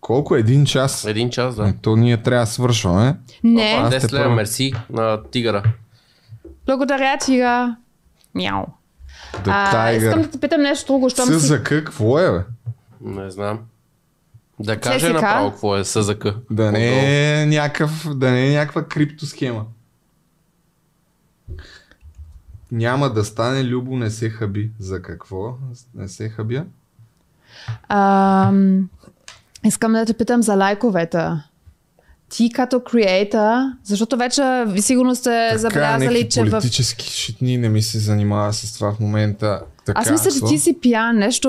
[0.00, 0.36] Колко?
[0.36, 1.04] Един час?
[1.04, 1.74] Един час, Е, да.
[1.82, 3.16] То ние трябва да свършваме.
[3.44, 5.62] Не, те 10 лева мерси на тигъра.
[6.66, 7.76] благодаря ти, га.
[8.34, 8.64] Мяу.
[9.44, 11.32] Да А, искам да те питам нещо друго, щом си...
[11.32, 12.44] за какво е, бе?
[13.00, 13.58] Не знам.
[14.60, 15.12] Да каже ЦСКА?
[15.12, 16.26] направо какво е СЗК.
[16.50, 19.64] Да не е някакъв, да не е някаква криптосхема.
[22.72, 24.70] Няма да стане Любо, не се хаби.
[24.78, 25.56] За какво?
[25.94, 26.64] Не се хабя?
[27.88, 28.88] Ам,
[29.64, 31.28] искам да те питам за лайковете.
[32.28, 36.50] Ти като креатор, защото вече сигурно сте забелязали, че в...
[36.50, 39.62] политически шитни не ми се занимава с това в момента.
[39.88, 41.48] Така, Аз мисля, че ти си пиян, нещо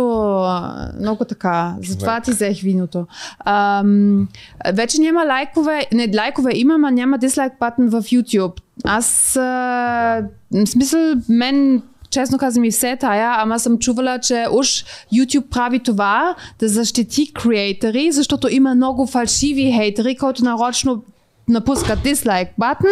[0.99, 1.75] много така.
[1.87, 3.07] Затова ти взех виното.
[3.45, 4.27] Ам,
[4.73, 8.53] вече няма лайкове, не лайкове има, ма няма дислайк батън в YouTube.
[8.83, 10.21] Аз, а,
[10.51, 15.79] в смисъл, мен честно казвам и все тая, ама съм чувала, че уж YouTube прави
[15.79, 21.03] това да защити креатори, защото има много фалшиви хейтери, които нарочно
[21.49, 22.89] напускат дислайк батън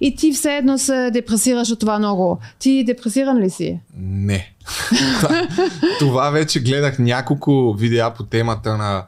[0.00, 2.38] и ти все едно се депресираш от това много.
[2.58, 3.80] Ти депресиран ли си?
[3.96, 4.52] Не.
[5.98, 9.04] това, вече гледах няколко видеа по темата на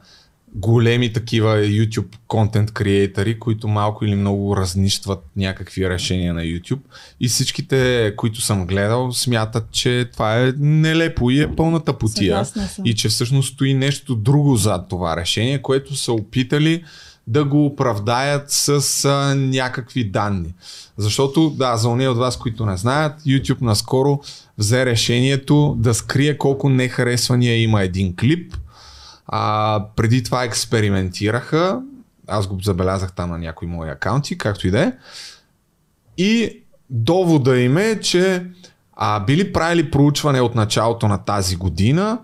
[0.54, 6.80] големи такива YouTube контент креатори, които малко или много разнищват някакви решения на YouTube.
[7.20, 12.46] И всичките, които съм гледал, смятат, че това е нелепо и е пълната потия.
[12.84, 16.84] И че всъщност стои нещо друго зад това решение, което са опитали
[17.26, 20.54] да го оправдаят с а, някакви данни.
[20.96, 24.20] Защото, да, за ония от вас, които не знаят, YouTube наскоро
[24.58, 28.54] взе решението да скрие колко нехаресвания има един клип.
[29.26, 31.80] А, преди това експериментираха,
[32.28, 34.92] аз го забелязах там на някои мои акаунти, както и да е.
[36.18, 38.46] И довода им е, че
[38.92, 42.18] а, били правили проучване от началото на тази година,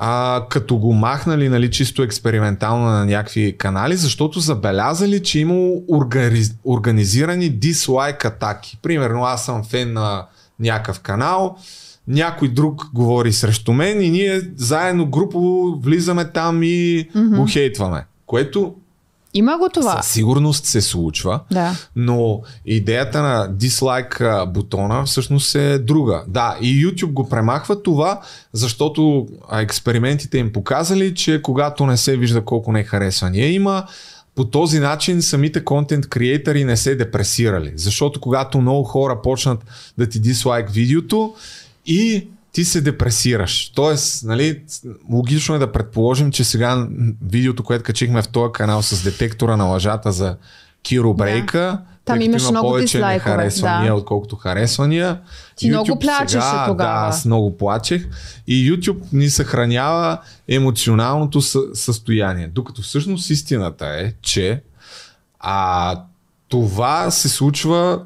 [0.00, 6.54] а, като го махнали нали, чисто експериментално на някакви канали, защото забелязали, че имало организ...
[6.64, 8.78] организирани дислайк атаки.
[8.82, 10.26] Примерно аз съм фен на
[10.60, 11.56] някакъв канал,
[12.08, 17.36] някой друг говори срещу мен и ние заедно групово влизаме там и mm-hmm.
[17.36, 18.04] го хейтваме.
[18.26, 18.74] Което
[19.34, 20.02] Има го това.
[20.02, 21.40] със сигурност се случва.
[21.52, 21.76] Да.
[21.96, 26.24] Но идеята на дислайк бутона всъщност е друга.
[26.28, 28.20] Да, и YouTube го премахва това,
[28.52, 33.84] защото експериментите им показали, че когато не се вижда колко не харесвания има,
[34.34, 37.72] по този начин самите контент креатори не се депресирали.
[37.76, 39.64] Защото когато много хора почнат
[39.98, 41.34] да ти дислайк видеото
[41.86, 43.72] и ти се депресираш.
[43.74, 44.62] Тоест, нали,
[45.12, 46.86] логично е да предположим, че сега
[47.26, 50.36] видеото, което качихме в този канал с детектора на лъжата за
[50.82, 53.98] Киро Брейка, Там тъй като имаше има много повече нехаресвания, да.
[53.98, 55.20] отколкото харесвания.
[55.56, 57.00] Ти много плачеше сега, тогава.
[57.00, 58.08] Да, аз много плачех.
[58.46, 60.18] И YouTube ни съхранява
[60.48, 62.48] емоционалното съ- състояние.
[62.48, 64.62] Докато всъщност истината е, че
[65.40, 65.96] а,
[66.48, 68.02] това се случва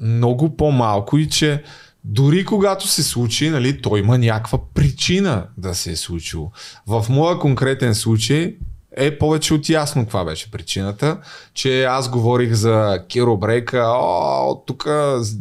[0.00, 1.62] много по-малко и че
[2.04, 6.50] дори когато се случи, нали, то има някаква причина да се е случило.
[6.86, 8.56] В моя конкретен случай
[8.96, 11.18] е повече от ясно каква беше причината,
[11.54, 14.88] че аз говорих за Киро Брейка, о, тук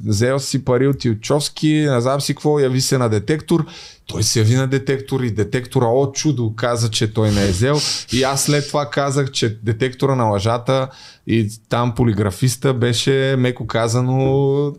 [0.05, 3.65] взел си пари от Илчовски, не знам си какво, яви се на детектор.
[4.05, 7.79] Той се яви на детектор и детектора, о чудо, каза, че той не е взел.
[8.13, 10.87] И аз след това казах, че детектора на лъжата
[11.27, 14.73] и там полиграфиста беше, меко казано,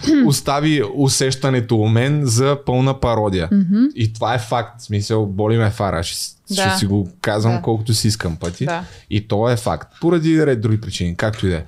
[0.26, 3.48] остави усещането у мен за пълна пародия.
[3.48, 3.92] Mm-hmm.
[3.94, 4.80] И това е факт.
[4.80, 6.02] В смисъл, боли ме фара.
[6.02, 6.68] Ще, Да.
[6.70, 7.62] ще си го казвам Да.
[7.62, 8.64] колкото си искам пъти.
[8.64, 8.84] Да.
[9.10, 9.92] И то е факт.
[10.00, 11.64] Поради ред други причини, както и да е.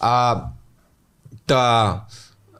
[0.00, 0.44] А,
[1.46, 2.00] та,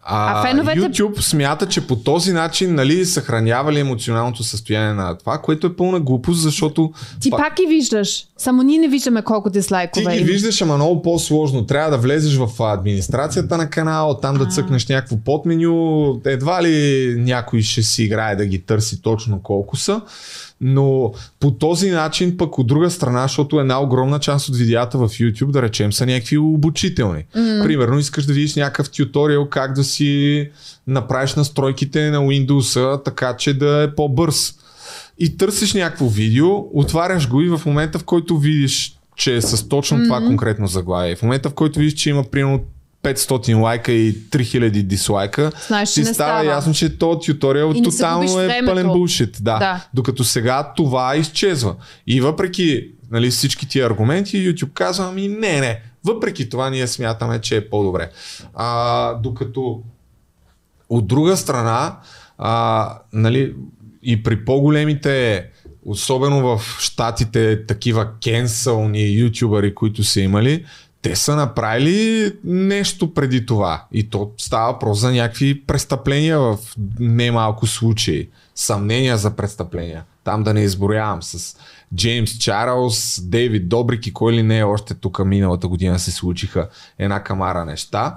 [0.09, 5.39] а, А феновете- YouTube смята, че по този начин нали, съхранявали емоционалното състояние на това,
[5.39, 8.25] което е пълна глупост, защото Ти па- пак ги виждаш.
[8.37, 11.67] Само ние не виждаме колко ти дислайкове ги виждаш, ама много по-сложно.
[11.67, 16.21] Трябва да влезеш в администрацията на канала, там да цъкнеш някакво подменю.
[16.25, 16.77] Едва ли
[17.19, 20.01] някой ще си играе да ги търси точно колко са.
[20.61, 25.09] Но по този начин пък от друга страна, защото една огромна част от видеята в
[25.09, 27.25] YouTube, да речем, са някакви обучителни.
[27.37, 27.63] Mm.
[27.63, 30.51] Примерно искаш да видиш някакъв тюториал как да си
[30.87, 34.55] направиш настройките на Windows, така че да е по-бърз.
[35.19, 39.69] И търсиш някакво видео, отваряш го и в момента в който видиш, че е с
[39.69, 42.61] точно това конкретно заглавие, в момента в който видиш, че има примерно
[43.03, 46.45] 500 лайка и 3000 дислайка, Знаеш, ти става става.
[46.45, 48.67] ясно, че този тюториал И тотално е времето.
[48.71, 49.37] пълен булшит.
[49.41, 49.59] Да.
[49.59, 49.87] Да.
[49.95, 51.75] Докато сега това изчезва.
[52.07, 55.81] И въпреки нали, всички тия аргументи, YouTube казва, ами не, не.
[56.05, 58.11] Въпреки това ние смятаме, че е по-добре.
[58.55, 59.83] А, докато
[60.89, 61.97] От друга страна,
[62.39, 63.55] а, нали,
[64.03, 65.45] и при по-големите,
[65.85, 70.65] особено в щатите, такива кенсълни ютубъри, които са имали,
[71.03, 73.85] те са направили нещо преди това.
[73.93, 76.59] И то става въпрос за някакви престъпления в
[77.01, 78.29] немалко случаи.
[78.55, 80.05] Съмнения за престъпления.
[80.25, 81.57] Там да не изброявам с
[81.95, 86.69] Джеймс Чарлз, Дейвид Добрик и кой ли не, още тук миналата година се случиха
[86.99, 88.17] една камара неща.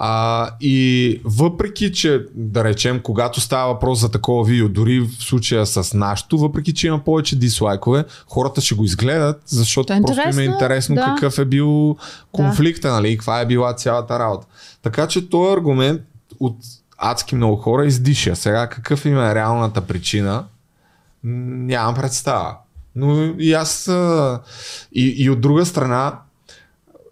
[0.00, 5.66] А, и въпреки, че да речем, когато става въпрос за такова видео, дори в случая
[5.66, 10.28] с нашото, въпреки, че има повече дислайкове, хората ще го изгледат, защото То е просто
[10.28, 11.04] им е интересно, да.
[11.04, 11.96] какъв е бил
[12.32, 14.46] конфликта, нали, и каква е била цялата работа.
[14.82, 16.02] Така че този аргумент
[16.40, 16.56] от
[16.98, 18.36] адски много хора издиша.
[18.36, 20.44] Сега какъв им е реалната причина,
[21.24, 22.56] нямам представа.
[22.98, 23.90] Но и аз
[24.92, 26.18] и, и от друга страна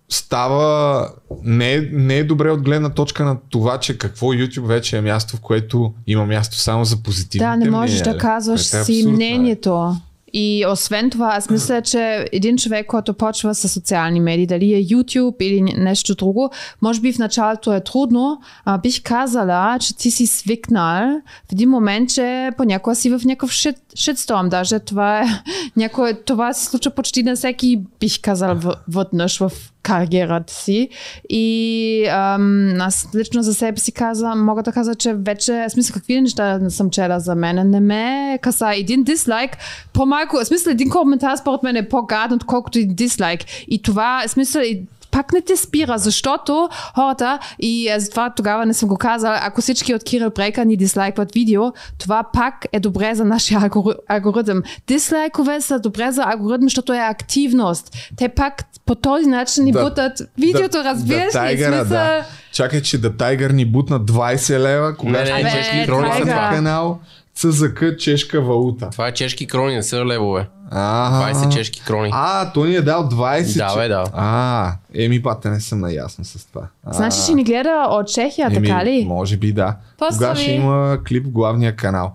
[0.09, 1.09] става
[1.43, 5.01] не, е- не е добре от гледна точка на това, че какво YouTube вече е
[5.01, 8.15] място, в което има място само за позитивните Да, не можеш мнения.
[8.15, 9.97] да казваш Което е си абсурдно, мнението.
[10.33, 14.85] И освен това, аз мисля, че един човек, който почва с социални медии, дали е
[14.85, 16.51] YouTube или нещо друго,
[16.83, 21.71] може би в началото е трудно, а бих казала, че ти си свикнал в един
[21.71, 24.49] момент, че понякога си в някакъв shit, shitstorm.
[24.49, 25.25] Даже това е
[25.77, 28.59] някой, това се случва почти на всеки, бих казал,
[28.89, 29.53] веднъж в
[29.83, 30.89] кариерата си.
[31.29, 35.95] И ам, аз лично за себе си казвам, мога да кажа, че вече, в смисъл,
[35.95, 38.73] какви неща не съм чела за мен, не ме каса.
[38.75, 39.51] Един дислайк,
[39.93, 43.41] по-малко, в смисъл, един коментар според мен е по-гаден, отколкото един дислайк.
[43.69, 44.83] И това, в смисъл, и
[45.17, 49.61] пак не те спира, защото хората, и аз това тогава не съм го казала, ако
[49.61, 51.63] всички от Кирил Брейка ни дислайкват видео,
[51.99, 54.63] това пак е добре за нашия алгори- алгоритъм.
[54.87, 57.97] Дислайкове са добре за алгоритъм, защото е активност.
[58.17, 58.53] Те пак
[58.87, 61.57] по този начин ни Да- бутат видеото, разбираш да, ли?
[61.75, 62.25] Смисъл- да.
[62.53, 66.51] Чакай, че да Тайгър ни бутна 20 лева, кога Не, не, ще чешки това.
[66.51, 66.99] канал
[67.35, 68.89] ЦЗК чешка валута.
[68.91, 70.49] Това е чешки крони, не са левове.
[70.71, 72.11] А, 20 чешки крони.
[72.13, 73.57] А, той ни е дал 20.
[73.57, 74.05] Да, бе, да.
[74.15, 76.69] А, еми пата не съм наясно с това.
[76.85, 79.05] А, Значи ще ни гледа от Чехия, еми, така ли?
[79.09, 79.77] Може би да.
[79.99, 80.35] Поздрави!
[80.35, 82.15] Кога ще има клип в главния канал?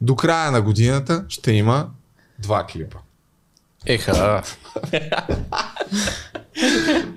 [0.00, 1.86] До края на годината ще има
[2.38, 2.98] два клипа.
[3.86, 4.42] Еха,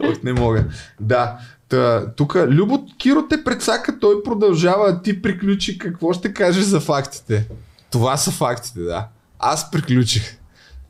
[0.03, 0.66] Ох, не мога.
[0.99, 1.38] Да.
[1.70, 5.78] Та, тук Любо Киро те предсака, той продължава, а ти приключи.
[5.78, 7.48] Какво ще кажеш за фактите?
[7.91, 9.07] Това са фактите, да.
[9.40, 10.38] Аз приключих.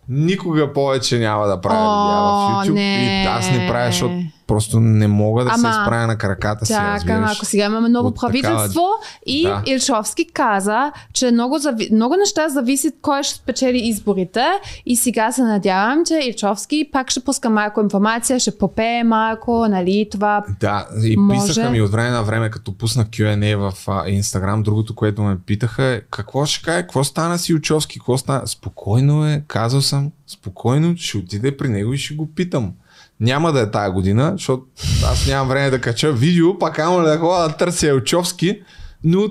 [0.10, 2.74] Никога повече няма да правя О, видеа в YouTube.
[2.74, 3.24] не.
[3.24, 4.14] И аз не правя, защото
[4.48, 6.74] просто не мога да се Ама, изправя на краката си.
[6.74, 7.36] Разбираш.
[7.36, 8.82] ако сега имаме ново От такава- правителство
[9.26, 9.64] и Да.
[9.68, 11.90] Илчовски каза, че много, зави...
[11.92, 14.46] много неща зависят кой ще спечели изборите
[14.86, 20.08] и сега се надявам, че Илчовски пак ще пуска малко информация, ще попее малко, нали,
[20.12, 21.40] това Да, и Може.
[21.40, 25.84] писаха ми от време на време, като пусна Q&A в Instagram, другото, което ме питаха
[25.86, 28.48] е, какво ще каже, какво стана с Ючовски, какво стана?
[28.48, 32.74] Спокойно е, казал съм, спокойно, ще отиде при него и ще го питам.
[33.20, 34.66] Няма да е тая година, защото
[35.06, 38.62] аз нямам време да кача видео, пак ама да ходя да търся Елчовски,
[39.04, 39.28] но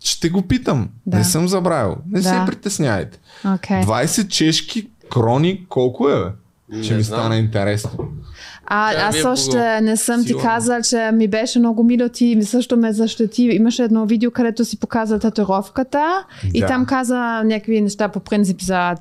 [0.00, 0.88] ще го питам.
[1.06, 1.16] Да.
[1.16, 1.96] Не съм забравил.
[2.10, 2.44] Не се Да.
[2.46, 3.18] притесняйте.
[3.46, 3.76] Окей.
[3.76, 6.24] 20 чешки крони, колко е,
[6.68, 6.82] бе?
[6.82, 7.20] Ще Не ми знам.
[7.20, 7.90] стане интересно.
[8.66, 10.44] А, аз още не съм ти Сигурно.
[10.46, 13.42] казал, че ми беше много мило, ти също ме защити.
[13.42, 16.24] Имаше едно видео, където си показа татуировката
[16.54, 16.66] и Да.
[16.66, 18.94] там каза някакви неща по принцип за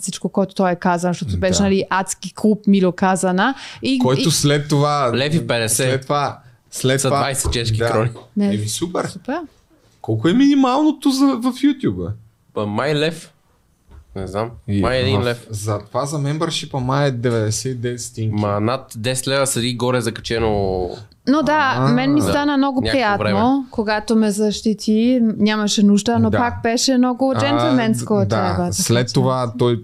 [0.00, 1.62] всичко, което той е казал, защото беше Да.
[1.62, 3.54] нали, адски круп мило казана.
[3.82, 4.32] И, Който и...
[4.32, 5.10] след това...
[5.14, 5.66] Лев и 50.
[5.66, 6.38] След това...
[6.70, 7.90] След Са това 20 чешки да.
[7.90, 8.10] крони.
[8.40, 9.04] Еми супер.
[9.06, 9.38] Супер.
[10.00, 12.10] Колко е минималното за, в YouTube?
[12.66, 13.30] Май лев.
[14.16, 14.50] Не знам.
[14.70, 15.46] Май е един в- лев.
[15.50, 18.34] За това за мембършипа май е 99 стинки.
[18.36, 20.88] Ма над 10 лева седи горе закачено.
[21.28, 22.26] Но да, А, мен ми да.
[22.26, 23.40] стана много Някакво приятно, време.
[23.70, 25.20] когато ме защити.
[25.22, 26.38] Нямаше нужда, но Да.
[26.38, 28.14] пак беше много джентлменско.
[28.14, 29.82] А, трябва да, да след това той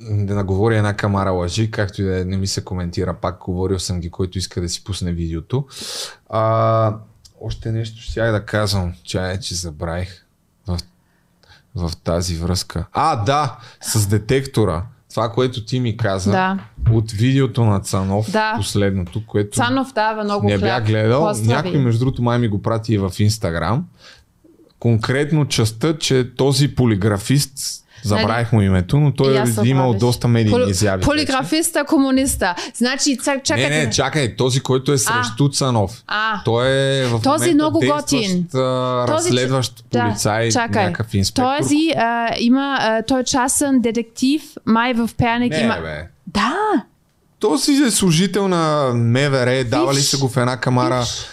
[0.00, 3.78] да наговори една камара лъжи, както и да е, не ми се коментира, пак говорил
[3.78, 5.64] съм ги, който иска да си пусне видеото.
[6.28, 6.94] А,
[7.40, 10.25] още нещо ще да казвам, чая, че забравих
[11.76, 12.86] в тази връзка.
[12.92, 14.82] А, да, с детектора.
[15.10, 16.58] Това, което ти ми каза Да.
[16.92, 18.54] от видеото на Цанов, Да.
[18.56, 21.28] последното, което Цанов дава много не бях гледал.
[21.28, 21.68] Поздрави.
[21.68, 23.84] Някой, между другото, май ми го прати и в Инстаграм.
[24.78, 30.58] Конкретно частта, че този полиграфист, забравих му името, но той е се имал доста медийни
[30.58, 30.96] Пол- изяви.
[30.96, 31.04] вече.
[31.06, 32.54] Полиграфиста, комуниста.
[32.74, 33.70] Значи, чак, чакайте.
[33.70, 36.02] Не, не, чакай, този, който е срещу Цанов.
[36.06, 36.42] А.
[36.44, 38.46] Той е в Този много готин.
[38.54, 40.84] а, Този, разследващ полицай, чакай.
[40.84, 41.58] някакъв инспектор.
[41.58, 45.74] Този а, има, а, той е частен детектив, май в Перник Не, има...
[45.76, 46.08] бе.
[46.26, 46.54] Да,
[47.38, 51.26] Този е служител на МВР, давали са го в една камара виж.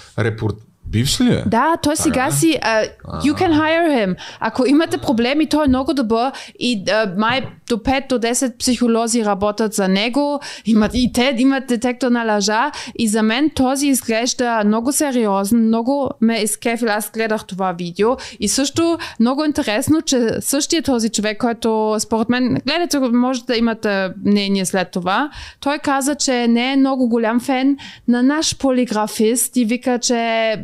[0.93, 1.43] Бивш ли е?
[1.45, 2.59] Да, той сега си...
[2.63, 4.15] Uh, you can hire him.
[4.39, 9.25] Ако имате проблеми, той е много добър и uh, май до 5 до 10 психолози
[9.25, 10.39] работят за него.
[10.65, 12.71] Имат, и те имат детектор на лъжа.
[12.99, 16.89] И за мен този изглежда много сериозен, много ме изкефил.
[16.89, 18.09] Аз гледах това видео.
[18.39, 24.09] И също много интересно, че същия този човек, който според мен, гледате, може да имате
[24.25, 25.29] мнение след това,
[25.59, 30.55] той каза, че не е много голям фен на наш полиграфист и вика, че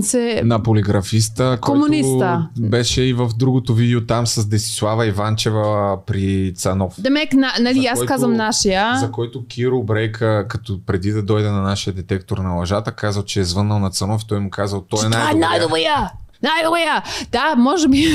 [0.00, 0.42] се...
[0.44, 2.48] На полиграфиста, Комуниста.
[2.56, 7.00] който беше и в другото видео там с Десислава Иванчева при Цанов.
[7.00, 8.96] Демек, на, нали, За аз който- казвам нашия.
[8.98, 13.40] За който Киро Брейка, като преди да дойде на нашия детектор на лъжата, казал, че
[13.40, 16.10] е звъннал на Цанов, той му казал, той е е най-добрия!
[16.42, 17.02] Най-добрия!
[17.32, 18.06] Да, може би.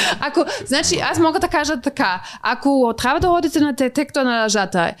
[0.20, 2.22] Ако, значи, аз мога да кажа така.
[2.42, 4.92] Ако трябва да ходите на детектор на лъжата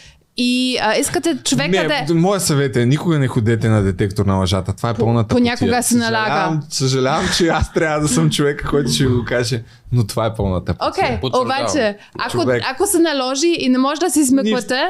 [0.42, 2.14] и а, искате човека да...
[2.14, 4.72] Не, моя съвет е, никога не ходете на детектор на лъжата.
[4.72, 5.82] Това е пълната понякога потия.
[5.82, 6.24] се налага.
[6.24, 9.62] Съжалявам, съжалявам, че аз трябва да съм човека, който ще ви го каже,
[9.92, 10.74] но това е пълната.
[10.88, 12.62] Окей, обаче, ако, Човек.
[12.70, 14.80] ако се наложи и не може да си смъквате,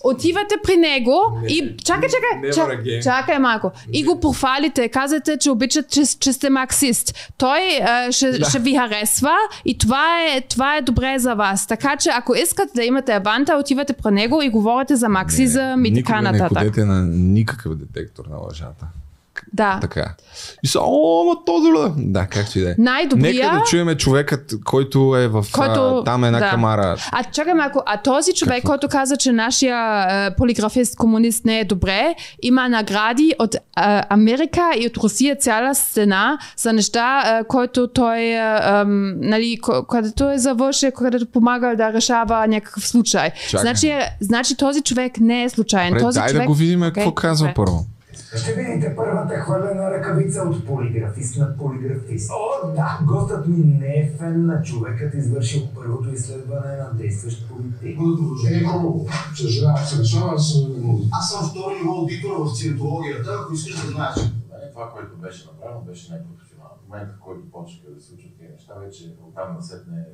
[0.00, 1.12] отивате при него
[1.48, 3.70] и чакай, чакай, чакай, чакай малко.
[3.92, 7.14] И го похвалите, казвате, че обичат, че, че сте марксист.
[7.36, 8.44] Той а, ще, Да.
[8.44, 9.32] ще ви харесва
[9.64, 11.66] и това е, това е добре за вас.
[11.66, 15.94] Така че ако искате да имате аванта, отивате при него и говорите за марксизъм и
[15.94, 16.58] така Никога не нататък.
[16.58, 18.86] ходете на никакъв детектор на лъжата.
[19.52, 19.78] Да.
[19.80, 20.14] Така.
[20.62, 21.92] И са, о, ма този ли?
[21.96, 22.74] Да, както и да е.
[22.78, 23.32] Най-добрия...
[23.44, 26.50] Нека да чуеме човекът, който е в Който- а, там една да.
[26.50, 26.96] камара.
[27.12, 28.68] А чакай малко, а този човек, Какво?
[28.68, 33.58] който каза, че нашия е, полиграфист комунист не е добре, има награди от е,
[34.08, 39.58] Америка и от Русия цяла стена за неща, е, които той, ем, нали,
[39.90, 43.30] където е завършил, където помага да решава някакъв случай.
[43.50, 43.60] Чакай.
[43.60, 45.88] Значи, значи този човек не е случайен.
[45.88, 46.42] Добре, този дай човек...
[46.42, 47.54] да го видим Окей, какво казва добре.
[47.54, 47.86] първо.
[48.36, 52.30] Ще видите първата хвалена ръкавица от полиграфист на полиграфист.
[52.30, 53.00] О, да!
[53.06, 57.98] Гостът ми не е фен на човекът, извършил първото изследване на действащ политик.
[58.50, 59.08] Е, много.
[59.36, 60.54] Съжалявам, съжалявам, аз
[61.12, 64.16] Аз съм втори ниво аудитор в циентологията, ако искаш да знаеш.
[64.72, 66.76] Това, което беше направено, беше непрофесионално.
[66.84, 70.04] В момента, който почнаха да се случват тези неща, вече оттам насетне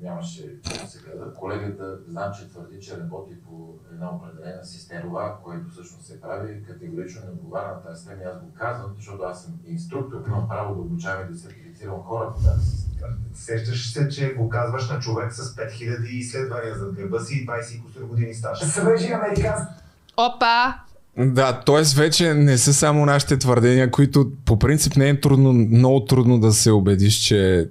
[0.00, 1.34] нямаше да се гледа.
[1.34, 5.36] Колегата знам, че твърди, че работи по една определена система.
[5.44, 8.22] Което всъщност се прави, категорично не отговаря на тази система.
[8.22, 12.02] И Аз го казвам, защото аз съм инструктор, имам право да обучавам и да сертифицирам
[12.02, 13.12] хора по тази система.
[13.34, 17.76] Сещаш се, че го казваш на човек с 5000 изследвания зад гърба си и 20
[17.76, 18.58] и кусор години стаж.
[18.58, 19.74] Свежи американски
[20.16, 20.85] Опа!
[21.18, 21.82] Да, т.е.
[22.00, 26.52] вече не са само нашите твърдения, които по принцип не е трудно, много трудно да
[26.52, 27.68] се убедиш, че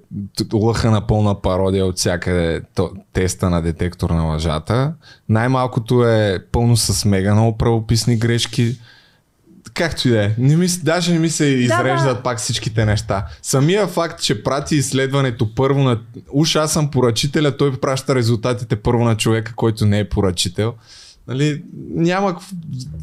[0.54, 4.94] лъха на пълна пародия от всякъде то, теста на детектор на лъжата.
[5.28, 8.76] Най-малкото е пълно с мега много правописни грешки.
[9.74, 10.34] Както и да е.
[10.38, 12.22] Не ми, даже не ми се изреждат да.
[12.22, 13.26] пак всичките неща.
[13.42, 16.00] Самия факт, че прати изследването първо на...
[16.30, 20.74] Уж аз съм поръчителя, той праща резултатите първо на човека, който не е поръчител.
[21.28, 21.62] Нали,
[21.94, 22.36] няма...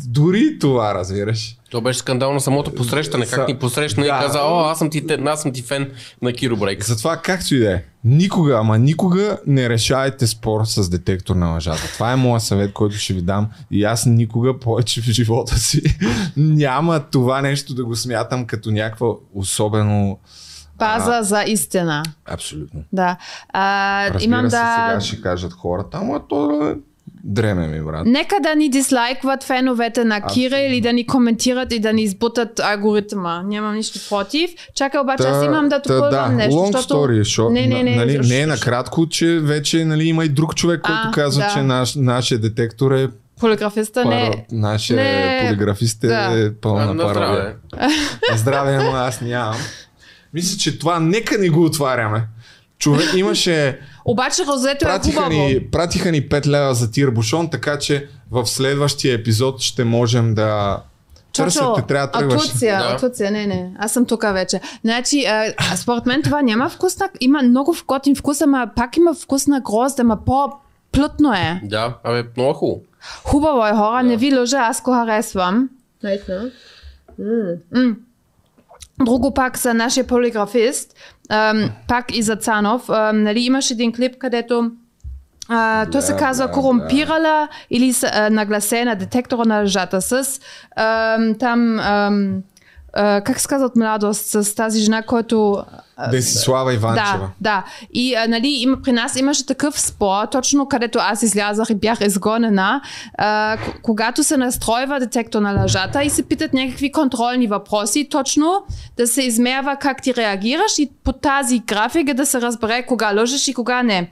[0.07, 1.57] Дори това, разбираш.
[1.69, 3.25] То беше скандал на самото посрещане.
[3.25, 4.07] Как Са- ни посрещна Да.
[4.07, 5.91] и каза, о, аз съм ти, аз съм ти фен
[6.21, 6.85] на Киро Брейк.
[6.85, 11.93] Затова, както и да е, никога, ама никога не решавайте спор с детектор на лъжата.
[11.93, 13.49] Това е моят съвет, който ще ви дам.
[13.71, 15.81] И аз никога повече в живота си
[16.37, 20.19] няма това нещо да го смятам като някаква особено...
[20.77, 22.03] База за истина.
[22.25, 22.83] Абсолютно.
[22.93, 23.17] Да.
[23.49, 24.87] А, Разбира имам се, да...
[24.99, 26.75] сега ще кажат хората, ама то е
[27.23, 28.05] дреме ми, брат.
[28.05, 32.59] Нека да ни дислайкват феновете на Кира или да ни коментират и да ни избутат
[32.59, 33.43] алгоритма.
[33.45, 34.51] Нямам нищо против.
[34.75, 36.51] Чакай, обаче аз имам да допълвам да, нещо.
[36.51, 36.93] long защото...
[36.93, 37.95] story, шо, Не, не, не.
[37.95, 41.53] Нали, не е накратко, че вече нали, има и друг човек, който А, казва, да.
[41.53, 43.07] че наш, нашия детектор е
[43.39, 44.45] Полиграфиста не.
[44.51, 46.51] Нашия не- полиграфист е да.
[46.61, 47.55] пълна На пародия.
[48.35, 48.75] здраве.
[48.75, 49.55] Ама аз нямам.
[50.33, 52.27] Мисля, че това нека ни го отваряме.
[52.84, 53.80] Човек имаше...
[54.05, 55.30] Обаче розето е хубаво.
[55.30, 60.34] ни, пратиха ни 5 лева за тир бушон, така че в следващия епизод ще можем
[60.34, 60.81] да...
[61.34, 61.41] Те
[61.88, 62.49] трябва да тръгваш.
[62.49, 62.95] Атуция, Да.
[62.95, 63.72] атуция, не, не.
[63.80, 64.61] Аз съм тук вече.
[64.84, 69.47] Значи, а, според мен това няма вкусна, има много готин вкус, ама пак има вкус
[69.47, 71.61] на грозд, ама по-плътно е.
[71.64, 72.81] Да, абе, много е хубаво.
[73.23, 75.69] Хубаво е хора, не ви лъжа, аз го харесвам.
[76.03, 76.51] Наистина.
[77.19, 77.55] М.
[77.72, 77.95] Друго
[79.36, 80.94] пак за нашия полиграфист,
[81.30, 84.72] ам, пак и за Цанов, ам, нали, имаш един клип, където
[85.49, 90.40] а, той се казва корумпирала или с, а, нагласена детектора на лъжата с.
[90.76, 92.11] Ам, там а,
[92.95, 95.64] как се казва от младост, с тази жена, който...
[95.98, 97.32] а, Десислава Иванчева.
[97.40, 97.65] Да, да.
[97.94, 102.02] И а, нали, има, при нас имаше такъв спор, точно където аз излязах и бях
[102.02, 102.82] изгонена,
[103.18, 108.64] а, когато се настройва детектор на лъжата и се питат някакви контролни въпроси, точно
[108.98, 113.48] да се измерва как ти реагираш и по тази графика да се разбере кога лъжеш
[113.48, 114.11] и кога не.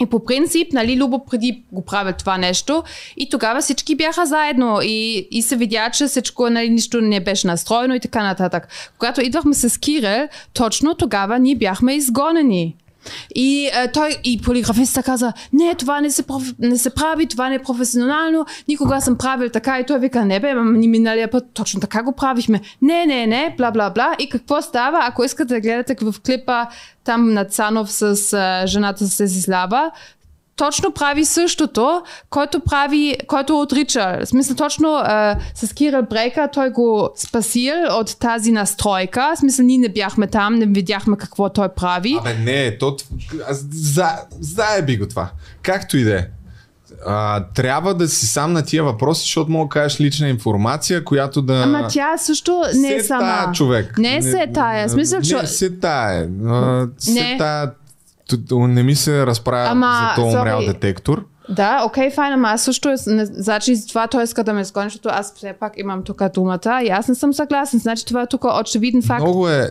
[0.00, 2.82] И по принцип, нали, Любо преди го правят това нещо
[3.16, 7.46] и тогава всички бяха заедно и, и се видя, че всичко, нали, нищо не беше
[7.46, 8.68] настроено и така нататък.
[8.98, 12.76] Когато идвахме с Кирил, точно тогава ние бяхме изгонени.
[13.34, 16.42] И е, той и полиграфиста каза, не, това не се, проф...
[16.58, 20.40] не се прави, това не е професионално, никога съм правил така и той вика, не
[20.40, 22.60] бе, ни миналия път точно така го правихме.
[22.82, 24.16] Не, не, не, бла, бла, бла.
[24.18, 24.98] И какво става?
[25.02, 26.66] Ако искате да гледате в клипа
[27.04, 29.90] там на Цанов с е, жената с Сезислава,
[30.56, 34.18] точно прави същото, който прави, който отрича.
[34.24, 39.32] В смисъл, точно а, с Кирил Брейка той го спасил от тази настройка.
[39.36, 42.16] В смисъл, ние не бяхме там, не видяхме какво той прави.
[42.20, 42.96] Абе, не, то...
[43.48, 44.08] Аз, за,
[44.40, 45.30] заеби го това.
[45.62, 46.26] Както и да е.
[47.06, 51.42] А, трябва да си сам на тия въпроси, защото мога да кажеш лична информация, която
[51.42, 51.54] да...
[51.54, 53.20] Ама тя също не е сама.
[53.20, 53.98] тая, човек.
[53.98, 54.88] Не се тая.
[54.88, 55.36] Смисъл, че...
[55.36, 56.28] Не се тая.
[56.98, 57.72] Се тая.
[58.50, 60.66] Не ми се разправя Ама, за този умрял sorry.
[60.66, 61.26] детектор.
[61.48, 64.90] Да, окей, файн, ама аз също, е- не, значи това той иска да ме изгони,
[64.90, 67.80] защото аз все пак имам тук думата и аз не съм съгласен.
[67.80, 69.22] Значи това е тук очевиден факт.
[69.22, 69.70] Много е...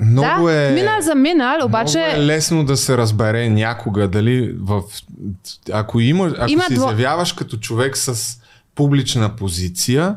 [0.00, 0.74] Много да, е...
[0.74, 1.98] минал за минал, обаче...
[1.98, 4.82] Много е лесно да се разбере някога дали в...
[5.72, 8.38] Ако, има, ако Има се дво- изявяваш като човек с
[8.74, 10.16] публична позиция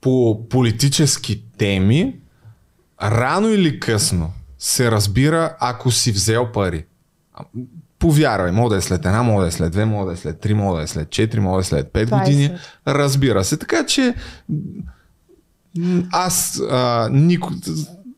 [0.00, 2.14] по политически теми,
[3.02, 6.84] рано или късно се разбира, ако си взел пари.
[7.98, 10.40] Повярвай, мога да е след една, мога да е след две, мога да е след
[10.40, 12.18] три, мога да е след четири, мога да е след пет 20.
[12.18, 12.50] години.
[12.86, 13.56] Разбира се.
[13.56, 14.14] Така че
[16.12, 17.52] аз а, нико...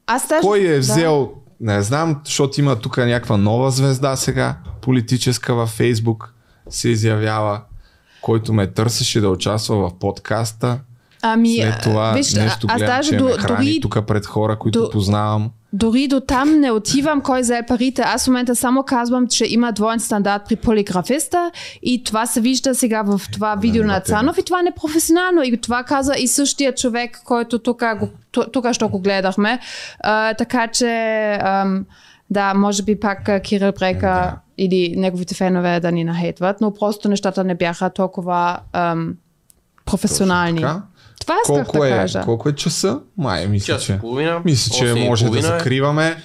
[0.06, 0.40] Аз даже...
[0.40, 0.78] Кой е да.
[0.78, 6.34] взел, не знам, защото има тук някаква нова звезда сега, политическа във Фейсбук,
[6.68, 7.62] се изявява,
[8.20, 10.80] който ме търсеше да участва в подкаста.
[11.22, 14.26] Ами, След това виж, нещо аз гледам, даже че до, ме храни дори, тук пред
[14.26, 15.50] хора, които до- познавам.
[15.72, 18.02] Дори до там не отивам кой взе парите.
[18.02, 21.50] Аз в момента само казвам, че има двоен стандарт при полиграфиста
[21.82, 24.00] и това се вижда сега в това видео на.
[24.00, 25.42] Цанов и това не е професионално.
[25.42, 27.82] И това каза и същия човек, който тук,
[28.52, 29.58] тук що го гледахме.
[30.00, 30.88] А, така че,
[31.42, 31.86] ам,
[32.30, 34.36] да, може би пак Кирил Брека Да.
[34.58, 39.14] или неговите фенове да ни нахейтват, но просто нещата не бяха толкова ам,
[39.84, 40.60] професионални.
[40.60, 40.82] Така.
[41.22, 42.22] Това исках Колко да е, кажа.
[42.24, 43.00] колко е часа?
[43.18, 43.98] Май, мисля, Час че.
[43.98, 44.42] половина.
[44.44, 45.58] Мисля, че може да половина е.
[45.58, 46.16] закриваме.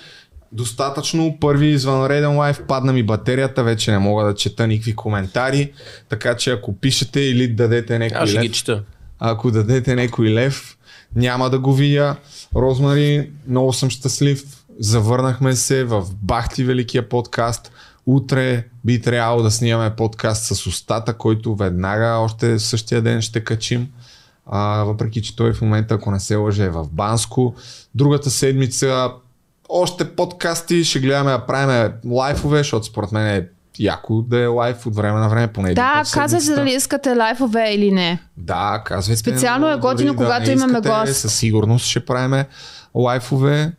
[0.51, 1.37] Достатъчно.
[1.41, 2.61] Първи извънреден лайф.
[2.67, 3.63] Падна ми батерията.
[3.63, 5.71] Вече не мога да чета никакви коментари.
[6.09, 8.83] Така че ако пишете или дадете някой Аз ще ги лев, чета.
[9.19, 10.77] ако дадете някой лев,
[11.15, 12.15] няма да го видя.
[12.55, 14.43] Розмари, много съм щастлив.
[14.79, 17.71] Завърнахме се в Бахти Великия подкаст.
[18.05, 23.87] Утре би трябвало да снимаме подкаст с устата, който веднага още същия ден ще качим.
[24.49, 27.55] А, въпреки, че той в момента, ако не се лъже, е в Банско.
[27.95, 29.11] Другата седмица
[29.69, 33.47] още подкасти, ще гледаме да правим лайфове, защото според мен е
[33.79, 36.55] яко да е лайф от време на време, поне Да, седмицата.
[36.55, 38.19] дали искате лайфове или не.
[38.37, 39.19] Да, казвайте.
[39.19, 41.15] Специално е но готино, дори когато имаме искате, гост.
[41.15, 42.43] Със сигурност ще правим
[42.95, 43.71] лайфове.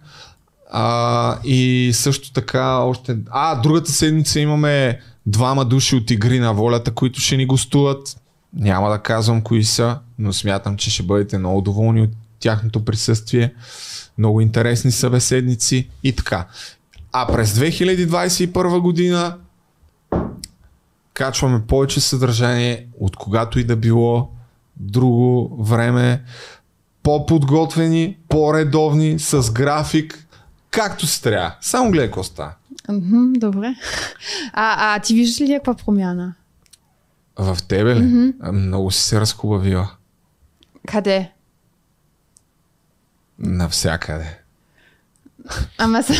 [0.70, 3.16] А, и също така още...
[3.30, 8.16] А, другата седмица имаме двама души от Игри на волята, които ще ни гостуват.
[8.54, 12.10] Няма да казвам кои са, но смятам, че ще бъдете много доволни от
[12.40, 13.54] тяхното присъствие.
[14.18, 16.46] Много интересни събеседници и така.
[17.12, 19.36] А през 2021 година
[21.14, 24.30] качваме повече съдържание от когато и да било
[24.76, 26.22] друго време,
[27.02, 30.26] по-подготвени, по-редовни, с график,
[30.70, 31.54] както се трябва.
[31.60, 32.10] Само гледай.
[32.88, 33.74] Мгм, добре.
[34.52, 36.34] А, а ти виждаш ли някаква промяна?
[37.38, 38.00] В тебе ли?
[38.00, 38.50] Mm-hmm.
[38.50, 39.88] Много си се разхубавила.
[40.86, 41.32] Къде?
[43.38, 44.38] Навсякъде.
[45.78, 46.16] Ама съм,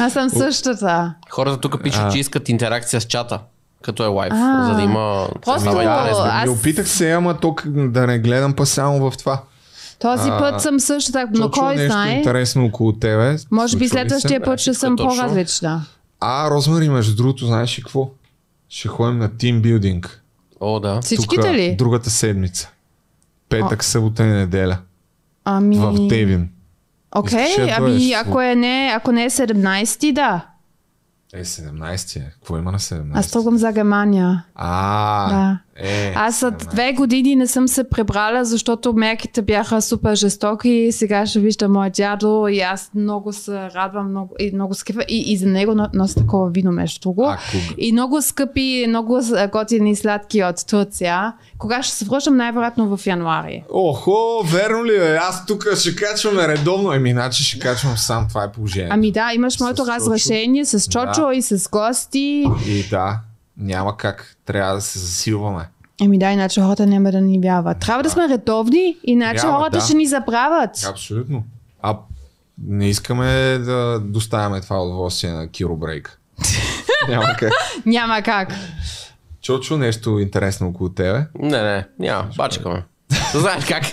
[0.00, 1.14] аз съм същата.
[1.30, 2.10] Хората тук пишат, А.
[2.10, 3.40] че искат интеракция с чата,
[3.82, 4.64] като е лайв, А.
[4.64, 5.28] за да има...
[5.44, 9.42] Просто- аз- опитах се, ама тук да не гледам па само в това.
[9.98, 12.12] Този А, път съм същата, но Чочо, кой нещо знае?
[12.12, 13.36] интересно около тебе.
[13.50, 15.84] Може би следващия път ще съм по-различна.
[16.20, 18.10] А, Розмари, между другото, знаеш ли какво?
[18.68, 20.21] Ще ходим на тимбилдинг.
[20.64, 21.00] О, да.
[21.00, 21.76] Всичките Тука, ли?
[21.76, 22.70] Другата седмица.
[23.48, 24.78] Петък, събота и неделя.
[25.44, 25.78] Ами...
[25.78, 26.48] В Тевин.
[27.14, 28.12] Окей, да ами дойдеш?
[28.12, 30.46] ако е не, ако не е 17, да.
[31.34, 32.30] Е, 17 е.
[32.30, 33.10] Какво има на 17?
[33.14, 34.44] Аз тръгвам за Германия.
[34.54, 35.58] А, Да.
[36.24, 40.88] Аз от две години не съм се прибрала, защото мерките бяха супер жестоки.
[40.92, 45.00] Сега ще вижда мой дядо и аз много се радвам, много, и много скъпа.
[45.08, 47.28] И, и за него но- нося такова вино, между другото.
[47.28, 47.56] Ако...
[47.78, 49.20] И много скъпи, много
[49.52, 51.32] готини сладки от Турция.
[51.58, 52.36] Кога ще се връщам?
[52.36, 53.64] Най-вероятно в януари.
[53.70, 55.18] Охо, верно ли е?
[55.20, 56.92] Аз тук ще качваме редовно.
[56.92, 58.28] Еми, иначе ще качвам сам.
[58.28, 58.90] Това е положение.
[58.92, 61.34] Ами да, имаш моето разрешение с Чочо Да.
[61.34, 62.44] и с гости.
[62.66, 63.18] И да,
[63.56, 64.36] няма как.
[64.46, 65.68] Трябва да се засилваме.
[66.00, 67.80] Еми да, иначе хората няма да ни вярват.
[67.80, 69.84] Трябва да сме редовни, иначе Трябва, хората да.
[69.84, 70.70] ще ни забравят.
[70.88, 71.44] Абсолютно.
[71.82, 71.98] А
[72.62, 76.20] не искаме да доставяме това удоволствие на Киро Брейк.
[77.08, 77.52] Няма как.
[77.86, 78.48] Няма как.
[79.42, 81.26] Чочо, нещо интересно около тебе.
[81.38, 82.28] Не, не, няма.
[82.36, 82.84] Бачкаме.
[83.34, 83.84] Знаеш как?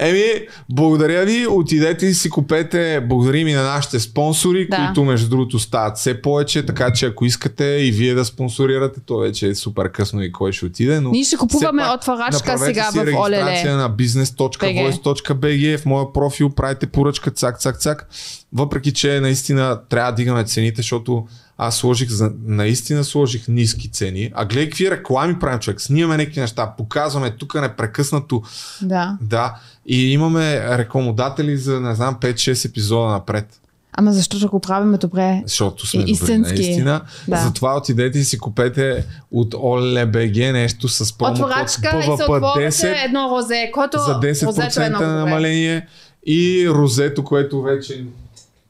[0.00, 1.46] Еми, благодаря ви.
[1.46, 3.00] Отидете и си купете.
[3.00, 4.76] Благодарим и на нашите спонсори, Да.
[4.76, 9.18] които между другото стават все повече, така че ако искате и вие да спонсорирате, то
[9.18, 11.00] вече е супер късно и кой ще отиде.
[11.00, 13.64] Но Ние ще купуваме отварачка сега си в Олеле.
[13.64, 18.08] на business.voice.bg в моя профил, правите поръчка, цак, цак, цак.
[18.52, 21.26] Въпреки, че наистина трябва да дигаме цените, защото
[21.62, 24.30] аз сложих, за, наистина сложих ниски цени.
[24.34, 25.80] А гледай какви реклами правим, човек.
[25.80, 28.42] Снимаме някакви неща, показваме тук непрекъснато.
[28.82, 29.18] Да.
[29.20, 29.58] Да.
[29.86, 33.60] И имаме рекламодатели за, не знам, 5-6 епизода напред.
[33.92, 35.42] Ама защо ще го правиме добре?
[35.46, 36.54] Защото сме И- добри, истински.
[36.54, 37.00] наистина.
[37.28, 37.36] Да.
[37.36, 43.04] Затова отидете и си купете от OLBG нещо с промокод Отворачка и се отворите BVP10
[43.04, 45.06] едно розе, което за розето е 10% много добре.
[45.18, 45.86] намаление
[46.26, 48.04] и розето, което вече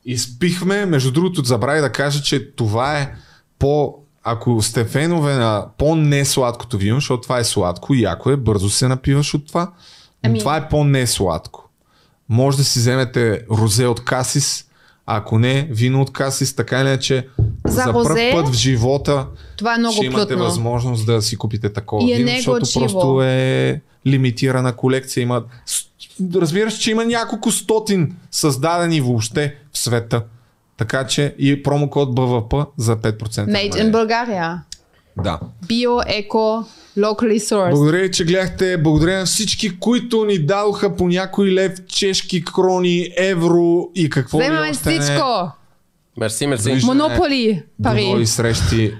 [0.04, 0.86] изпихме.
[0.86, 3.12] Между другото, забравих да кажа, че това е
[3.58, 3.94] по...
[4.22, 8.88] Ако сте фенове на по-несладкото вино, защото това е сладко и яко е, бързо се
[8.88, 9.60] напиваш от това,
[10.24, 11.70] но Ами- това е по-несладко.
[12.28, 14.64] Може да си вземете розе от Касис,
[15.06, 17.28] ако не, вино от Касис, така или иначе,
[17.66, 20.44] За за първ път в живота Това е много ще имате плътно.
[20.44, 25.22] възможност да си купите такова И е вино, защото просто е лимитирана колекция.
[25.22, 25.42] Има,
[26.34, 30.22] разбираш, че има няколко стотин създадени въобще в света.
[30.76, 33.18] Така че и промокод БВП за 5%.
[33.18, 33.90] Made in.
[33.90, 34.62] България.
[35.16, 35.40] Да.
[35.66, 36.66] Bio, eco,
[36.98, 37.70] locally sourced.
[37.70, 38.78] Благодаря ви, че гледахте.
[38.78, 44.42] Благодаря на всички, които ни дадоха по някой лев, чешки крони, евро и какво ли
[44.42, 45.00] Вземаме още не.
[45.00, 45.50] всичко.
[46.16, 46.80] Мерси, мерси.
[46.84, 47.62] Монополи.
[47.78, 48.26] До нови Пари.
[48.26, 48.94] срещи.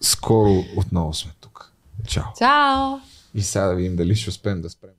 [0.00, 1.72] Скоро отново сме тук.
[2.06, 2.22] Чао.
[2.38, 2.98] Чао.
[3.34, 4.97] И сега да видим дали ще успеем да спрем.